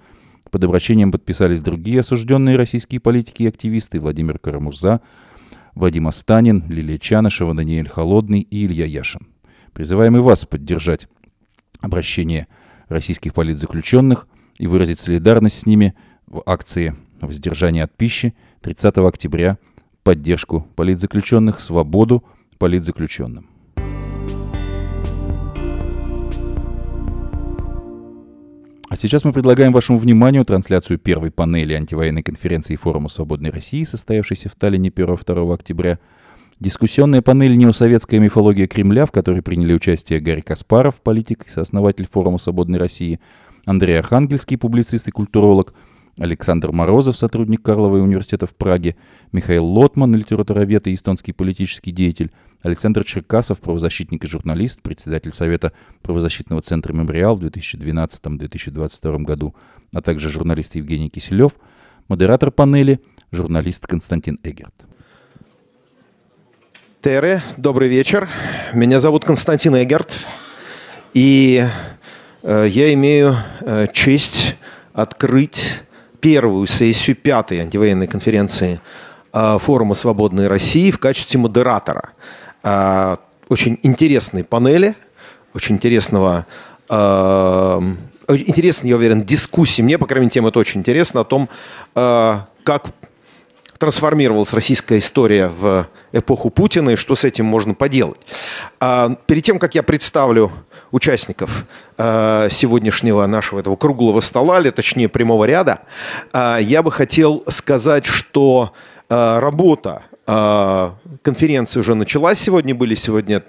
Под 0.51 0.62
обращением 0.64 1.11
подписались 1.11 1.61
другие 1.61 2.01
осужденные 2.01 2.57
российские 2.57 3.01
политики 3.01 3.45
и 3.45 3.49
активисты 3.49 4.01
Владимир 4.01 4.39
Карамурза, 4.39 5.01
Вадим 5.74 6.08
Астанин, 6.08 6.64
Лилия 6.68 6.98
Чанышева, 6.98 7.54
Даниэль 7.54 7.88
Холодный 7.88 8.40
и 8.40 8.64
Илья 8.66 8.86
Яшин. 8.86 9.26
Призываем 9.72 10.16
и 10.16 10.20
вас 10.20 10.44
поддержать 10.46 11.08
обращение 11.80 12.46
российских 12.88 13.34
политзаключенных 13.34 14.28
и 14.58 14.66
выразить 14.66 14.98
солидарность 14.98 15.58
с 15.58 15.66
ними 15.66 15.94
в 16.26 16.42
акции 16.46 16.94
воздержания 17.20 17.82
от 17.82 17.96
пищи 17.96 18.34
30 18.62 18.98
октября 18.98 19.58
поддержку 20.02 20.66
политзаключенных, 20.76 21.60
свободу 21.60 22.24
политзаключенным. 22.58 23.53
А 28.95 28.97
сейчас 28.97 29.24
мы 29.24 29.32
предлагаем 29.32 29.72
вашему 29.72 29.99
вниманию 29.99 30.45
трансляцию 30.45 31.01
первой 31.01 31.32
панели 31.32 31.74
антивоенной 31.74 32.22
конференции 32.22 32.76
Форума 32.76 33.09
Свободной 33.09 33.51
России, 33.51 33.82
состоявшейся 33.82 34.49
в 34.49 34.55
Таллине 34.55 34.90
1-2 34.90 35.53
октября. 35.53 35.99
Дискуссионная 36.61 37.20
панель 37.20 37.57
«Неосоветская 37.57 38.20
мифология 38.20 38.68
Кремля», 38.68 39.07
в 39.07 39.11
которой 39.11 39.42
приняли 39.42 39.74
участие 39.74 40.20
Гарри 40.20 40.42
Каспаров, 40.42 41.01
политик 41.01 41.45
и 41.45 41.51
сооснователь 41.51 42.07
Форума 42.09 42.38
Свободной 42.38 42.78
России, 42.78 43.18
Андрей 43.66 43.99
Архангельский, 43.99 44.57
публицист 44.57 45.09
и 45.09 45.11
культуролог, 45.11 45.74
Александр 46.16 46.70
Морозов, 46.70 47.18
сотрудник 47.18 47.62
Карловой 47.62 48.01
университета 48.01 48.47
в 48.47 48.55
Праге, 48.55 48.95
Михаил 49.32 49.64
Лотман, 49.64 50.14
литературовед 50.14 50.86
и 50.86 50.95
эстонский 50.95 51.32
политический 51.32 51.90
деятель, 51.90 52.30
Александр 52.64 53.04
Черкасов, 53.04 53.60
правозащитник 53.60 54.24
и 54.24 54.26
журналист, 54.26 54.80
председатель 54.80 55.32
Совета 55.32 55.72
правозащитного 56.02 56.62
центра 56.62 56.94
«Мемориал» 56.94 57.36
в 57.36 57.44
2012-2022 57.44 59.18
году, 59.18 59.54
а 59.92 60.00
также 60.00 60.30
журналист 60.30 60.74
Евгений 60.74 61.10
Киселев, 61.10 61.58
модератор 62.08 62.50
панели, 62.50 63.00
журналист 63.32 63.86
Константин 63.86 64.38
Эгерт. 64.42 64.72
Тере, 67.02 67.42
добрый 67.58 67.90
вечер. 67.90 68.30
Меня 68.72 68.98
зовут 68.98 69.26
Константин 69.26 69.76
Эгерт, 69.76 70.26
и 71.12 71.66
э, 72.42 72.66
я 72.70 72.94
имею 72.94 73.36
э, 73.60 73.88
честь 73.92 74.56
открыть 74.94 75.82
первую 76.20 76.66
сессию 76.66 77.14
пятой 77.14 77.60
антивоенной 77.60 78.06
конференции 78.06 78.80
э, 79.34 79.58
Форума 79.60 79.94
Свободной 79.94 80.48
России 80.48 80.90
в 80.90 80.98
качестве 80.98 81.38
модератора– 81.38 82.12
э, 82.64 83.16
очень 83.48 83.78
интересной 83.82 84.42
панели, 84.42 84.96
очень 85.54 85.76
интересного 85.76 86.46
э, 86.88 87.80
интересной, 88.28 88.90
я 88.90 88.96
уверен, 88.96 89.22
дискуссии. 89.22 89.82
Мне, 89.82 89.98
по 89.98 90.06
крайней 90.06 90.26
мере, 90.26 90.32
тема 90.32 90.48
это 90.48 90.58
очень 90.58 90.80
интересно 90.80 91.20
о 91.20 91.24
том, 91.24 91.48
э, 91.94 92.36
как 92.62 92.86
трансформировалась 93.78 94.52
российская 94.52 94.98
история 94.98 95.48
в 95.48 95.86
эпоху 96.12 96.50
Путина 96.50 96.90
и 96.90 96.96
что 96.96 97.16
с 97.16 97.24
этим 97.24 97.44
можно 97.44 97.74
поделать. 97.74 98.20
А 98.80 99.10
перед 99.26 99.44
тем, 99.44 99.58
как 99.58 99.74
я 99.74 99.82
представлю 99.82 100.52
участников 100.90 101.66
э, 101.98 102.48
сегодняшнего 102.50 103.26
нашего 103.26 103.60
этого 103.60 103.76
круглого 103.76 104.20
стола, 104.20 104.60
или 104.60 104.70
точнее 104.70 105.08
прямого 105.08 105.44
ряда, 105.44 105.80
э, 106.32 106.58
я 106.62 106.82
бы 106.82 106.92
хотел 106.92 107.44
сказать, 107.48 108.06
что 108.06 108.72
работа 109.10 110.02
а, 110.10 110.13
конференция 110.26 111.80
уже 111.80 111.94
началась 111.94 112.38
сегодня, 112.38 112.74
были 112.74 112.94
сегодня 112.94 113.42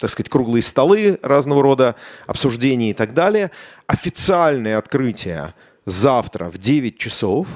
так 0.00 0.08
сказать, 0.08 0.30
круглые 0.30 0.62
столы 0.62 1.20
разного 1.22 1.62
рода, 1.62 1.94
обсуждений 2.26 2.90
и 2.90 2.94
так 2.94 3.12
далее. 3.12 3.50
Официальное 3.86 4.78
открытие 4.78 5.54
завтра 5.84 6.48
в 6.48 6.56
9 6.56 6.96
часов. 6.96 7.46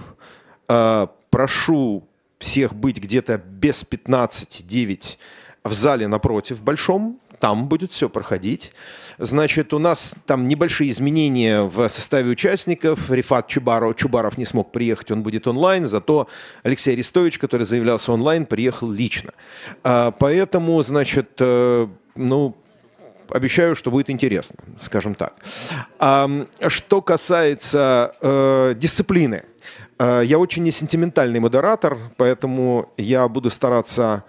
А, 0.69 1.09
прошу 1.31 2.07
всех 2.39 2.75
быть 2.75 2.99
где-то 2.99 3.39
без 3.39 3.83
15-9 3.83 5.17
в 5.65 5.73
зале 5.73 6.07
напротив 6.07 6.63
большом, 6.63 7.19
там 7.45 7.69
будет 7.69 7.93
все 7.93 8.09
проходить. 8.09 8.73
Значит, 9.19 9.75
у 9.75 9.79
нас 9.79 10.15
там 10.25 10.49
небольшие 10.49 10.91
изменения 10.91 11.61
в 11.61 11.89
составе 11.91 12.31
участников. 12.31 13.11
Рифат 13.11 13.49
Чубаров, 13.49 13.97
Чубаров 13.97 14.39
не 14.39 14.47
смог 14.47 14.73
приехать, 14.73 15.11
он 15.11 15.23
будет 15.23 15.47
онлайн, 15.47 15.87
зато 15.87 16.27
Алексей 16.63 16.95
Арестович, 16.95 17.39
который 17.39 17.67
заявлялся 17.67 18.13
онлайн, 18.13 18.47
приехал 18.47 18.91
лично. 18.91 19.33
А, 19.83 20.11
поэтому, 20.13 20.83
значит, 20.83 21.33
э, 21.39 21.87
ну, 22.17 22.57
обещаю, 23.29 23.77
что 23.77 23.91
будет 23.91 24.09
интересно, 24.09 24.65
скажем 24.79 25.15
так. 25.15 25.35
А, 25.99 26.27
что 26.69 27.03
касается 27.03 28.15
э, 28.23 28.75
дисциплины, 28.75 29.45
э, 29.99 30.23
я 30.25 30.39
очень 30.39 30.63
несентиментальный 30.63 31.41
модератор, 31.41 31.99
поэтому 32.17 32.91
я 32.97 33.29
буду 33.29 33.51
стараться 33.51 34.25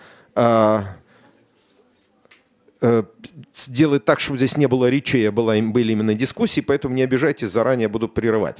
сделать 3.53 4.05
так, 4.05 4.19
чтобы 4.19 4.37
здесь 4.37 4.57
не 4.57 4.67
было 4.67 4.89
речей, 4.89 5.27
а 5.29 5.31
была, 5.31 5.55
были 5.59 5.93
именно 5.93 6.13
дискуссии, 6.13 6.61
поэтому 6.61 6.93
не 6.93 7.03
обижайтесь, 7.03 7.49
заранее 7.49 7.87
буду 7.87 8.07
прерывать, 8.07 8.57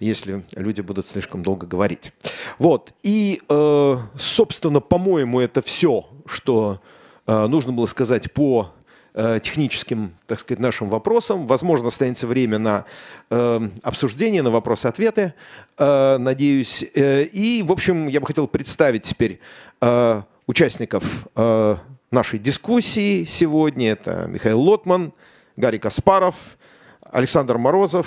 если 0.00 0.44
люди 0.54 0.80
будут 0.80 1.06
слишком 1.06 1.42
долго 1.42 1.66
говорить. 1.66 2.12
Вот, 2.58 2.92
и, 3.02 3.42
э, 3.48 3.96
собственно, 4.18 4.80
по-моему, 4.80 5.40
это 5.40 5.62
все, 5.62 6.06
что 6.26 6.80
э, 7.26 7.46
нужно 7.46 7.72
было 7.72 7.86
сказать 7.86 8.32
по 8.32 8.72
э, 9.14 9.40
техническим, 9.42 10.14
так 10.26 10.38
сказать, 10.38 10.60
нашим 10.60 10.88
вопросам. 10.88 11.46
Возможно, 11.46 11.88
останется 11.88 12.26
время 12.26 12.58
на 12.58 12.84
э, 13.30 13.68
обсуждение, 13.82 14.42
на 14.42 14.50
вопросы-ответы, 14.50 15.34
э, 15.78 16.16
надеюсь. 16.18 16.84
Э, 16.94 17.24
и, 17.24 17.62
в 17.62 17.72
общем, 17.72 18.06
я 18.06 18.20
бы 18.20 18.26
хотел 18.26 18.46
представить 18.46 19.02
теперь 19.02 19.40
э, 19.80 20.22
участников 20.46 21.26
э, 21.34 21.76
нашей 22.10 22.38
дискуссии 22.38 23.24
сегодня. 23.24 23.90
Это 23.90 24.26
Михаил 24.28 24.60
Лотман, 24.60 25.12
Гарри 25.56 25.78
Каспаров, 25.78 26.56
Александр 27.00 27.58
Морозов, 27.58 28.06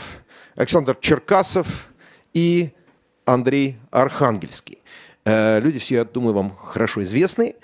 Александр 0.56 0.97
Черкасов 1.00 1.89
и 2.34 2.72
Андрей 3.26 3.78
Архангельский. 3.91 4.80
Э, 5.26 5.60
люди 5.60 5.80
все, 5.80 5.95
я 5.95 6.06
думаю, 6.06 6.34
вам 6.34 6.56
хорошо 6.56 7.04
известны. 7.04 7.56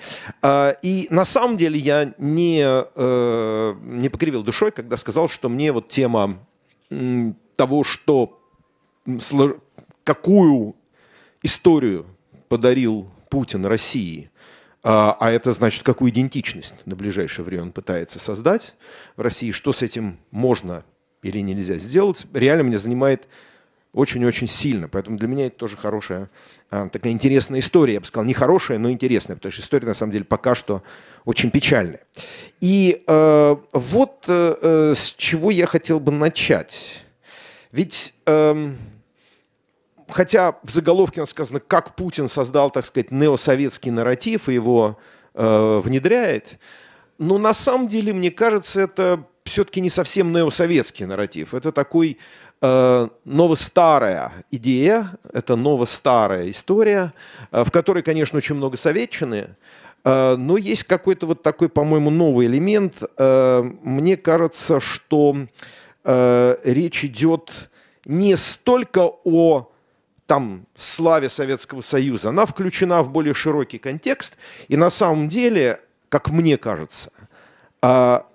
Э, 0.42 0.74
и 0.82 1.08
на 1.10 1.26
самом 1.26 1.58
деле 1.58 1.80
я 1.80 2.14
не, 2.18 2.62
э, 2.64 3.74
не 3.82 4.10
покривил 4.10 4.44
душой, 4.44 4.72
когда 4.72 4.98
сказал, 4.98 5.28
что 5.28 5.50
мне 5.50 5.72
вот 5.72 5.88
тема 5.88 6.40
того, 7.56 7.84
что 7.84 8.40
какую 10.04 10.76
историю 11.42 12.06
подарил 12.50 13.10
Путин 13.30 13.66
России– 13.66 14.30
а, 14.88 15.18
а 15.20 15.32
это 15.32 15.52
значит, 15.52 15.82
какую 15.82 16.12
идентичность 16.12 16.76
на 16.86 16.96
ближайшее 16.96 17.44
время 17.44 17.64
он 17.64 17.72
пытается 17.72 18.20
создать 18.20 18.76
в 19.18 19.22
России, 19.22 19.52
что 19.52 19.74
с 19.74 19.82
этим 19.82 20.20
можно 20.30 20.86
или 21.24 21.40
нельзя 21.40 21.80
сделать, 21.80 22.28
реально 22.34 22.62
меня 22.62 22.78
занимает 22.78 23.28
очень-очень 23.94 24.48
сильно. 24.48 24.88
Поэтому 24.88 25.18
для 25.18 25.28
меня 25.28 25.48
это 25.48 25.56
тоже 25.56 25.76
хорошая, 25.76 26.30
а, 26.70 26.88
такая 26.90 27.14
интересная 27.14 27.62
история. 27.62 27.96
Я 27.96 28.00
бы 28.02 28.06
сказал, 28.06 28.26
не 28.26 28.36
хорошая, 28.36 28.78
но 28.78 28.92
интересная, 28.92 29.36
потому 29.38 29.52
что 29.52 29.64
история, 29.64 29.88
на 29.88 29.96
самом 29.96 30.12
деле, 30.12 30.24
пока 30.24 30.54
что 30.54 30.84
очень 31.24 31.50
печальная. 31.50 32.02
И 32.62 33.04
э, 33.08 33.56
вот 33.74 34.26
э, 34.28 34.56
э 34.62 34.94
с 34.96 35.16
чего 35.18 35.50
я 35.50 35.66
хотел 35.66 36.00
бы 36.00 36.12
начать. 36.12 37.04
Ведь... 37.72 38.14
Э, 38.28 38.76
хотя 40.10 40.56
в 40.64 40.72
заголовке 40.72 41.26
сказано, 41.26 41.60
как 41.60 41.96
Путин 41.96 42.28
создал, 42.28 42.72
так 42.72 42.86
сказать, 42.86 43.12
неосоветский 43.12 43.92
нарратив 43.92 44.50
и 44.50 44.54
его 44.54 44.98
э, 45.34 45.82
внедряет, 45.84 46.60
но 47.18 47.38
на 47.38 47.54
самом 47.54 47.88
деле, 47.88 48.14
мне 48.14 48.32
кажется, 48.32 48.82
это 48.82 49.24
все-таки 49.46 49.80
не 49.80 49.90
совсем 49.90 50.34
неосоветский 50.34 51.06
нарратив. 51.06 51.54
Это 51.54 51.72
такой 51.72 52.18
э, 52.62 53.08
новостарая 53.24 54.32
идея, 54.52 55.12
это 55.32 55.56
новостарая 55.56 56.50
история, 56.50 57.14
э, 57.52 57.64
в 57.64 57.72
которой, 57.72 58.04
конечно, 58.04 58.38
очень 58.38 58.56
много 58.56 58.76
советчины, 58.76 59.56
э, 60.04 60.36
но 60.36 60.58
есть 60.58 60.84
какой-то 60.84 61.28
вот 61.28 61.44
такой, 61.44 61.70
по-моему, 61.70 62.10
новый 62.10 62.48
элемент. 62.48 62.96
Э, 63.18 63.62
мне 63.62 64.18
кажется, 64.18 64.80
что 64.80 65.38
э, 66.04 66.56
речь 66.64 67.06
идет 67.06 67.70
не 68.06 68.36
столько 68.36 69.10
о 69.24 69.72
там 70.26 70.66
славе 70.76 71.30
Советского 71.30 71.82
Союза, 71.82 72.30
она 72.30 72.46
включена 72.46 73.02
в 73.02 73.12
более 73.12 73.34
широкий 73.34 73.78
контекст. 73.78 74.38
И 74.68 74.76
на 74.76 74.90
самом 74.90 75.28
деле, 75.28 75.80
как 76.10 76.30
мне 76.30 76.58
кажется, 76.58 77.12
а, 77.82 78.26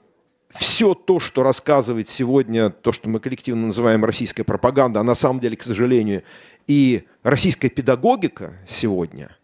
все 0.51 0.95
то, 0.95 1.21
что 1.21 1.43
рассказывает 1.43 2.09
сегодня, 2.09 2.71
то, 2.71 2.93
что 2.93 3.09
мы 3.09 3.21
коллективно 3.21 3.67
называем 3.67 4.05
российская 4.05 4.45
пропаганда, 4.45 5.01
а 5.01 5.05
на 5.05 5.15
самом 5.15 5.41
деле, 5.41 5.57
к 5.57 5.63
сожалению, 5.63 6.23
и 6.67 7.07
российская 7.23 7.69
педагогика 7.69 8.55
сегодня, 8.69 9.37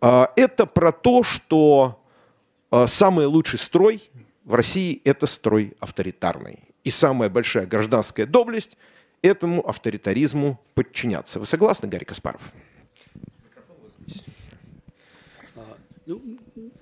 а, 0.00 0.32
это 0.36 0.66
про 0.66 0.92
то, 0.92 1.22
что 1.22 2.02
а, 2.70 2.86
самый 2.86 3.26
лучший 3.26 3.58
строй 3.58 4.02
в 4.44 4.54
России– 4.54 5.02
это 5.04 5.26
строй 5.26 5.74
авторитарный. 5.80 6.60
И 6.82 6.90
самая 6.90 7.28
большая 7.28 7.66
гражданская 7.66 8.24
доблесть– 8.24 8.78
этому 9.22 9.66
авторитаризму 9.68 10.60
подчиняться. 10.74 11.38
Вы 11.38 11.46
согласны, 11.46 11.88
Гарри 11.88 12.04
Каспаров? 12.04 12.52
Ну, 16.06 16.20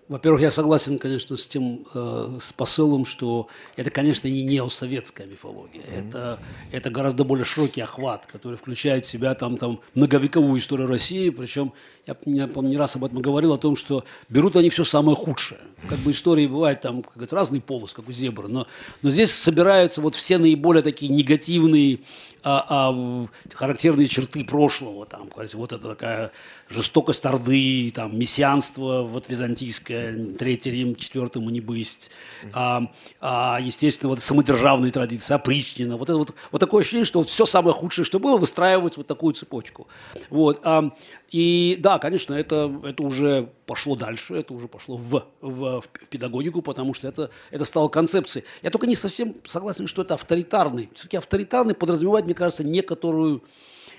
во-первых, 0.08 0.40
я 0.40 0.50
согласен, 0.50 0.98
конечно, 0.98 1.36
с 1.36 1.46
тем 1.46 1.86
э, 1.92 2.38
с 2.40 2.50
посылом, 2.52 3.04
что 3.04 3.48
это, 3.76 3.90
конечно, 3.90 4.26
не 4.26 4.42
неосоветская 4.42 5.26
мифология. 5.26 5.82
Mm-hmm. 5.82 6.08
Это, 6.08 6.38
это 6.72 6.88
гораздо 6.88 7.24
более 7.24 7.44
широкий 7.44 7.82
охват, 7.82 8.24
который 8.24 8.56
включает 8.56 9.04
в 9.04 9.08
себя 9.08 9.34
там, 9.34 9.58
там 9.58 9.80
многовековую 9.94 10.58
историю 10.58 10.88
России. 10.88 11.28
Причем 11.28 11.74
я, 12.08 12.16
я 12.24 12.48
помню, 12.48 12.70
не 12.70 12.76
раз 12.76 12.96
об 12.96 13.04
этом 13.04 13.20
говорил, 13.20 13.52
о 13.52 13.58
том, 13.58 13.76
что 13.76 14.04
берут 14.28 14.56
они 14.56 14.70
все 14.70 14.84
самое 14.84 15.16
худшее. 15.16 15.60
Как 15.88 15.98
бы 15.98 16.10
истории 16.10 16.46
бывают 16.46 16.80
там 16.80 17.02
как 17.02 17.14
говорится, 17.14 17.36
разные 17.36 17.60
полосы, 17.60 17.94
как 17.94 18.08
у 18.08 18.12
зебры. 18.12 18.48
Но, 18.48 18.66
но 19.02 19.10
здесь 19.10 19.32
собираются 19.32 20.00
вот 20.00 20.14
все 20.14 20.38
наиболее 20.38 20.82
такие 20.82 21.12
негативные 21.12 22.00
а, 22.44 22.64
а, 22.68 23.26
характерные 23.52 24.06
черты 24.06 24.44
прошлого, 24.44 25.06
там, 25.06 25.28
вот 25.34 25.72
это 25.72 25.88
такая 25.88 26.32
жестокость 26.70 27.26
Орды, 27.26 27.90
там, 27.94 28.16
мессианство 28.18 29.02
вот 29.02 29.28
византийское, 29.28 30.34
Третий 30.38 30.70
Рим, 30.70 30.94
Четвертому 30.94 31.50
не 31.50 31.60
быть, 31.60 32.10
а, 32.52 32.90
а, 33.20 33.58
естественно, 33.60 34.10
вот 34.10 34.22
самодержавные 34.22 34.92
традиции, 34.92 35.34
опричнина, 35.34 35.96
вот, 35.96 36.08
это 36.08 36.18
вот, 36.18 36.32
вот 36.52 36.58
такое 36.58 36.82
ощущение, 36.82 37.04
что 37.04 37.18
вот 37.18 37.28
все 37.28 37.44
самое 37.44 37.74
худшее, 37.74 38.04
что 38.04 38.20
было, 38.20 38.38
выстраивать 38.38 38.96
вот 38.96 39.06
такую 39.06 39.34
цепочку. 39.34 39.88
Вот, 40.30 40.60
а, 40.62 40.92
и 41.30 41.76
да, 41.80 41.97
конечно, 41.98 42.34
это, 42.34 42.72
это 42.84 43.02
уже 43.02 43.50
пошло 43.66 43.96
дальше, 43.96 44.34
это 44.34 44.54
уже 44.54 44.68
пошло 44.68 44.96
в, 44.96 45.24
в, 45.40 45.80
в 45.80 46.08
педагогику, 46.08 46.62
потому 46.62 46.94
что 46.94 47.08
это, 47.08 47.30
это 47.50 47.64
стало 47.64 47.88
концепцией. 47.88 48.44
Я 48.62 48.70
только 48.70 48.86
не 48.86 48.96
совсем 48.96 49.34
согласен, 49.44 49.86
что 49.86 50.02
это 50.02 50.14
авторитарный. 50.14 50.90
Все-таки 50.94 51.16
авторитарный 51.16 51.74
подразумевает, 51.74 52.26
мне 52.26 52.34
кажется, 52.34 52.64
некоторую, 52.64 53.42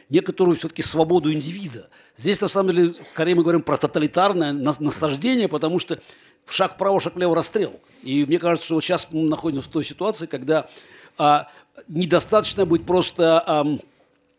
некоторую 0.10 0.58
все-таки 0.58 0.82
свободу 0.82 1.32
индивида. 1.32 1.90
Здесь, 2.18 2.42
на 2.42 2.48
самом 2.48 2.76
деле, 2.76 2.94
скорее 3.12 3.36
мы 3.36 3.44
говорим 3.44 3.62
про 3.62 3.78
тоталитарное 3.78 4.52
насаждение, 4.52 5.48
потому 5.48 5.80
что 5.80 6.00
шаг 6.48 6.74
вправо, 6.74 7.00
шаг 7.00 7.16
влево, 7.16 7.36
расстрел. 7.36 7.80
И 8.02 8.26
мне 8.26 8.40
кажется, 8.40 8.66
что 8.66 8.76
вот 8.76 8.84
сейчас 8.84 9.08
мы 9.12 9.22
находимся 9.22 9.68
в 9.68 9.72
той 9.72 9.84
ситуации, 9.84 10.26
когда 10.26 10.70
а, 11.18 11.48
недостаточно 11.88 12.66
быть 12.66 12.86
просто... 12.86 13.44
А, 13.46 13.80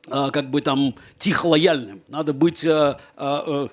как 0.09 0.51
бы 0.51 0.61
там 0.61 0.95
тихо 1.19 1.47
лояльным. 1.47 2.03
Надо 2.09 2.33
быть, 2.33 2.65
а, 2.67 2.99
а, 3.17 3.69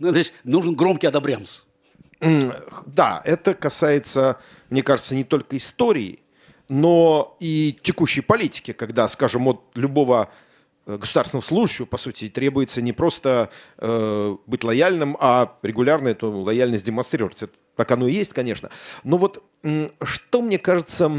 здесь 0.00 0.32
нужен 0.44 0.74
громкий 0.74 1.06
одобрямс. 1.06 1.62
Да, 2.20 3.20
это 3.24 3.54
касается, 3.54 4.38
мне 4.70 4.82
кажется, 4.82 5.14
не 5.14 5.24
только 5.24 5.56
истории, 5.56 6.20
но 6.68 7.36
и 7.40 7.78
текущей 7.82 8.22
политики, 8.22 8.72
когда, 8.72 9.06
скажем, 9.06 9.46
от 9.46 9.60
любого 9.74 10.30
э, 10.86 10.96
государственного 10.96 11.44
служащего, 11.44 11.86
по 11.86 11.96
сути, 11.96 12.28
требуется 12.28 12.82
не 12.82 12.92
просто 12.92 13.50
э, 13.78 14.36
быть 14.46 14.64
лояльным, 14.64 15.16
а 15.20 15.56
регулярно 15.62 16.08
эту 16.08 16.30
лояльность 16.30 16.84
демонстрировать. 16.84 17.42
Это, 17.42 17.52
так 17.76 17.90
оно 17.92 18.08
и 18.08 18.12
есть, 18.12 18.32
конечно. 18.32 18.70
Но 19.04 19.18
вот 19.18 19.44
что 20.02 20.42
мне 20.42 20.58
кажется 20.58 21.12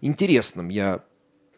интересным, 0.00 0.68
я 0.68 1.00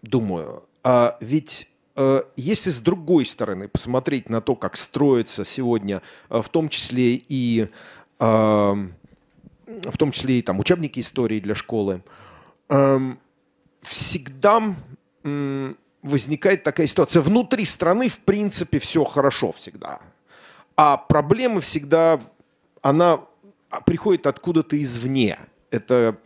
думаю. 0.02 0.64
А 0.84 1.16
ведь 1.20 1.70
э, 1.96 2.22
если 2.36 2.70
с 2.70 2.80
другой 2.80 3.26
стороны 3.26 3.68
посмотреть 3.68 4.28
на 4.28 4.40
то, 4.40 4.54
как 4.56 4.76
строится 4.76 5.44
сегодня, 5.44 6.02
э, 6.28 6.42
в 6.42 6.48
том 6.48 6.68
числе 6.68 7.14
и 7.28 7.68
э, 8.18 8.74
в 9.84 9.96
том 9.96 10.12
числе 10.12 10.40
и 10.40 10.42
там 10.42 10.58
учебники 10.58 11.00
истории 11.00 11.40
для 11.40 11.54
школы, 11.54 12.02
эм, 12.68 13.18
всегда 13.80 14.74
возникает 16.02 16.64
такая 16.64 16.86
ситуация. 16.88 17.22
Внутри 17.22 17.64
страны, 17.64 18.08
в 18.08 18.18
принципе, 18.18 18.78
все 18.78 19.04
хорошо 19.04 19.52
всегда. 19.52 20.00
А 20.76 20.96
проблемы 20.96 21.60
всегда, 21.60 22.20
она 22.82 23.20
приходит 23.86 24.26
откуда-то 24.26 24.80
извне. 24.82 25.38
Это 25.70 26.18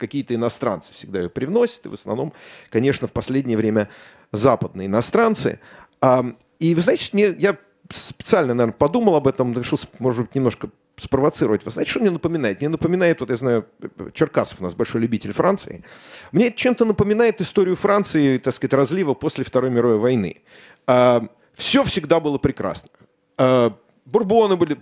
какие-то 0.00 0.34
иностранцы 0.34 0.92
всегда 0.92 1.20
ее 1.20 1.28
привносят, 1.28 1.86
и 1.86 1.88
в 1.88 1.92
основном, 1.92 2.32
конечно, 2.70 3.06
в 3.06 3.12
последнее 3.12 3.56
время 3.56 3.88
западные 4.32 4.86
иностранцы. 4.86 5.60
И 6.58 6.74
вы 6.74 6.80
знаете, 6.80 7.10
мне, 7.12 7.26
я 7.38 7.56
специально, 7.92 8.54
наверное, 8.54 8.76
подумал 8.76 9.14
об 9.14 9.28
этом, 9.28 9.56
решил, 9.56 9.78
может 9.98 10.22
быть, 10.22 10.34
немножко 10.34 10.70
спровоцировать. 10.96 11.64
Вы 11.64 11.70
знаете, 11.70 11.90
что 11.90 12.00
мне 12.00 12.10
напоминает? 12.10 12.60
Мне 12.60 12.68
напоминает, 12.68 13.20
вот 13.20 13.30
я 13.30 13.36
знаю, 13.36 13.66
Черкасов 14.12 14.60
у 14.60 14.64
нас 14.64 14.74
большой 14.74 15.00
любитель 15.00 15.32
Франции. 15.32 15.82
Мне 16.32 16.52
чем-то 16.52 16.84
напоминает 16.84 17.40
историю 17.40 17.76
Франции, 17.76 18.38
так 18.38 18.54
сказать, 18.54 18.74
разлива 18.74 19.14
после 19.14 19.44
Второй 19.44 19.70
мировой 19.70 19.98
войны. 19.98 20.42
Все 21.54 21.84
всегда 21.84 22.20
было 22.20 22.38
прекрасно 22.38 22.88
Бурбоны 24.04 24.56
были, 24.56 24.76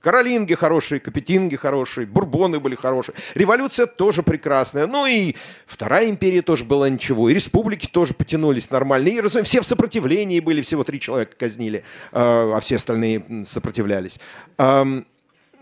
Каролинги 0.00 0.54
хорошие, 0.54 1.00
Капетинги 1.00 1.56
хорошие, 1.56 2.06
Бурбоны 2.06 2.58
были 2.60 2.74
хорошие. 2.74 3.14
Революция 3.34 3.86
тоже 3.86 4.22
прекрасная. 4.22 4.86
Ну 4.86 5.06
и 5.06 5.34
Вторая 5.66 6.08
империя 6.08 6.42
тоже 6.42 6.64
была 6.64 6.88
ничего. 6.88 7.28
И 7.28 7.34
республики 7.34 7.86
тоже 7.86 8.14
потянулись 8.14 8.70
нормально. 8.70 9.08
И, 9.08 9.20
разумеется, 9.20 9.50
все 9.50 9.60
в 9.60 9.66
сопротивлении 9.66 10.40
были, 10.40 10.62
всего 10.62 10.84
три 10.84 11.00
человека 11.00 11.36
казнили, 11.36 11.84
а, 12.12 12.56
а 12.56 12.60
все 12.60 12.76
остальные 12.76 13.44
сопротивлялись. 13.44 14.18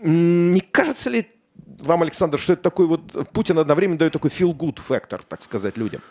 Не 0.03 0.61
кажется 0.71 1.09
ли 1.09 1.27
вам, 1.79 2.03
Александр, 2.03 2.39
что 2.39 2.53
это 2.53 2.63
такой 2.63 2.85
вот... 2.87 3.01
Путин 3.33 3.59
одновременно 3.59 3.99
дает 3.99 4.13
такой 4.13 4.29
feel-good 4.29 4.79
фактор, 4.79 5.21
так 5.27 5.41
сказать, 5.43 5.77
людям? 5.77 6.01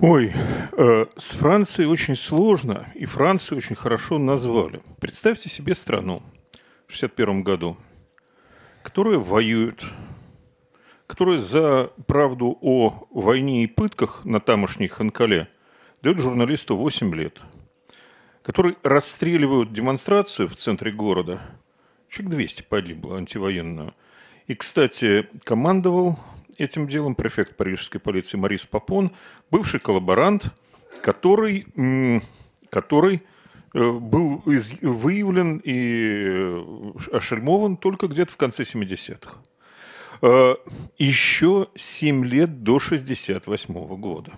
Ой, 0.00 0.32
э, 0.32 1.06
с 1.16 1.32
Францией 1.32 1.88
очень 1.88 2.14
сложно, 2.14 2.86
и 2.94 3.04
Францию 3.04 3.58
очень 3.58 3.74
хорошо 3.74 4.18
назвали. 4.18 4.80
Представьте 5.00 5.48
себе 5.48 5.74
страну 5.74 6.22
в 6.86 6.94
1961 6.94 7.42
году, 7.42 7.76
которая 8.84 9.18
воюет, 9.18 9.82
которая 11.08 11.38
за 11.38 11.90
правду 12.06 12.56
о 12.60 13.08
войне 13.10 13.64
и 13.64 13.66
пытках 13.66 14.24
на 14.24 14.38
тамошней 14.38 14.86
Ханкале 14.86 15.48
дает 16.00 16.20
журналисту 16.20 16.76
8 16.76 17.12
лет, 17.16 17.40
который 18.42 18.76
расстреливают 18.84 19.72
демонстрацию 19.72 20.48
в 20.48 20.54
центре 20.54 20.92
города. 20.92 21.40
Человек 22.08 22.36
200 22.36 22.62
погибло 22.68 23.16
антивоенную. 23.16 23.94
И, 24.46 24.54
кстати, 24.54 25.28
командовал 25.42 26.16
этим 26.58 26.88
делом 26.88 27.14
префект 27.14 27.56
парижской 27.56 28.00
полиции 28.00 28.36
Марис 28.36 28.66
Папон, 28.66 29.12
бывший 29.50 29.80
коллаборант, 29.80 30.52
который, 31.02 31.66
который 32.70 33.22
э, 33.74 33.90
был 33.92 34.42
выявлен 34.44 35.58
и 35.64 36.24
э, 36.26 36.62
ошельмован 37.12 37.76
только 37.76 38.08
где-то 38.08 38.32
в 38.32 38.36
конце 38.36 38.62
70-х. 38.64 39.36
Э, 40.22 40.54
Еще 40.98 41.68
7 41.74 42.24
лет 42.24 42.62
до 42.62 42.78
68 42.78 43.74
года. 43.96 44.32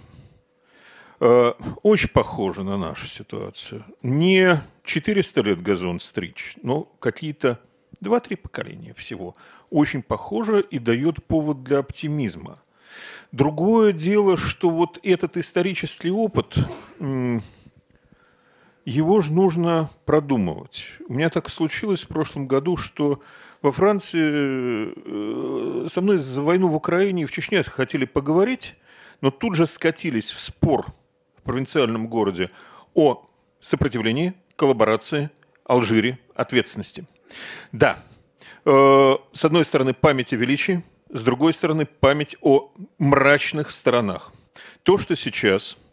э, 1.20 1.52
очень 1.82 2.08
похоже 2.08 2.64
на 2.64 2.76
нашу 2.78 3.06
ситуацию. 3.06 3.84
Не 4.02 4.60
400 4.84 5.40
лет 5.42 5.62
газон 5.62 6.00
стричь, 6.00 6.56
но 6.62 6.82
какие-то 7.00 7.58
2-3 8.02 8.36
поколения 8.36 8.94
всего. 8.94 9.36
Очень 9.70 10.02
похоже 10.02 10.62
и 10.62 10.78
дает 10.78 11.24
повод 11.26 11.62
для 11.62 11.78
оптимизма. 11.78 12.58
Другое 13.32 13.92
дело, 13.92 14.36
что 14.36 14.70
вот 14.70 14.98
этот 15.02 15.36
исторический 15.36 16.10
опыт, 16.10 16.56
его 18.84 19.20
же 19.20 19.32
нужно 19.32 19.90
продумывать. 20.04 20.86
У 21.08 21.14
меня 21.14 21.30
так 21.30 21.48
случилось 21.48 22.02
в 22.02 22.08
прошлом 22.08 22.48
году, 22.48 22.76
что 22.76 23.20
во 23.62 23.72
Франции 23.72 24.92
э, 25.84 25.88
со 25.88 26.00
мной 26.00 26.18
за 26.18 26.42
войну 26.42 26.68
в 26.68 26.74
Украине 26.74 27.22
и 27.22 27.26
в 27.26 27.30
Чечне 27.30 27.62
хотели 27.62 28.04
поговорить, 28.04 28.74
но 29.20 29.30
тут 29.30 29.54
же 29.54 29.66
скатились 29.66 30.30
в 30.30 30.40
спор 30.40 30.86
в 31.36 31.42
провинциальном 31.42 32.08
городе 32.08 32.50
о 32.94 33.28
сопротивлении, 33.60 34.32
коллаборации, 34.56 35.30
Алжире, 35.64 36.18
ответственности. 36.34 37.04
Да, 37.70 38.02
э, 38.64 39.14
с 39.32 39.44
одной 39.44 39.64
стороны 39.64 39.94
память 39.94 40.32
о 40.32 40.36
величии, 40.36 40.82
с 41.12 41.22
другой 41.22 41.52
стороны 41.52 41.86
память 41.86 42.36
о 42.40 42.72
мрачных 42.98 43.70
сторонах. 43.70 44.32
То, 44.82 44.98
что 44.98 45.16
сейчас– 45.16 45.76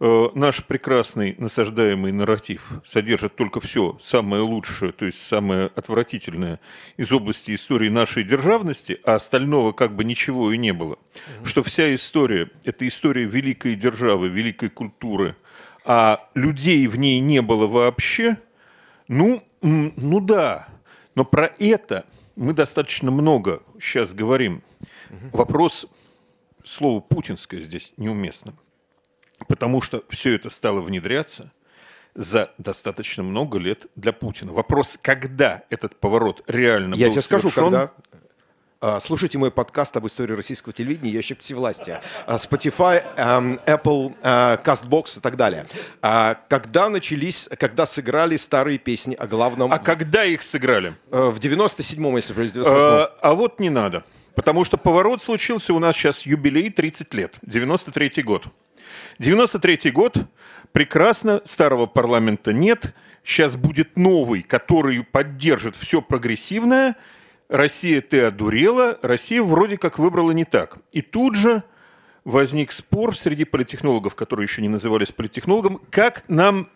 Э, 0.00 0.28
наш 0.34 0.64
прекрасный 0.66 1.36
насаждаемый 1.38 2.10
нарратив 2.10 2.68
содержит 2.84 3.36
только 3.36 3.60
все 3.60 3.98
самое 4.02 4.42
лучшее, 4.42 4.92
то 4.92 5.06
есть 5.06 5.24
самое 5.24 5.70
отвратительное 5.74 6.60
из 6.96 7.12
области 7.12 7.54
истории 7.54 7.88
нашей 7.88 8.24
державности, 8.24 9.00
а 9.04 9.14
остального 9.14 9.72
как 9.72 9.94
бы 9.94 10.04
ничего 10.04 10.52
и 10.52 10.58
не 10.58 10.72
было. 10.72 10.98
Угу. 11.38 11.46
Что 11.46 11.62
вся 11.62 11.94
история– 11.94 12.50
это 12.64 12.86
история 12.88 13.24
великой 13.24 13.76
державы, 13.76 14.28
великой 14.28 14.68
культуры, 14.68 15.36
а 15.84 16.28
людей 16.34 16.86
в 16.88 16.96
ней 16.98 17.20
не 17.20 17.40
было 17.40 17.66
вообще, 17.66 18.38
ну, 19.06 19.42
ну 19.62 20.20
да, 20.20 20.68
но 21.14 21.24
про 21.24 21.52
это 21.58 22.04
мы 22.36 22.52
достаточно 22.52 23.10
много 23.10 23.62
сейчас 23.80 24.14
говорим. 24.14 24.62
Вопрос, 25.32 25.86
слово 26.64 27.00
«путинское» 27.00 27.60
здесь 27.60 27.94
неуместно. 27.96 28.54
Потому 29.48 29.80
что 29.80 30.02
все 30.08 30.34
это 30.34 30.50
стало 30.50 30.80
внедряться 30.80 31.52
за 32.14 32.52
достаточно 32.58 33.22
много 33.22 33.58
лет 33.58 33.86
для 33.96 34.12
Путина. 34.12 34.52
Вопрос, 34.52 34.96
когда 35.00 35.64
этот 35.70 35.98
поворот 35.98 36.42
реально 36.46 36.94
Я 36.94 37.06
был 37.06 37.12
тебе 37.14 37.22
совершен, 37.22 37.50
скажу, 37.50 37.70
когда 37.70 37.92
Слушайте 39.00 39.38
мой 39.38 39.50
подкаст 39.50 39.96
об 39.96 40.06
истории 40.06 40.34
российского 40.34 40.72
телевидения 40.72 41.10
«Ящик 41.10 41.40
всевластия». 41.40 42.02
А, 42.26 42.36
Spotify, 42.36 43.02
эм, 43.16 43.58
Apple, 43.66 44.14
э, 44.22 44.58
CastBox 44.62 45.18
и 45.18 45.20
так 45.20 45.36
далее. 45.36 45.66
А, 46.02 46.36
когда 46.48 46.90
начались, 46.90 47.48
когда 47.58 47.86
сыграли 47.86 48.36
старые 48.36 48.78
песни 48.78 49.14
о 49.14 49.26
главном... 49.26 49.72
А 49.72 49.78
когда 49.78 50.24
их 50.24 50.42
сыграли? 50.42 50.94
Э, 51.10 51.30
в 51.30 51.38
97-м, 51.38 52.16
если 52.16 52.34
правильно, 52.34 52.60
98-м. 52.60 53.08
А 53.22 53.34
вот 53.34 53.58
не 53.58 53.70
надо. 53.70 54.04
Потому 54.34 54.64
что 54.64 54.76
поворот 54.76 55.22
случился 55.22 55.72
у 55.72 55.78
нас 55.78 55.96
сейчас 55.96 56.26
юбилей 56.26 56.70
30 56.70 57.14
лет, 57.14 57.34
93-й 57.46 58.22
год. 58.22 58.46
93 59.18 59.90
год, 59.92 60.16
прекрасно, 60.72 61.40
старого 61.44 61.86
парламента 61.86 62.52
нет, 62.52 62.94
сейчас 63.24 63.56
будет 63.56 63.96
новый, 63.96 64.42
который 64.42 65.02
поддержит 65.04 65.76
все 65.76 66.02
прогрессивное. 66.02 66.96
Россия, 67.54 68.00
ты 68.00 68.20
одурела, 68.22 68.98
Россия 69.00 69.40
вроде 69.40 69.78
как 69.78 70.00
выбрала 70.00 70.32
не 70.32 70.44
так. 70.44 70.78
И 70.90 71.02
тут 71.02 71.36
же 71.36 71.62
возник 72.24 72.72
спор 72.72 73.16
среди 73.16 73.44
политтехнологов, 73.44 74.16
которые 74.16 74.46
еще 74.46 74.60
не 74.60 74.68
назывались 74.68 75.12
политтехнологом, 75.12 75.80
как 75.90 76.24
нам 76.28 76.68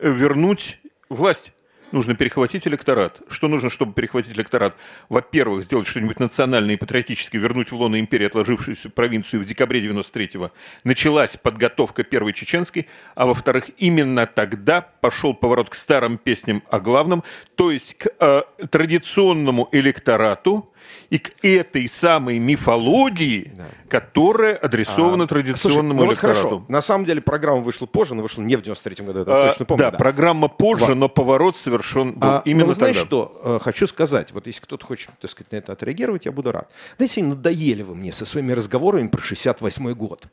вернуть 0.00 0.80
власть 1.10 1.52
нужно 1.92 2.14
перехватить 2.14 2.66
электорат. 2.66 3.20
Что 3.28 3.48
нужно, 3.48 3.70
чтобы 3.70 3.92
перехватить 3.92 4.32
электорат? 4.32 4.76
Во-первых, 5.08 5.64
сделать 5.64 5.86
что-нибудь 5.86 6.20
национальное 6.20 6.74
и 6.74 6.78
патриотическое, 6.78 7.40
вернуть 7.40 7.70
в 7.70 7.76
лоно 7.76 8.00
империи 8.00 8.26
отложившуюся 8.26 8.90
провинцию 8.90 9.42
в 9.42 9.44
декабре 9.44 9.80
93-го. 9.84 10.50
Началась 10.84 11.36
подготовка 11.36 12.04
первой 12.04 12.32
чеченской, 12.32 12.88
а 13.14 13.26
во-вторых, 13.26 13.70
именно 13.78 14.26
тогда 14.26 14.80
пошел 14.80 15.34
поворот 15.34 15.70
к 15.70 15.74
старым 15.74 16.18
песням 16.18 16.62
о 16.70 16.80
главном, 16.80 17.22
то 17.54 17.70
есть 17.70 17.94
к 17.98 18.08
э, 18.18 18.42
традиционному 18.70 19.68
электорату, 19.72 20.71
и 21.10 21.18
к 21.18 21.32
этой 21.42 21.88
самой 21.88 22.38
мифологии, 22.38 23.52
да. 23.54 23.66
которая 23.88 24.56
адресована 24.56 25.24
а, 25.24 25.26
традиционному 25.26 26.00
слушай, 26.00 26.06
ну 26.06 26.10
электорату. 26.12 26.40
Вот 26.40 26.48
хорошо. 26.48 26.64
На 26.68 26.80
самом 26.80 27.04
деле 27.04 27.20
программа 27.20 27.60
вышла 27.60 27.86
позже, 27.86 28.14
она 28.14 28.22
вышла 28.22 28.42
не 28.42 28.56
в 28.56 28.62
93-м 28.62 29.06
году, 29.06 29.20
это 29.20 29.44
а, 29.44 29.48
точно 29.48 29.66
помню. 29.66 29.84
Да, 29.84 29.90
да, 29.90 29.98
программа 29.98 30.48
позже, 30.48 30.86
вот. 30.86 30.94
но 30.94 31.08
поворот 31.08 31.56
совершен 31.56 32.12
был 32.12 32.28
а, 32.28 32.42
именно 32.44 32.62
но 32.62 32.68
вы 32.68 32.74
знаете 32.74 33.00
тогда. 33.00 33.06
что, 33.06 33.40
э, 33.44 33.58
хочу 33.62 33.86
сказать, 33.86 34.32
вот 34.32 34.46
если 34.46 34.62
кто-то 34.62 34.86
хочет, 34.86 35.10
так 35.20 35.30
сказать, 35.30 35.52
на 35.52 35.56
это 35.56 35.72
отреагировать, 35.72 36.24
я 36.24 36.32
буду 36.32 36.52
рад. 36.52 36.70
Знаете, 36.96 37.22
надоели 37.22 37.82
вы 37.82 37.94
мне 37.94 38.12
со 38.12 38.24
своими 38.24 38.52
разговорами 38.52 39.08
про 39.08 39.20
68-й 39.20 39.94
год. 39.94 40.28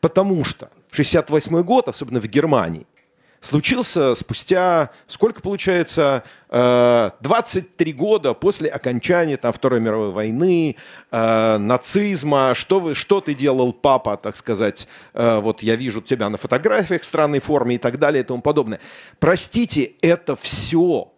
Потому 0.00 0.44
что 0.44 0.70
68-й 0.92 1.62
год, 1.62 1.88
особенно 1.88 2.20
в 2.20 2.26
Германии, 2.26 2.86
случился 3.46 4.14
спустя, 4.14 4.90
сколько 5.06 5.40
получается, 5.40 6.24
23 6.50 7.90
э, 7.90 7.94
года 7.94 8.34
после 8.34 8.68
окончания 8.68 9.36
там, 9.36 9.52
Второй 9.52 9.80
мировой 9.80 10.10
войны, 10.10 10.76
э, 11.10 11.58
нацизма. 11.58 12.52
Что, 12.54 12.80
вы, 12.80 12.94
что 12.94 13.20
ты 13.20 13.34
делал, 13.34 13.72
папа, 13.72 14.16
так 14.16 14.36
сказать, 14.36 14.88
э, 15.14 15.38
вот 15.40 15.62
я 15.62 15.76
вижу 15.76 16.02
тебя 16.02 16.28
на 16.28 16.38
фотографиях 16.38 17.02
в 17.02 17.04
странной 17.04 17.40
форме 17.40 17.76
и 17.76 17.78
так 17.78 17.98
далее 17.98 18.22
и 18.22 18.26
тому 18.26 18.42
подобное. 18.42 18.80
Простите, 19.18 19.92
это 20.02 20.36
все 20.36 21.12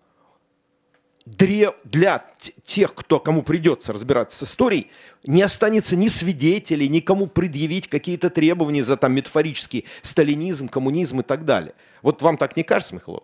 для 1.84 2.24
тех, 2.64 2.94
кто, 2.94 3.20
кому 3.20 3.42
придется 3.42 3.92
разбираться 3.92 4.44
с 4.44 4.48
историей, 4.48 4.90
не 5.24 5.42
останется 5.42 5.96
ни 5.96 6.08
свидетелей, 6.08 6.88
никому 6.88 7.26
предъявить 7.26 7.88
какие-то 7.88 8.30
требования 8.30 8.82
за 8.82 8.96
там 8.96 9.12
метафорический 9.12 9.84
сталинизм, 10.02 10.68
коммунизм 10.68 11.20
и 11.20 11.22
так 11.22 11.44
далее. 11.44 11.74
Вот 12.02 12.22
вам 12.22 12.36
так 12.36 12.56
не 12.56 12.62
кажется, 12.62 12.94
Михаил? 12.94 13.22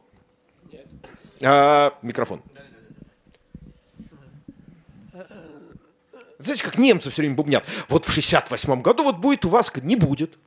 Нет. 0.73 0.87
А, 1.43 1.93
микрофон. 2.03 2.43
Знаете, 6.39 6.65
как 6.65 6.77
немцы 6.77 7.11
все 7.11 7.23
время 7.23 7.37
бубнят. 7.37 7.65
Вот 7.89 8.05
в 8.05 8.17
68-м 8.17 8.83
году 8.83 9.05
вот 9.05 9.17
будет 9.17 9.45
у 9.47 9.49
вас, 9.49 9.73
не 9.77 9.97
будет. 9.97 10.39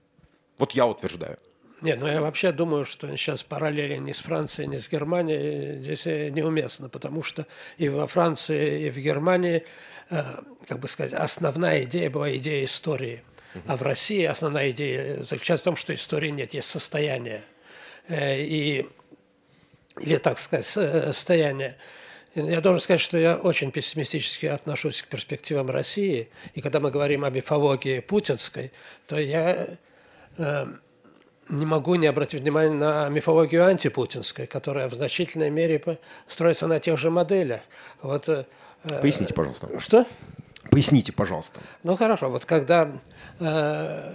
Вот 0.60 0.74
я 0.74 0.86
утверждаю. 0.86 1.38
Нет, 1.82 2.00
ну 2.00 2.08
я 2.08 2.22
вообще 2.22 2.52
думаю, 2.52 2.86
что 2.86 3.08
сейчас 3.16 3.44
параллели 3.44 3.98
ни 3.98 4.12
с 4.12 4.20
Францией, 4.20 4.68
ни 4.68 4.78
с 4.78 4.90
Германией 4.90 5.78
здесь 5.78 6.06
неуместно, 6.06 6.90
потому 6.90 7.22
что 7.22 7.46
и 7.78 7.88
во 7.88 8.08
Франции, 8.08 8.88
и 8.88 8.90
в 8.90 8.98
Германии, 8.98 9.64
э, 10.10 10.24
как 10.68 10.80
бы 10.80 10.88
сказать, 10.88 11.14
основная 11.14 11.84
идея 11.84 12.10
была 12.10 12.36
идея 12.36 12.66
истории. 12.66 13.22
А 13.68 13.78
в 13.78 13.84
России 13.84 14.24
основная 14.24 14.72
идея 14.72 15.24
заключается 15.24 15.64
в 15.64 15.66
том, 15.66 15.76
что 15.76 15.94
истории 15.94 16.30
нет, 16.30 16.56
есть 16.56 16.68
состояние. 16.68 17.44
Э, 18.08 18.42
и, 18.42 18.88
или, 20.00 20.18
так 20.18 20.40
сказать, 20.40 20.66
состояние. 20.66 21.78
Я 22.34 22.62
должен 22.62 22.82
сказать, 22.82 23.02
что 23.02 23.18
я 23.18 23.36
очень 23.36 23.72
пессимистически 23.72 24.48
отношусь 24.48 25.04
к 25.04 25.08
перспективам 25.08 25.70
России. 25.70 26.30
И 26.56 26.62
когда 26.62 26.80
мы 26.80 26.90
говорим 26.90 27.24
о 27.24 27.30
мифологии 27.30 28.00
путинской, 28.00 28.72
то 29.08 29.20
я 29.20 29.78
э, 30.38 30.66
не 31.50 31.66
могу 31.66 31.96
не 31.96 32.08
обратить 32.08 32.42
внимание 32.42 32.74
на 32.74 33.10
мифологию 33.10 33.66
антипутинской, 33.66 34.48
которая 34.48 34.88
в 34.88 34.94
значительной 34.94 35.50
мере 35.50 35.82
строится 36.28 36.68
на 36.68 36.80
тех 36.80 36.98
же 36.98 37.10
моделях. 37.10 37.62
Вот, 38.02 38.30
э, 38.30 38.46
Поясните, 39.02 39.34
пожалуйста. 39.34 39.80
Что? 39.80 40.06
Поясните, 40.72 41.14
пожалуйста. 41.14 41.60
Ну 41.84 41.96
хорошо, 41.96 42.30
вот 42.30 42.46
когда 42.46 42.92
э, 43.40 44.14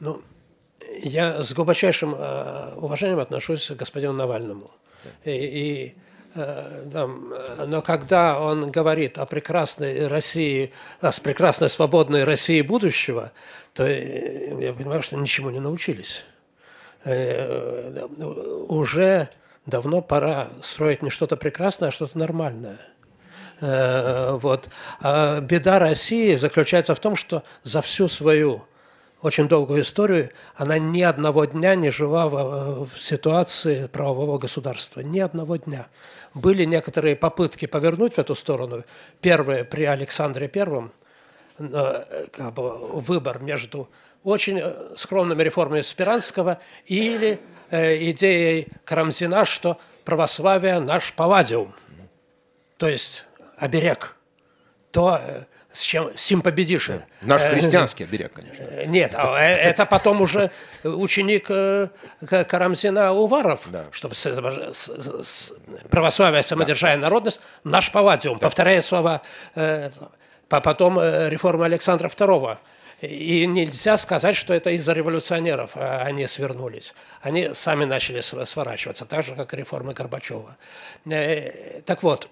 ну, 0.00 0.22
я 1.02 1.42
с 1.42 1.52
глубочайшим 1.52 2.14
э, 2.16 2.74
уважением 2.76 3.18
отношусь 3.18 3.68
к 3.68 3.76
господину 3.76 4.12
Навальному. 4.12 4.70
И, 5.24 5.30
и 5.30 5.94
Э, 5.94 6.11
там, 6.34 7.32
э, 7.32 7.64
но 7.66 7.82
когда 7.82 8.40
он 8.40 8.70
говорит 8.70 9.18
о 9.18 9.26
прекрасной 9.26 10.06
России, 10.06 10.72
о 11.00 11.10
прекрасной 11.20 11.68
свободной 11.68 12.24
России 12.24 12.62
будущего, 12.62 13.32
то 13.74 13.84
э, 13.84 14.64
я 14.64 14.72
понимаю, 14.72 15.02
что 15.02 15.16
ничему 15.16 15.50
не 15.50 15.60
научились. 15.60 16.24
Уже 18.68 19.28
давно 19.66 20.02
пора 20.02 20.48
строить 20.62 21.02
не 21.02 21.10
что-то 21.10 21.36
прекрасное, 21.36 21.88
а 21.88 21.92
что-то 21.92 22.16
нормальное. 22.16 22.78
Вот. 23.60 24.68
А 25.00 25.40
беда 25.40 25.80
России 25.80 26.36
заключается 26.36 26.94
в 26.94 27.00
том, 27.00 27.16
что 27.16 27.42
за 27.64 27.82
всю 27.82 28.08
свою 28.08 28.62
очень 29.22 29.48
долгую 29.48 29.82
историю, 29.82 30.30
она 30.56 30.78
ни 30.78 31.00
одного 31.00 31.44
дня 31.44 31.74
не 31.76 31.90
жила 31.90 32.28
в, 32.28 32.86
в 32.86 33.00
ситуации 33.00 33.86
правового 33.86 34.38
государства. 34.38 35.00
Ни 35.00 35.20
одного 35.20 35.56
дня. 35.56 35.86
Были 36.34 36.64
некоторые 36.64 37.14
попытки 37.14 37.66
повернуть 37.66 38.14
в 38.14 38.18
эту 38.18 38.34
сторону. 38.34 38.84
Первые 39.20 39.64
при 39.64 39.84
Александре 39.84 40.48
Первом, 40.48 40.92
э, 41.58 42.26
как 42.32 42.54
бы, 42.54 42.76
выбор 43.00 43.38
между 43.40 43.88
очень 44.24 44.58
э, 44.58 44.94
скромными 44.96 45.42
реформами 45.42 45.82
Спиранского 45.82 46.60
или 46.86 47.38
э, 47.70 48.10
идеей 48.10 48.68
Карамзина, 48.84 49.44
что 49.44 49.78
православие 50.04 50.80
наш 50.80 51.12
палладиум, 51.12 51.74
то 52.76 52.88
есть 52.88 53.24
оберег, 53.56 54.16
то, 54.90 55.20
э, 55.20 55.44
с 55.72 55.80
чем 55.82 56.16
с 56.16 56.26
чем 56.26 56.42
победишь. 56.42 56.90
Наш 57.22 57.42
Э, 57.44 57.52
христианский 57.52 58.04
оберег, 58.04 58.32
конечно. 58.32 58.62
э, 58.62 58.84
Нет, 58.86 59.14
а, 59.14 59.38
э, 59.40 59.54
это 59.54 59.86
потом 59.86 60.20
уже 60.20 60.50
ученик 60.84 61.46
Карамзина 62.48 63.12
Уваров, 63.12 63.66
чтобы 63.92 64.14
с- 64.14 64.26
с- 65.22 65.52
православие, 65.90 66.42
самодержавие, 66.42 66.98
народность, 66.98 67.42
наш 67.64 67.90
палладиум, 67.92 68.38
повторяя 68.38 68.80
слова, 68.80 69.22
по- 69.54 70.60
потом 70.60 70.98
реформа 71.00 71.64
Александра 71.66 72.08
II. 72.08 72.58
И 73.00 73.46
нельзя 73.46 73.96
сказать, 73.96 74.36
что 74.36 74.54
это 74.54 74.70
из-за 74.70 74.92
революционеров 74.92 75.72
а, 75.74 76.02
они 76.06 76.26
свернулись. 76.28 76.94
Они 77.20 77.50
сами 77.52 77.84
начали 77.84 78.20
св- 78.20 78.48
сворачиваться, 78.48 79.04
так 79.06 79.24
же, 79.24 79.34
как 79.34 79.52
реформы 79.54 79.92
Горбачева. 79.92 80.56
Так 81.84 82.02
вот, 82.04 82.28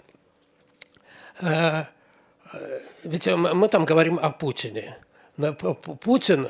ведь 3.04 3.26
мы 3.26 3.54
мы 3.54 3.68
там 3.68 3.84
говорим 3.84 4.18
о 4.20 4.30
Путине. 4.30 4.96
Путин 6.00 6.48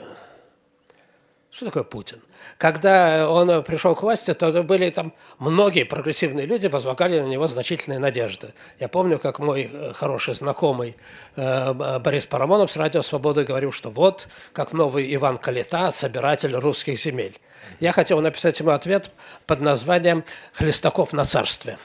что 1.51 1.67
такое 1.67 1.83
Путин? 1.83 2.21
Когда 2.59 3.29
он 3.29 3.51
э, 3.51 3.63
пришел 3.63 3.97
к 3.97 4.03
власти, 4.03 4.33
то 4.35 4.63
были 4.63 4.89
там 4.91 5.13
многие 5.39 5.85
прогрессивные 5.85 6.47
люди 6.47 6.69
возлагали 6.69 7.19
на 7.19 7.27
него 7.27 7.49
значительные 7.49 7.99
надежды. 7.99 8.55
Я 8.79 8.89
помню, 8.89 9.19
как 9.19 9.41
мой 9.41 9.69
э, 9.71 9.93
хороший 9.93 10.35
знакомый 10.35 10.97
э, 11.35 11.99
Борис 11.99 12.27
Парамонов 12.27 12.71
с 12.71 12.77
«Радио 12.77 13.03
Свободы» 13.03 13.43
говорил, 13.43 13.73
что 13.73 13.91
вот, 13.91 14.29
как 14.53 14.73
новый 14.73 15.13
Иван 15.17 15.39
Калита, 15.39 15.91
собиратель 15.91 16.55
русских 16.55 17.01
земель. 17.01 17.37
Я 17.81 17.91
хотел 17.91 18.21
написать 18.21 18.61
ему 18.61 18.71
ответ 18.71 19.11
под 19.47 19.61
названием 19.61 20.25
«Хлестаков 20.53 21.13
на 21.13 21.25
царстве». 21.25 21.79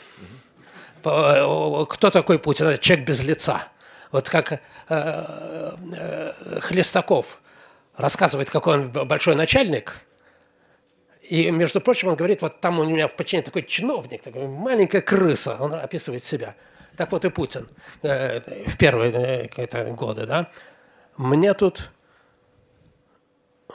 Э, 1.04 1.86
Кто 1.90 2.12
такой 2.12 2.38
Путин? 2.38 2.68
Это 2.68 2.78
человек 2.78 3.08
без 3.08 3.24
лица. 3.24 3.68
Вот 4.16 4.30
как 4.30 4.54
э, 4.54 4.60
э, 4.88 6.32
Хлестаков 6.62 7.42
рассказывает, 7.98 8.50
какой 8.50 8.76
он 8.76 8.90
большой 8.90 9.36
начальник, 9.36 10.06
и, 11.22 11.52
между 11.52 11.82
прочим, 11.82 12.08
он 12.08 12.16
говорит, 12.16 12.42
вот 12.42 12.62
там 12.62 12.80
у 12.80 12.86
меня 12.86 13.10
в 13.10 13.16
подчинении 13.18 13.44
такой 13.44 13.64
чиновник, 13.64 14.22
такой 14.22 14.48
маленькая 14.48 15.02
крыса, 15.02 15.58
он 15.60 15.74
описывает 15.74 16.24
себя. 16.24 16.56
Так 16.96 17.12
вот 17.12 17.26
и 17.26 17.30
Путин 17.30 17.68
э, 18.04 18.40
в 18.40 18.78
первые 18.78 19.50
э, 19.54 19.92
годы, 19.92 20.26
да. 20.26 20.50
Мне 21.18 21.54
тут, 21.54 21.92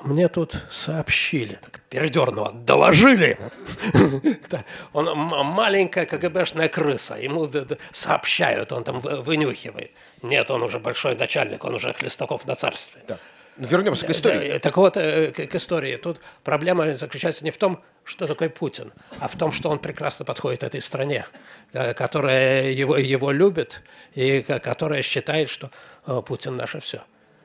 мне 0.03 0.28
тут 0.28 0.57
сообщили, 0.70 1.59
так 1.62 1.80
передернуло, 1.88 2.53
доложили. 2.53 3.38
Он 4.92 5.16
маленькая 5.16 6.07
КГБшная 6.07 6.68
крыса, 6.68 7.16
ему 7.16 7.48
сообщают, 7.92 8.72
он 8.72 8.84
там 8.84 9.01
вы- 9.01 9.22
вынюхивает. 9.22 9.90
Нет, 10.22 10.51
он 10.51 10.62
уже 10.62 10.78
большой 10.78 11.16
начальник, 11.16 11.64
он 11.64 11.74
уже 11.74 11.92
Хлестаков 11.92 12.46
на 12.46 12.55
царстве. 12.55 13.03
Вернемся 13.57 14.07
к 14.07 14.11
истории. 14.11 14.59
Так 14.59 14.76
вот, 14.76 14.96
э, 14.96 15.32
к, 15.32 15.55
истории. 15.55 15.96
Тут 15.96 16.20
проблема 16.44 16.94
заключается 16.94 17.44
не 17.44 17.51
в 17.51 17.59
том, 17.59 17.82
что 18.05 18.26
такое 18.26 18.48
Путин, 18.48 18.92
а 19.18 19.28
в 19.28 19.36
том, 19.36 19.53
что 19.53 19.68
он 19.68 19.78
прекрасно 19.78 20.24
подходит 20.24 20.62
этой 20.62 20.80
стране, 20.80 21.26
э, 21.72 21.92
которая 21.92 22.70
его, 22.70 22.96
его 22.96 23.30
любит 23.32 23.82
и 24.14 24.40
ко- 24.42 24.61
которая 24.61 25.03
считает, 25.03 25.51
что 25.51 25.70
э, 26.07 26.22
Путин 26.26 26.57
наше 26.57 26.80
все. 26.80 27.01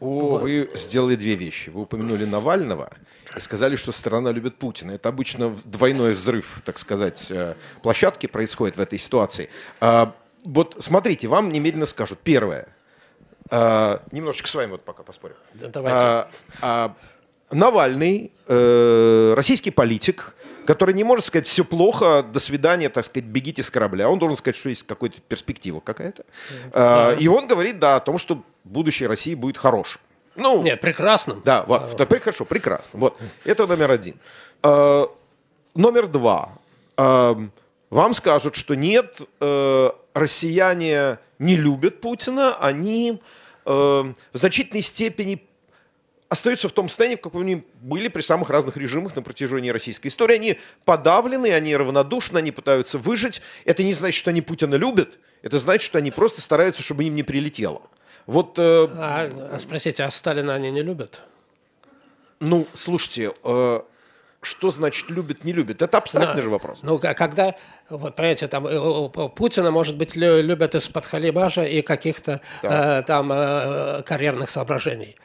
О, 0.06 0.38
вы 0.38 0.70
сделали 0.76 1.16
две 1.16 1.36
вещи. 1.36 1.70
Вы 1.70 1.82
упомянули 1.82 2.26
Навального 2.26 2.90
и 3.36 3.40
сказали, 3.40 3.76
что 3.76 3.92
страна 3.92 4.32
любит 4.32 4.56
Путина. 4.58 4.92
Это 4.92 5.10
обычно 5.10 5.56
двойной 5.66 6.14
взрыв, 6.14 6.62
так 6.64 6.80
сказать, 6.80 7.32
э, 7.32 7.56
площадки 7.82 8.28
происходит 8.28 8.78
в 8.78 8.82
этой 8.82 9.00
ситуации. 9.00 9.50
А, 9.82 10.14
Вот 10.46 10.76
смотрите, 10.80 11.28
вам 11.28 11.52
немедленно 11.52 11.88
скажут. 11.88 12.20
Первое. 12.24 12.68
А, 13.50 14.02
Немножечко 14.12 14.48
с 14.48 14.56
вами 14.56 14.72
вот 14.72 14.84
пока 14.84 15.02
поспорим. 15.04 15.36
Да, 15.54 15.68
давайте. 15.70 16.30
А, 16.62 16.94
Навальный, 17.52 18.32
э, 18.48 19.34
российский 19.36 19.72
политик, 19.72 20.36
который 20.66 20.94
не 20.96 21.04
может 21.04 21.26
сказать 21.26 21.46
все 21.48 21.64
плохо, 21.64 22.24
до 22.24 22.40
свидания, 22.40 22.90
так 22.90 23.06
сказать, 23.06 23.26
бегите 23.30 23.62
с 23.64 23.70
корабля. 23.70 24.10
Он 24.10 24.18
должен 24.20 24.36
сказать, 24.38 24.56
что 24.56 24.70
есть 24.70 24.84
какая-то 24.88 25.22
перспектива 25.22 25.80
какая-то. 25.80 26.26
А, 26.74 27.14
И 27.20 27.28
он 27.28 27.48
говорит, 27.48 27.80
да, 27.80 27.96
о 27.98 28.00
том, 28.00 28.18
что 28.18 28.44
будущее 28.66 29.08
России 29.08 29.36
будет 29.36 29.58
хорошим. 29.58 30.02
Ну, 30.36 30.62
Нет, 30.62 30.82
прекрасно. 30.82 31.36
да, 31.46 31.64
вот, 31.64 31.96
теперь 31.98 32.20
хорошо, 32.20 32.44
прекрасно. 32.44 33.00
Вот, 33.00 33.18
это 33.46 33.66
номер 33.68 33.92
один. 33.92 34.16
Э, 34.64 35.06
номер 35.76 36.08
два. 36.08 36.58
Э, 36.98 37.36
вам 37.90 38.14
скажут, 38.14 38.56
что 38.56 38.76
нет, 38.76 39.22
э, 39.40 39.90
россияне 40.14 41.20
не 41.40 41.56
любят 41.56 42.02
Путина, 42.02 42.56
они 42.58 43.22
э, 43.66 43.70
в 43.70 44.14
значительной 44.34 44.82
степени 44.82 45.42
остаются 46.28 46.68
в 46.68 46.72
том 46.72 46.90
состоянии, 46.90 47.16
в 47.16 47.22
каком 47.22 47.42
они 47.42 47.64
были 47.82 48.08
при 48.08 48.22
самых 48.22 48.50
разных 48.50 48.78
режимах 48.78 49.16
на 49.16 49.22
протяжении 49.22 49.70
российской 49.70 50.08
истории. 50.08 50.36
Они 50.36 50.60
подавлены, 50.84 51.52
они 51.52 51.76
равнодушны, 51.76 52.40
они 52.40 52.52
пытаются 52.52 52.98
выжить. 52.98 53.42
Это 53.64 53.84
не 53.84 53.94
значит, 53.94 54.20
что 54.20 54.32
они 54.32 54.42
Путина 54.42 54.76
любят, 54.76 55.20
это 55.44 55.60
значит, 55.60 55.84
что 55.84 55.98
они 56.00 56.12
просто 56.12 56.42
стараются, 56.42 56.82
чтобы 56.82 57.04
им 57.04 57.16
не 57.16 57.24
прилетело. 57.24 57.82
Вот 58.28 58.58
э, 58.58 58.88
А, 58.98 59.30
а 59.56 59.60
спросите, 59.60 60.04
а 60.04 60.12
Сталина 60.12 60.54
они 60.56 60.72
не 60.72 60.82
любят? 60.82 61.22
Ну, 62.40 62.66
слушайте, 62.74 63.32
э, 63.44 63.82
что 64.42 64.72
значит 64.72 65.10
любит, 65.12 65.44
не 65.44 65.54
любит? 65.54 65.82
Это 65.82 65.98
абстрактный 66.00 66.38
Да. 66.38 66.42
же 66.42 66.50
вопрос. 66.50 66.80
Ну, 66.84 66.98
к- 67.00 67.14
когда, 67.14 67.56
вот, 67.90 68.16
понимаете, 68.16 68.48
там 68.48 68.66
э, 68.68 69.10
Путина, 69.30 69.72
может 69.72 69.96
быть, 69.96 70.16
лю- 70.16 70.42
любят 70.42 70.74
из-под 70.76 71.06
халибажа 71.06 71.64
и 71.64 71.82
каких-то 71.82 72.42
э, 72.64 73.04
там 73.06 73.32
э, 73.32 74.02
карьерных 74.04 74.50
соображений. 74.50 75.16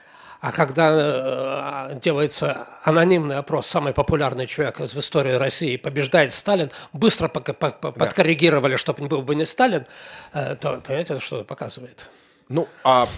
А 0.42 0.52
когда 0.52 1.90
э, 1.92 1.98
делается 2.00 2.66
анонимный 2.84 3.36
опрос, 3.36 3.66
самый 3.66 3.92
популярный 3.92 4.46
человек 4.46 4.78
в 4.80 4.98
истории 4.98 5.32
России 5.32 5.76
побеждает 5.76 6.32
Сталин, 6.32 6.70
быстро 6.92 7.28
по- 7.28 7.40
по- 7.40 7.92
подкоррегировали, 7.92 8.76
чтобы 8.76 9.06
был 9.06 9.20
бы 9.22 9.34
не 9.34 9.44
Сталин, 9.46 9.84
э, 10.32 10.54
то, 10.56 10.80
понимаете, 10.86 11.14
это 11.14 11.22
что 11.22 11.36
это 11.36 11.44
показывает? 11.44 12.06
Ну, 12.50 12.68
а 12.84 13.08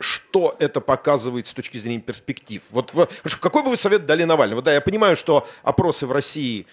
что 0.00 0.56
это 0.58 0.80
показывает 0.80 1.46
с 1.46 1.52
точки 1.52 1.76
зрения 1.76 2.00
перспектив? 2.00 2.62
Вот 2.70 2.92
в- 2.92 3.06
какой 3.40 3.62
бы 3.62 3.70
вы 3.70 3.76
совет 3.76 4.04
дали 4.06 4.24
Навальному? 4.24 4.62
Да, 4.62 4.72
я 4.74 4.80
понимаю, 4.80 5.14
что 5.16 5.46
опросы 5.62 6.06
в 6.06 6.12
России 6.12 6.66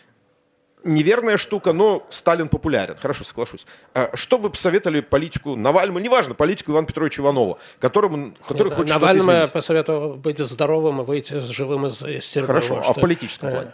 неверная 0.86 1.38
штука, 1.38 1.74
но 1.74 2.08
Сталин 2.10 2.47
популярен. 2.47 2.95
Хорошо, 3.00 3.26
соглашусь. 3.26 3.66
А 3.93 4.12
что 4.16 4.38
вы 4.38 4.50
посоветовали 4.50 5.02
политику 5.02 5.56
Навальному, 5.58 6.00
неважно, 6.00 6.34
политику 6.36 6.72
Ивана 6.72 6.88
Петровича 6.88 7.22
Иванова, 7.22 7.60
которому, 7.80 8.34
который 8.47 8.70
хочет 8.72 8.88
что-то 8.88 9.00
Навальному 9.02 9.32
я 9.32 9.47
посоветовал 9.47 10.14
быть 10.16 10.39
здоровым 10.39 11.02
и 11.02 11.04
выйти 11.04 11.39
живым 11.39 11.88
из, 11.88 12.02
из 12.02 12.28
тюрьмы. 12.30 12.47
Хорошо, 12.47 12.76
Вот 12.76 12.86
а 12.88 12.93
в 12.93 13.02
политическом 13.02 13.50
э, 13.50 13.52
плане? 13.52 13.72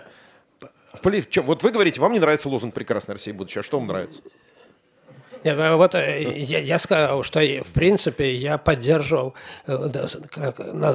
В 0.95 1.01
поли- 1.01 1.41
Вот 1.43 1.61
вы 1.61 1.71
говорите, 1.71 2.01
вам 2.01 2.11
не 2.13 2.19
нравится 2.19 2.49
лозунг 2.49 2.73
«Прекрасная 2.73 3.15
Россия 3.17 3.33
будущее». 3.35 3.59
А 3.59 3.63
что 3.63 3.77
вам 3.77 3.87
нравится? 3.87 4.21
Нет, 5.45 5.57
э, 5.59 5.75
Вот 5.75 5.95
э, 5.95 6.33
я, 6.35 6.59
я 6.59 6.77
сказал, 6.79 7.23
что 7.23 7.39
э, 7.39 7.61
в 7.61 7.71
принципе 7.71 8.33
я 8.35 8.57
поддерживал 8.57 9.35
э, 9.67 9.77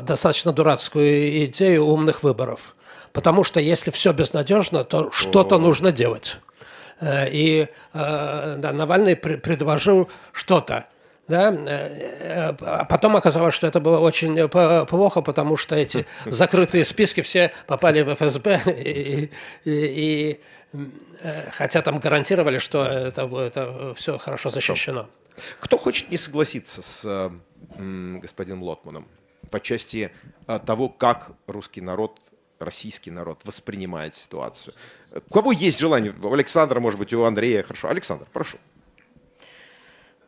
достаточно 0.03 0.53
дурацкую 0.53 1.45
идею 1.47 1.87
умных 1.87 2.23
выборов. 2.23 2.75
Потому 3.13 3.45
что 3.45 3.61
если 3.61 3.91
все 3.91 4.13
безнадежно, 4.13 4.85
то 4.85 5.11
что-то 5.11 5.59
нужно 5.59 5.91
делать. 5.93 6.37
И 7.03 7.67
да, 7.93 8.71
Навальный 8.73 9.15
пре- 9.15 9.39
предложил 9.39 10.09
что-то. 10.33 10.85
Да? 11.27 11.49
А 12.61 12.85
потом 12.89 13.17
оказалось, 13.17 13.55
что 13.55 13.67
это 13.67 13.81
было 13.81 13.99
очень 13.99 14.49
плохо, 14.87 15.23
потому 15.23 15.57
что 15.57 15.75
эти 15.75 16.07
закрытые 16.27 16.85
списки 16.85 17.23
все 17.23 17.51
попали 17.67 18.03
в 18.03 18.15
ФСБ. 18.15 18.61
И, 18.85 19.31
и- 19.65 20.41
и, 20.75 20.79
хотя 21.53 21.83
там 21.83 21.99
гарантировали, 21.99 22.59
что 22.59 22.85
это, 22.85 23.23
это 23.39 23.95
все 23.95 24.19
хорошо 24.19 24.51
защищено. 24.51 25.09
Кто 25.61 25.79
хочет 25.79 26.11
не 26.11 26.17
согласиться 26.17 26.83
с 26.83 27.05
э, 27.05 28.21
господином 28.21 28.63
Лотманом 28.63 29.07
по 29.51 29.61
части 29.61 30.11
э, 30.47 30.59
того, 30.65 30.89
как 30.89 31.33
русский 31.47 31.81
народ, 31.81 32.21
российский 32.59 33.11
народ 33.11 33.41
воспринимает 33.45 34.15
ситуацию? 34.15 34.75
У 35.15 35.33
кого 35.33 35.53
есть 35.53 35.81
желание? 35.81 36.15
У 36.23 36.33
Александра, 36.33 36.81
может 36.81 36.99
быть, 36.99 37.13
у 37.13 37.25
Андрея. 37.25 37.63
Хорошо. 37.63 37.89
Александр, 37.89 38.27
прошу. 38.33 38.59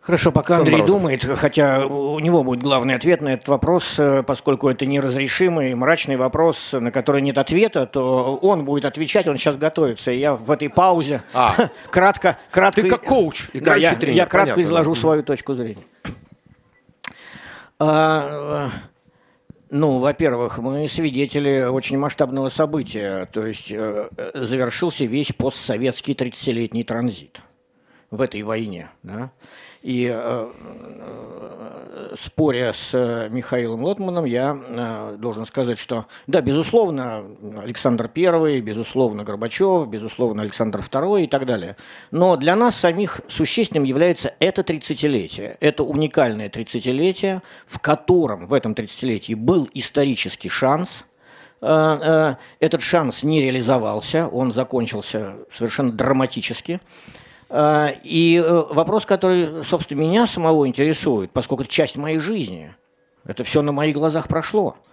Хорошо, 0.03 0.33
пока 0.33 0.57
Александр 0.57 0.73
Андрей 0.73 0.83
Морозов. 0.83 1.01
думает, 1.01 1.39
хотя 1.39 1.87
у 1.87 2.19
него 2.19 2.43
будет 2.43 2.61
главный 2.61 2.97
ответ 2.97 3.21
на 3.21 3.35
этот 3.35 3.47
вопрос, 3.47 4.01
э, 4.01 4.25
поскольку 4.25 4.69
это 4.69 4.85
неразрешимый, 4.85 5.77
мрачный 5.77 6.17
вопрос, 6.17 6.73
на 6.73 6.91
который 6.91 7.23
нет 7.23 7.39
ответа, 7.39 7.87
то 7.87 8.37
он 8.43 8.65
будет 8.65 8.85
отвечать, 8.85 9.29
он 9.29 9.37
сейчас 9.37 9.59
готовится. 9.59 10.11
И 10.11 10.19
я 10.19 10.35
в 10.35 10.51
этой 10.51 10.69
паузе 10.69 11.23
А. 11.33 11.55
кратко, 11.91 12.37
кратко... 12.51 12.83
Ты 12.83 12.89
как 12.89 13.03
коуч, 13.03 13.49
Да, 13.55 13.77
я, 13.77 13.95
тренер, 13.95 14.17
я 14.17 14.27
кратко 14.27 14.55
понятно, 14.55 14.63
изложу 14.63 14.95
да. 14.95 15.01
свою 15.01 15.23
точку 15.23 15.55
зрения. 15.55 15.85
А, 17.79 18.71
ну, 19.71 20.01
во-первых, 20.01 20.59
мы 20.59 20.89
свидетели 20.89 21.63
очень 21.63 21.97
масштабного 21.97 22.49
события. 22.49 23.27
То 23.33 23.47
есть 23.47 23.71
э, 23.71 24.09
завершился 24.35 25.05
весь 25.05 25.33
постсоветский 25.33 26.15
30-летний 26.15 26.83
транзит 26.83 27.43
в 28.11 28.21
этой 28.21 28.43
войне. 28.43 28.91
Да? 29.05 29.31
И 29.83 30.09
э, 30.15 30.51
споря 32.15 32.73
с 32.73 32.95
э, 32.95 33.29
Михаилом 33.31 33.83
Лотманом, 33.83 34.25
я 34.25 34.57
э, 34.57 35.17
должен 35.19 35.45
сказать, 35.45 35.77
что, 35.77 36.07
да, 36.29 36.41
безусловно, 36.41 37.25
Александр 37.61 38.09
I, 38.15 38.61
безусловно, 38.61 39.25
Горбачев, 39.25 39.89
безусловно, 39.89 40.43
Александр 40.43 40.81
II 40.81 41.25
и 41.25 41.27
так 41.27 41.47
далее. 41.47 41.77
Но 42.13 42.37
для 42.37 42.55
нас 42.55 42.77
самих 42.77 43.23
существенным 43.27 43.83
является 43.83 44.33
это 44.39 44.63
30-летие. 44.63 45.57
Это 45.59 45.83
уникальное 45.83 46.49
30-летие, 46.49 47.43
в 47.67 47.81
котором 47.81 48.47
в 48.47 48.55
этом 48.55 48.75
30-летии 48.75 49.35
был 49.35 49.69
исторический 49.75 50.49
шанс 50.49 51.05
этот 51.65 52.81
шанс 52.81 53.23
не 53.23 53.41
реализовался, 53.41 54.27
он 54.27 54.53
закончился 54.53 55.37
совершенно 55.49 55.93
драматически. 55.93 56.81
А, 57.55 57.93
и 58.03 58.43
э, 58.43 58.65
вопрос, 58.71 59.05
который, 59.05 59.63
собственно, 59.65 60.01
меня 60.01 60.27
самого 60.27 60.67
интересует, 60.67 61.31
поскольку 61.33 61.65
это 61.65 61.73
часть 61.73 61.99
моей 61.99 62.19
жизни, 62.19 62.75
это 63.27 63.45
все 63.45 63.61
на 63.61 63.73
моих 63.73 63.95
глазах 63.95 64.27
прошло– 64.27 64.77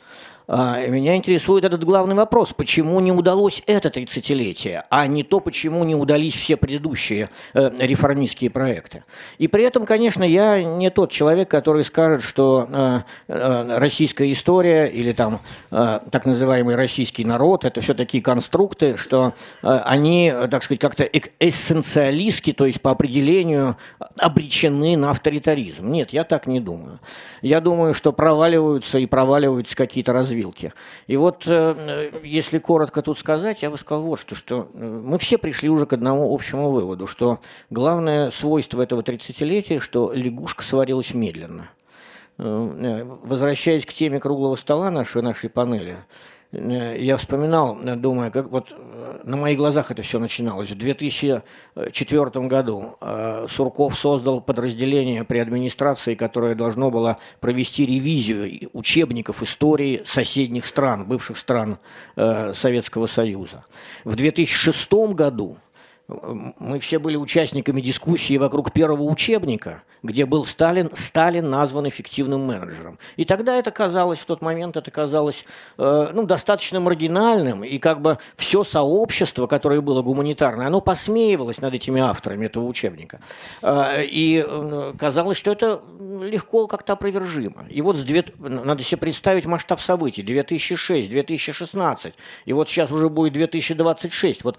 меня 0.49 1.15
интересует 1.15 1.63
этот 1.63 1.83
главный 1.83 2.15
вопрос. 2.15 2.53
Почему 2.53 2.99
не 3.01 3.11
удалось 3.11 3.61
это 3.67 3.89
30-летие, 3.89 4.83
а 4.89 5.05
не 5.05 5.21
то, 5.21 5.41
почему 5.41 5.83
не 5.83 5.93
удались 5.93 6.33
все 6.33 6.57
предыдущие 6.57 7.29
э, 7.53 7.69
реформистские 7.77 8.49
проекты. 8.49 9.03
И 9.37 9.47
при 9.47 9.63
этом, 9.63 9.85
конечно, 9.85 10.23
я 10.23 10.63
не 10.63 10.89
тот 10.89 11.11
человек, 11.11 11.51
который 11.51 11.83
скажет, 11.83 12.23
что 12.23 12.67
э, 12.67 13.01
э, 13.27 13.77
российская 13.77 14.31
история 14.31 14.87
или 14.87 15.11
там 15.11 15.39
так 15.69 16.25
называемый 16.25 16.75
российский 16.75 17.23
народ– 17.25 17.63
это 17.65 17.81
все 17.81 17.93
такие 17.93 18.23
конструкты, 18.23 18.97
что 18.97 19.33
они, 19.61 20.33
так 20.49 20.63
сказать, 20.63 20.79
как-то 20.79 21.03
эссенциалистски, 21.03 22.53
то 22.53 22.65
есть 22.65 22.81
по 22.81 22.91
определению 22.91 23.77
обречены 24.17 24.97
на 24.97 25.11
авторитаризм. 25.11 25.91
Нет, 25.91 26.11
я 26.11 26.23
так 26.23 26.47
не 26.47 26.59
думаю. 26.59 26.99
Я 27.41 27.61
думаю, 27.61 27.93
что 27.93 28.11
проваливаются 28.13 28.97
и 28.97 29.05
проваливаются 29.05 29.75
какие-то 29.75 30.13
развития 30.13 30.38
развилки. 30.39 30.73
И 31.07 31.17
вот, 31.17 31.43
э, 31.45 32.11
если 32.23 32.59
коротко 32.59 33.01
тут 33.01 33.17
сказать, 33.17 33.61
я 33.61 33.69
бы 33.69 33.77
сказал 33.77 34.03
вот 34.03 34.19
что, 34.19 34.35
что 34.35 34.69
э, 34.73 34.85
мы 34.85 35.17
все 35.19 35.37
пришли 35.37 35.69
уже 35.69 35.85
к 35.85 35.93
одному 35.93 36.33
общему 36.33 36.71
выводу, 36.71 37.07
что 37.07 37.39
главное 37.69 38.31
свойство 38.31 38.81
этого 38.81 39.01
30-летия, 39.01 39.79
что 39.79 40.11
лягушка 40.13 40.63
сварилась 40.63 41.13
медленно. 41.13 41.69
Э, 42.37 43.03
возвращаясь 43.23 43.85
к 43.85 43.93
теме 43.93 44.19
круглого 44.19 44.55
стола 44.55 44.89
нашей, 44.89 45.21
нашей 45.21 45.49
панели, 45.49 45.97
я 46.51 47.17
вспоминал, 47.17 47.79
э, 47.83 47.95
думаю, 47.95 48.31
как 48.31 48.49
вот 48.49 48.71
э, 48.71 49.19
на 49.23 49.37
моих 49.37 49.57
глазах 49.57 49.91
это 49.91 50.01
все 50.01 50.17
начиналось. 50.17 50.71
В 50.71 50.77
2004 50.77 52.47
году 52.47 52.97
Сурков 53.47 53.97
создал 53.97 54.41
подразделение 54.41 55.23
при 55.23 55.37
администрации, 55.39 56.15
которое 56.15 56.55
должно 56.55 56.89
было 56.89 57.17
провести 57.39 57.85
ревизию 57.85 58.69
учебников 58.73 59.43
истории 59.43 60.01
соседних 60.05 60.65
стран, 60.65 61.05
бывших 61.05 61.37
стран 61.37 61.77
Советского 62.15 63.05
Союза. 63.05 63.63
В 64.03 64.15
2006 64.15 64.91
году 65.13 65.57
мы 66.09 66.79
все 66.79 66.97
были 66.97 67.15
участниками 67.15 67.81
дискуссии 67.81 68.37
вокруг 68.37 68.71
первого 68.71 69.03
учебника, 69.03 69.83
где 70.01 70.25
был 70.25 70.45
Сталин, 70.45 70.89
Сталин 70.93 71.49
назван 71.49 71.87
эффективным 71.87 72.41
менеджером. 72.41 72.97
И 73.15 73.25
тогда 73.25 73.57
это 73.57 73.69
казалось, 73.69 74.19
в 74.19 74.25
тот 74.25 74.41
момент 74.41 74.75
это 74.75 74.89
казалось 74.89 75.45
э, 75.77 76.09
ну, 76.13 76.25
достаточно 76.25 76.79
маргинальным, 76.79 77.63
и 77.63 77.77
как 77.77 78.01
бы 78.01 78.17
все 78.37 78.63
сообщество, 78.63 79.45
которое 79.45 79.81
было 79.81 80.01
гуманитарное, 80.01 80.67
оно 80.67 80.81
посмеивалось 80.81 81.61
над 81.61 81.75
этими 81.75 82.01
авторами 82.01 82.47
этого 82.47 82.65
учебника. 82.65 83.19
Э, 83.61 84.03
и 84.03 84.43
э, 84.45 84.93
казалось, 84.97 85.37
что 85.37 85.51
это 85.51 85.81
легко 85.99 86.65
как-то 86.67 86.93
опровержимо. 86.93 87.65
И 87.69 87.81
вот 87.81 87.97
с 87.97 88.03
две, 88.03 88.25
надо 88.39 88.81
себе 88.81 88.97
представить 88.97 89.45
масштаб 89.45 89.79
событий. 89.79 90.23
2006, 90.23 91.09
2016, 91.09 92.13
и 92.45 92.53
вот 92.53 92.67
сейчас 92.67 92.91
уже 92.91 93.09
будет 93.09 93.33
2026. 93.33 94.43
Вот 94.43 94.57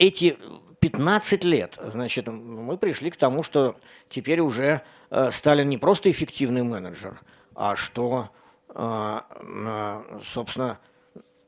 эти 0.00 0.38
15 0.80 1.44
лет, 1.44 1.78
значит, 1.84 2.26
мы 2.26 2.78
пришли 2.78 3.10
к 3.10 3.16
тому, 3.16 3.42
что 3.42 3.76
теперь 4.08 4.40
уже 4.40 4.80
э, 5.10 5.30
Сталин 5.30 5.68
не 5.68 5.76
просто 5.76 6.10
эффективный 6.10 6.62
менеджер, 6.62 7.20
а 7.54 7.76
что, 7.76 8.30
э, 8.70 9.20
э, 9.40 10.20
собственно, 10.24 10.78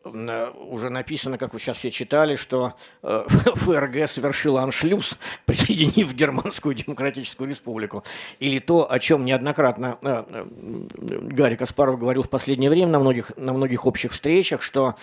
уже 0.05 0.91
написано, 0.91 1.39
как 1.39 1.53
вы 1.53 1.61
сейчас 1.61 1.79
все 1.79 1.91
читали, 1.91 2.37
что 2.37 2.75
э, 3.03 3.25
ФРГ 3.29 4.09
совершила 4.09 4.63
аншлюз, 4.63 5.19
присоединив 5.47 6.13
Германскую 6.15 6.75
Демократическую 6.75 7.49
Республику. 7.49 8.05
Или 8.39 8.59
то, 8.59 8.91
о 8.91 8.99
чем 8.99 9.25
неоднократно 9.25 9.99
э, 10.03 10.25
э, 10.29 10.45
Гарри 10.99 11.57
Каспаров 11.57 11.99
говорил 11.99 12.23
в 12.23 12.31
последнее 12.31 12.71
время 12.71 12.93
на 12.93 12.99
многих, 12.99 13.33
на 13.37 13.53
многих 13.53 13.87
общих 13.87 14.13
встречах, 14.13 14.63
что 14.63 14.95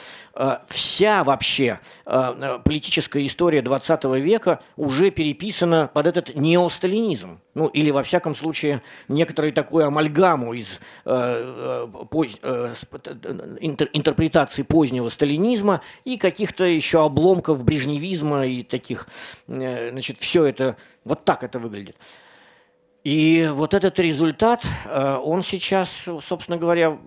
вся 0.67 1.23
вообще 1.23 1.79
политическая 2.05 3.25
история 3.25 3.61
20 3.61 4.03
века 4.21 4.61
уже 4.77 5.11
переписана 5.11 5.89
под 5.93 6.07
этот 6.07 6.35
неосталинизм. 6.35 7.39
Ну, 7.59 7.67
или, 7.67 7.91
во 7.91 8.03
всяком 8.03 8.35
случае, 8.35 8.81
некоторую 9.09 9.51
такую 9.51 9.85
амальгаму 9.85 10.53
из 10.53 10.79
поз, 11.03 12.39
интер, 13.59 13.89
интерпретации 13.91 14.61
позднего 14.61 15.09
сталинизма 15.09 15.81
и 16.05 16.17
каких-то 16.17 16.63
еще 16.63 17.03
обломков 17.03 17.65
брежневизма 17.65 18.47
и 18.47 18.63
таких, 18.63 19.09
э, 19.49 19.91
значит, 19.91 20.19
все 20.19 20.45
это, 20.45 20.77
вот 21.03 21.25
так 21.25 21.43
это 21.43 21.59
выглядит. 21.59 21.97
И 23.03 23.49
вот 23.51 23.73
этот 23.73 23.99
результат, 23.99 24.63
э, 24.85 25.17
он 25.17 25.43
сейчас, 25.43 26.03
собственно 26.21 26.57
говоря, 26.57 26.97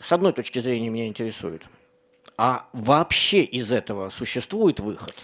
с 0.00 0.12
одной 0.12 0.32
точки 0.32 0.60
зрения 0.60 0.88
меня 0.88 1.08
интересует. 1.08 1.64
А 2.38 2.68
вообще 2.72 3.42
из 3.42 3.72
этого 3.72 4.10
существует 4.10 4.78
выход? 4.78 5.16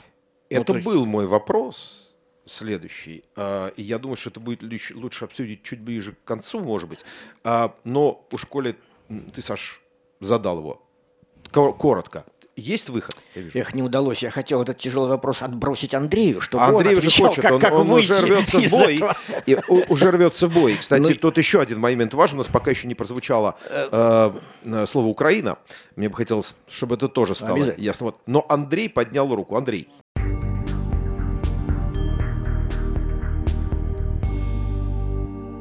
Это 0.50 0.72
ну, 0.72 0.78
есть... 0.78 0.88
был 0.88 1.06
мой 1.06 1.28
вопрос 1.28 2.01
следующий. 2.44 3.22
А, 3.36 3.68
и 3.76 3.82
я 3.82 3.98
думаю, 3.98 4.16
что 4.16 4.30
это 4.30 4.40
будет 4.40 4.62
лучше 4.94 5.24
обсудить 5.24 5.62
чуть 5.62 5.80
ближе 5.80 6.12
к 6.12 6.24
концу, 6.24 6.60
может 6.60 6.88
быть. 6.88 7.04
А, 7.44 7.74
но 7.84 8.26
у 8.30 8.38
школе 8.38 8.76
ты, 9.34 9.42
Саш, 9.42 9.80
задал 10.20 10.58
его 10.58 10.82
коротко. 11.50 12.24
Есть 12.54 12.90
выход? 12.90 13.16
Эх, 13.34 13.74
не 13.74 13.82
удалось. 13.82 14.22
Я 14.22 14.30
хотел 14.30 14.60
этот 14.60 14.76
тяжелый 14.76 15.08
вопрос 15.08 15.40
отбросить 15.40 15.94
Андрею, 15.94 16.42
чтобы 16.42 16.64
Андрей 16.64 16.92
он 16.92 16.98
уже 16.98 17.10
хочет, 17.10 17.42
как, 17.42 17.52
он, 17.52 17.60
как 17.60 17.72
он 17.72 17.90
уже 17.90 18.20
рвется 18.20 18.58
в 18.58 18.70
бой. 18.70 19.00
И, 19.46 19.58
уже 19.88 20.10
рвется 20.10 20.48
в 20.48 20.52
бой. 20.52 20.76
Кстати, 20.76 21.12
ну, 21.12 21.14
тут 21.14 21.38
еще 21.38 21.62
один 21.62 21.80
момент 21.80 22.12
важен. 22.12 22.36
У 22.36 22.42
нас 22.42 22.48
пока 22.48 22.70
еще 22.70 22.86
не 22.88 22.94
прозвучало 22.94 23.56
э, 23.70 24.32
э, 24.64 24.86
слово 24.86 25.06
Украина. 25.06 25.56
Мне 25.96 26.10
бы 26.10 26.16
хотелось, 26.16 26.54
чтобы 26.68 26.96
это 26.96 27.08
тоже 27.08 27.34
стало 27.34 27.74
ясно. 27.78 28.06
Вот. 28.06 28.16
Но 28.26 28.44
Андрей 28.50 28.90
поднял 28.90 29.34
руку. 29.34 29.56
Андрей. 29.56 29.88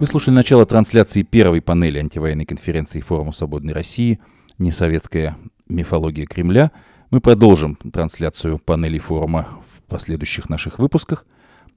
Вы 0.02 0.08
слушали 0.08 0.34
начало 0.34 0.66
трансляции 0.66 1.22
первой 1.22 1.62
панели 1.62 2.00
антивоенной 2.00 2.46
конференции 2.46 3.02
Форума 3.02 3.34
Свободной 3.34 3.72
России 3.72 4.20
«Несоветская 4.58 5.38
«Мифология 5.70 6.26
Кремля». 6.26 6.72
Мы 7.12 7.22
продолжим 7.22 7.76
трансляцию 7.76 8.58
панелей 8.58 8.98
форума 8.98 9.48
в 9.70 9.88
последующих 9.88 10.50
наших 10.50 10.80
выпусках. 10.80 11.28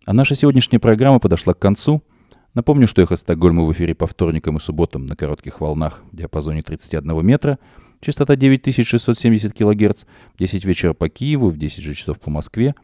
А 0.06 0.14
наша 0.14 0.36
сегодняшняя 0.36 0.78
программа 0.78 1.18
подошла 1.18 1.52
к 1.52 1.58
концу. 1.58 2.02
Напомню, 2.54 2.88
что 2.88 3.02
«Эхо 3.02 3.16
Стокгольма» 3.16 3.64
в 3.66 3.72
эфире 3.74 3.94
по 3.94 4.06
вторникам 4.06 4.56
и 4.56 4.60
субботам 4.60 5.04
на 5.04 5.16
коротких 5.16 5.60
волнах 5.60 6.02
в 6.10 6.16
диапазоне 6.16 6.62
31 6.62 7.26
метра, 7.26 7.58
частота 8.00 8.36
9670 8.36 9.52
кГц, 9.52 10.04
в 10.32 10.38
10 10.38 10.64
вечера 10.64 10.94
по 10.94 11.10
Киеву, 11.10 11.50
в 11.50 11.58
10 11.58 11.82
же 11.82 11.92
часов 11.92 12.18
по 12.20 12.30
Москве. 12.30 12.74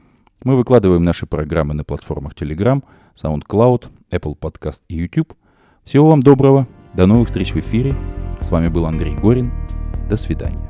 Мы 0.44 0.54
выкладываем 0.54 1.02
наши 1.02 1.24
программы 1.24 1.72
на 1.72 1.84
платформах 1.84 2.34
Telegram, 2.34 2.82
SoundCloud, 3.22 3.86
Apple 4.10 4.38
Podcast 4.38 4.82
и 4.88 4.96
YouTube. 4.96 5.34
Всего 5.84 6.08
вам 6.08 6.22
доброго, 6.22 6.66
до 6.94 7.06
новых 7.06 7.28
встреч 7.28 7.52
в 7.52 7.56
эфире. 7.56 7.94
С 8.40 8.50
вами 8.50 8.68
был 8.68 8.86
Андрей 8.86 9.14
Горин. 9.14 9.52
До 10.08 10.16
свидания. 10.16 10.69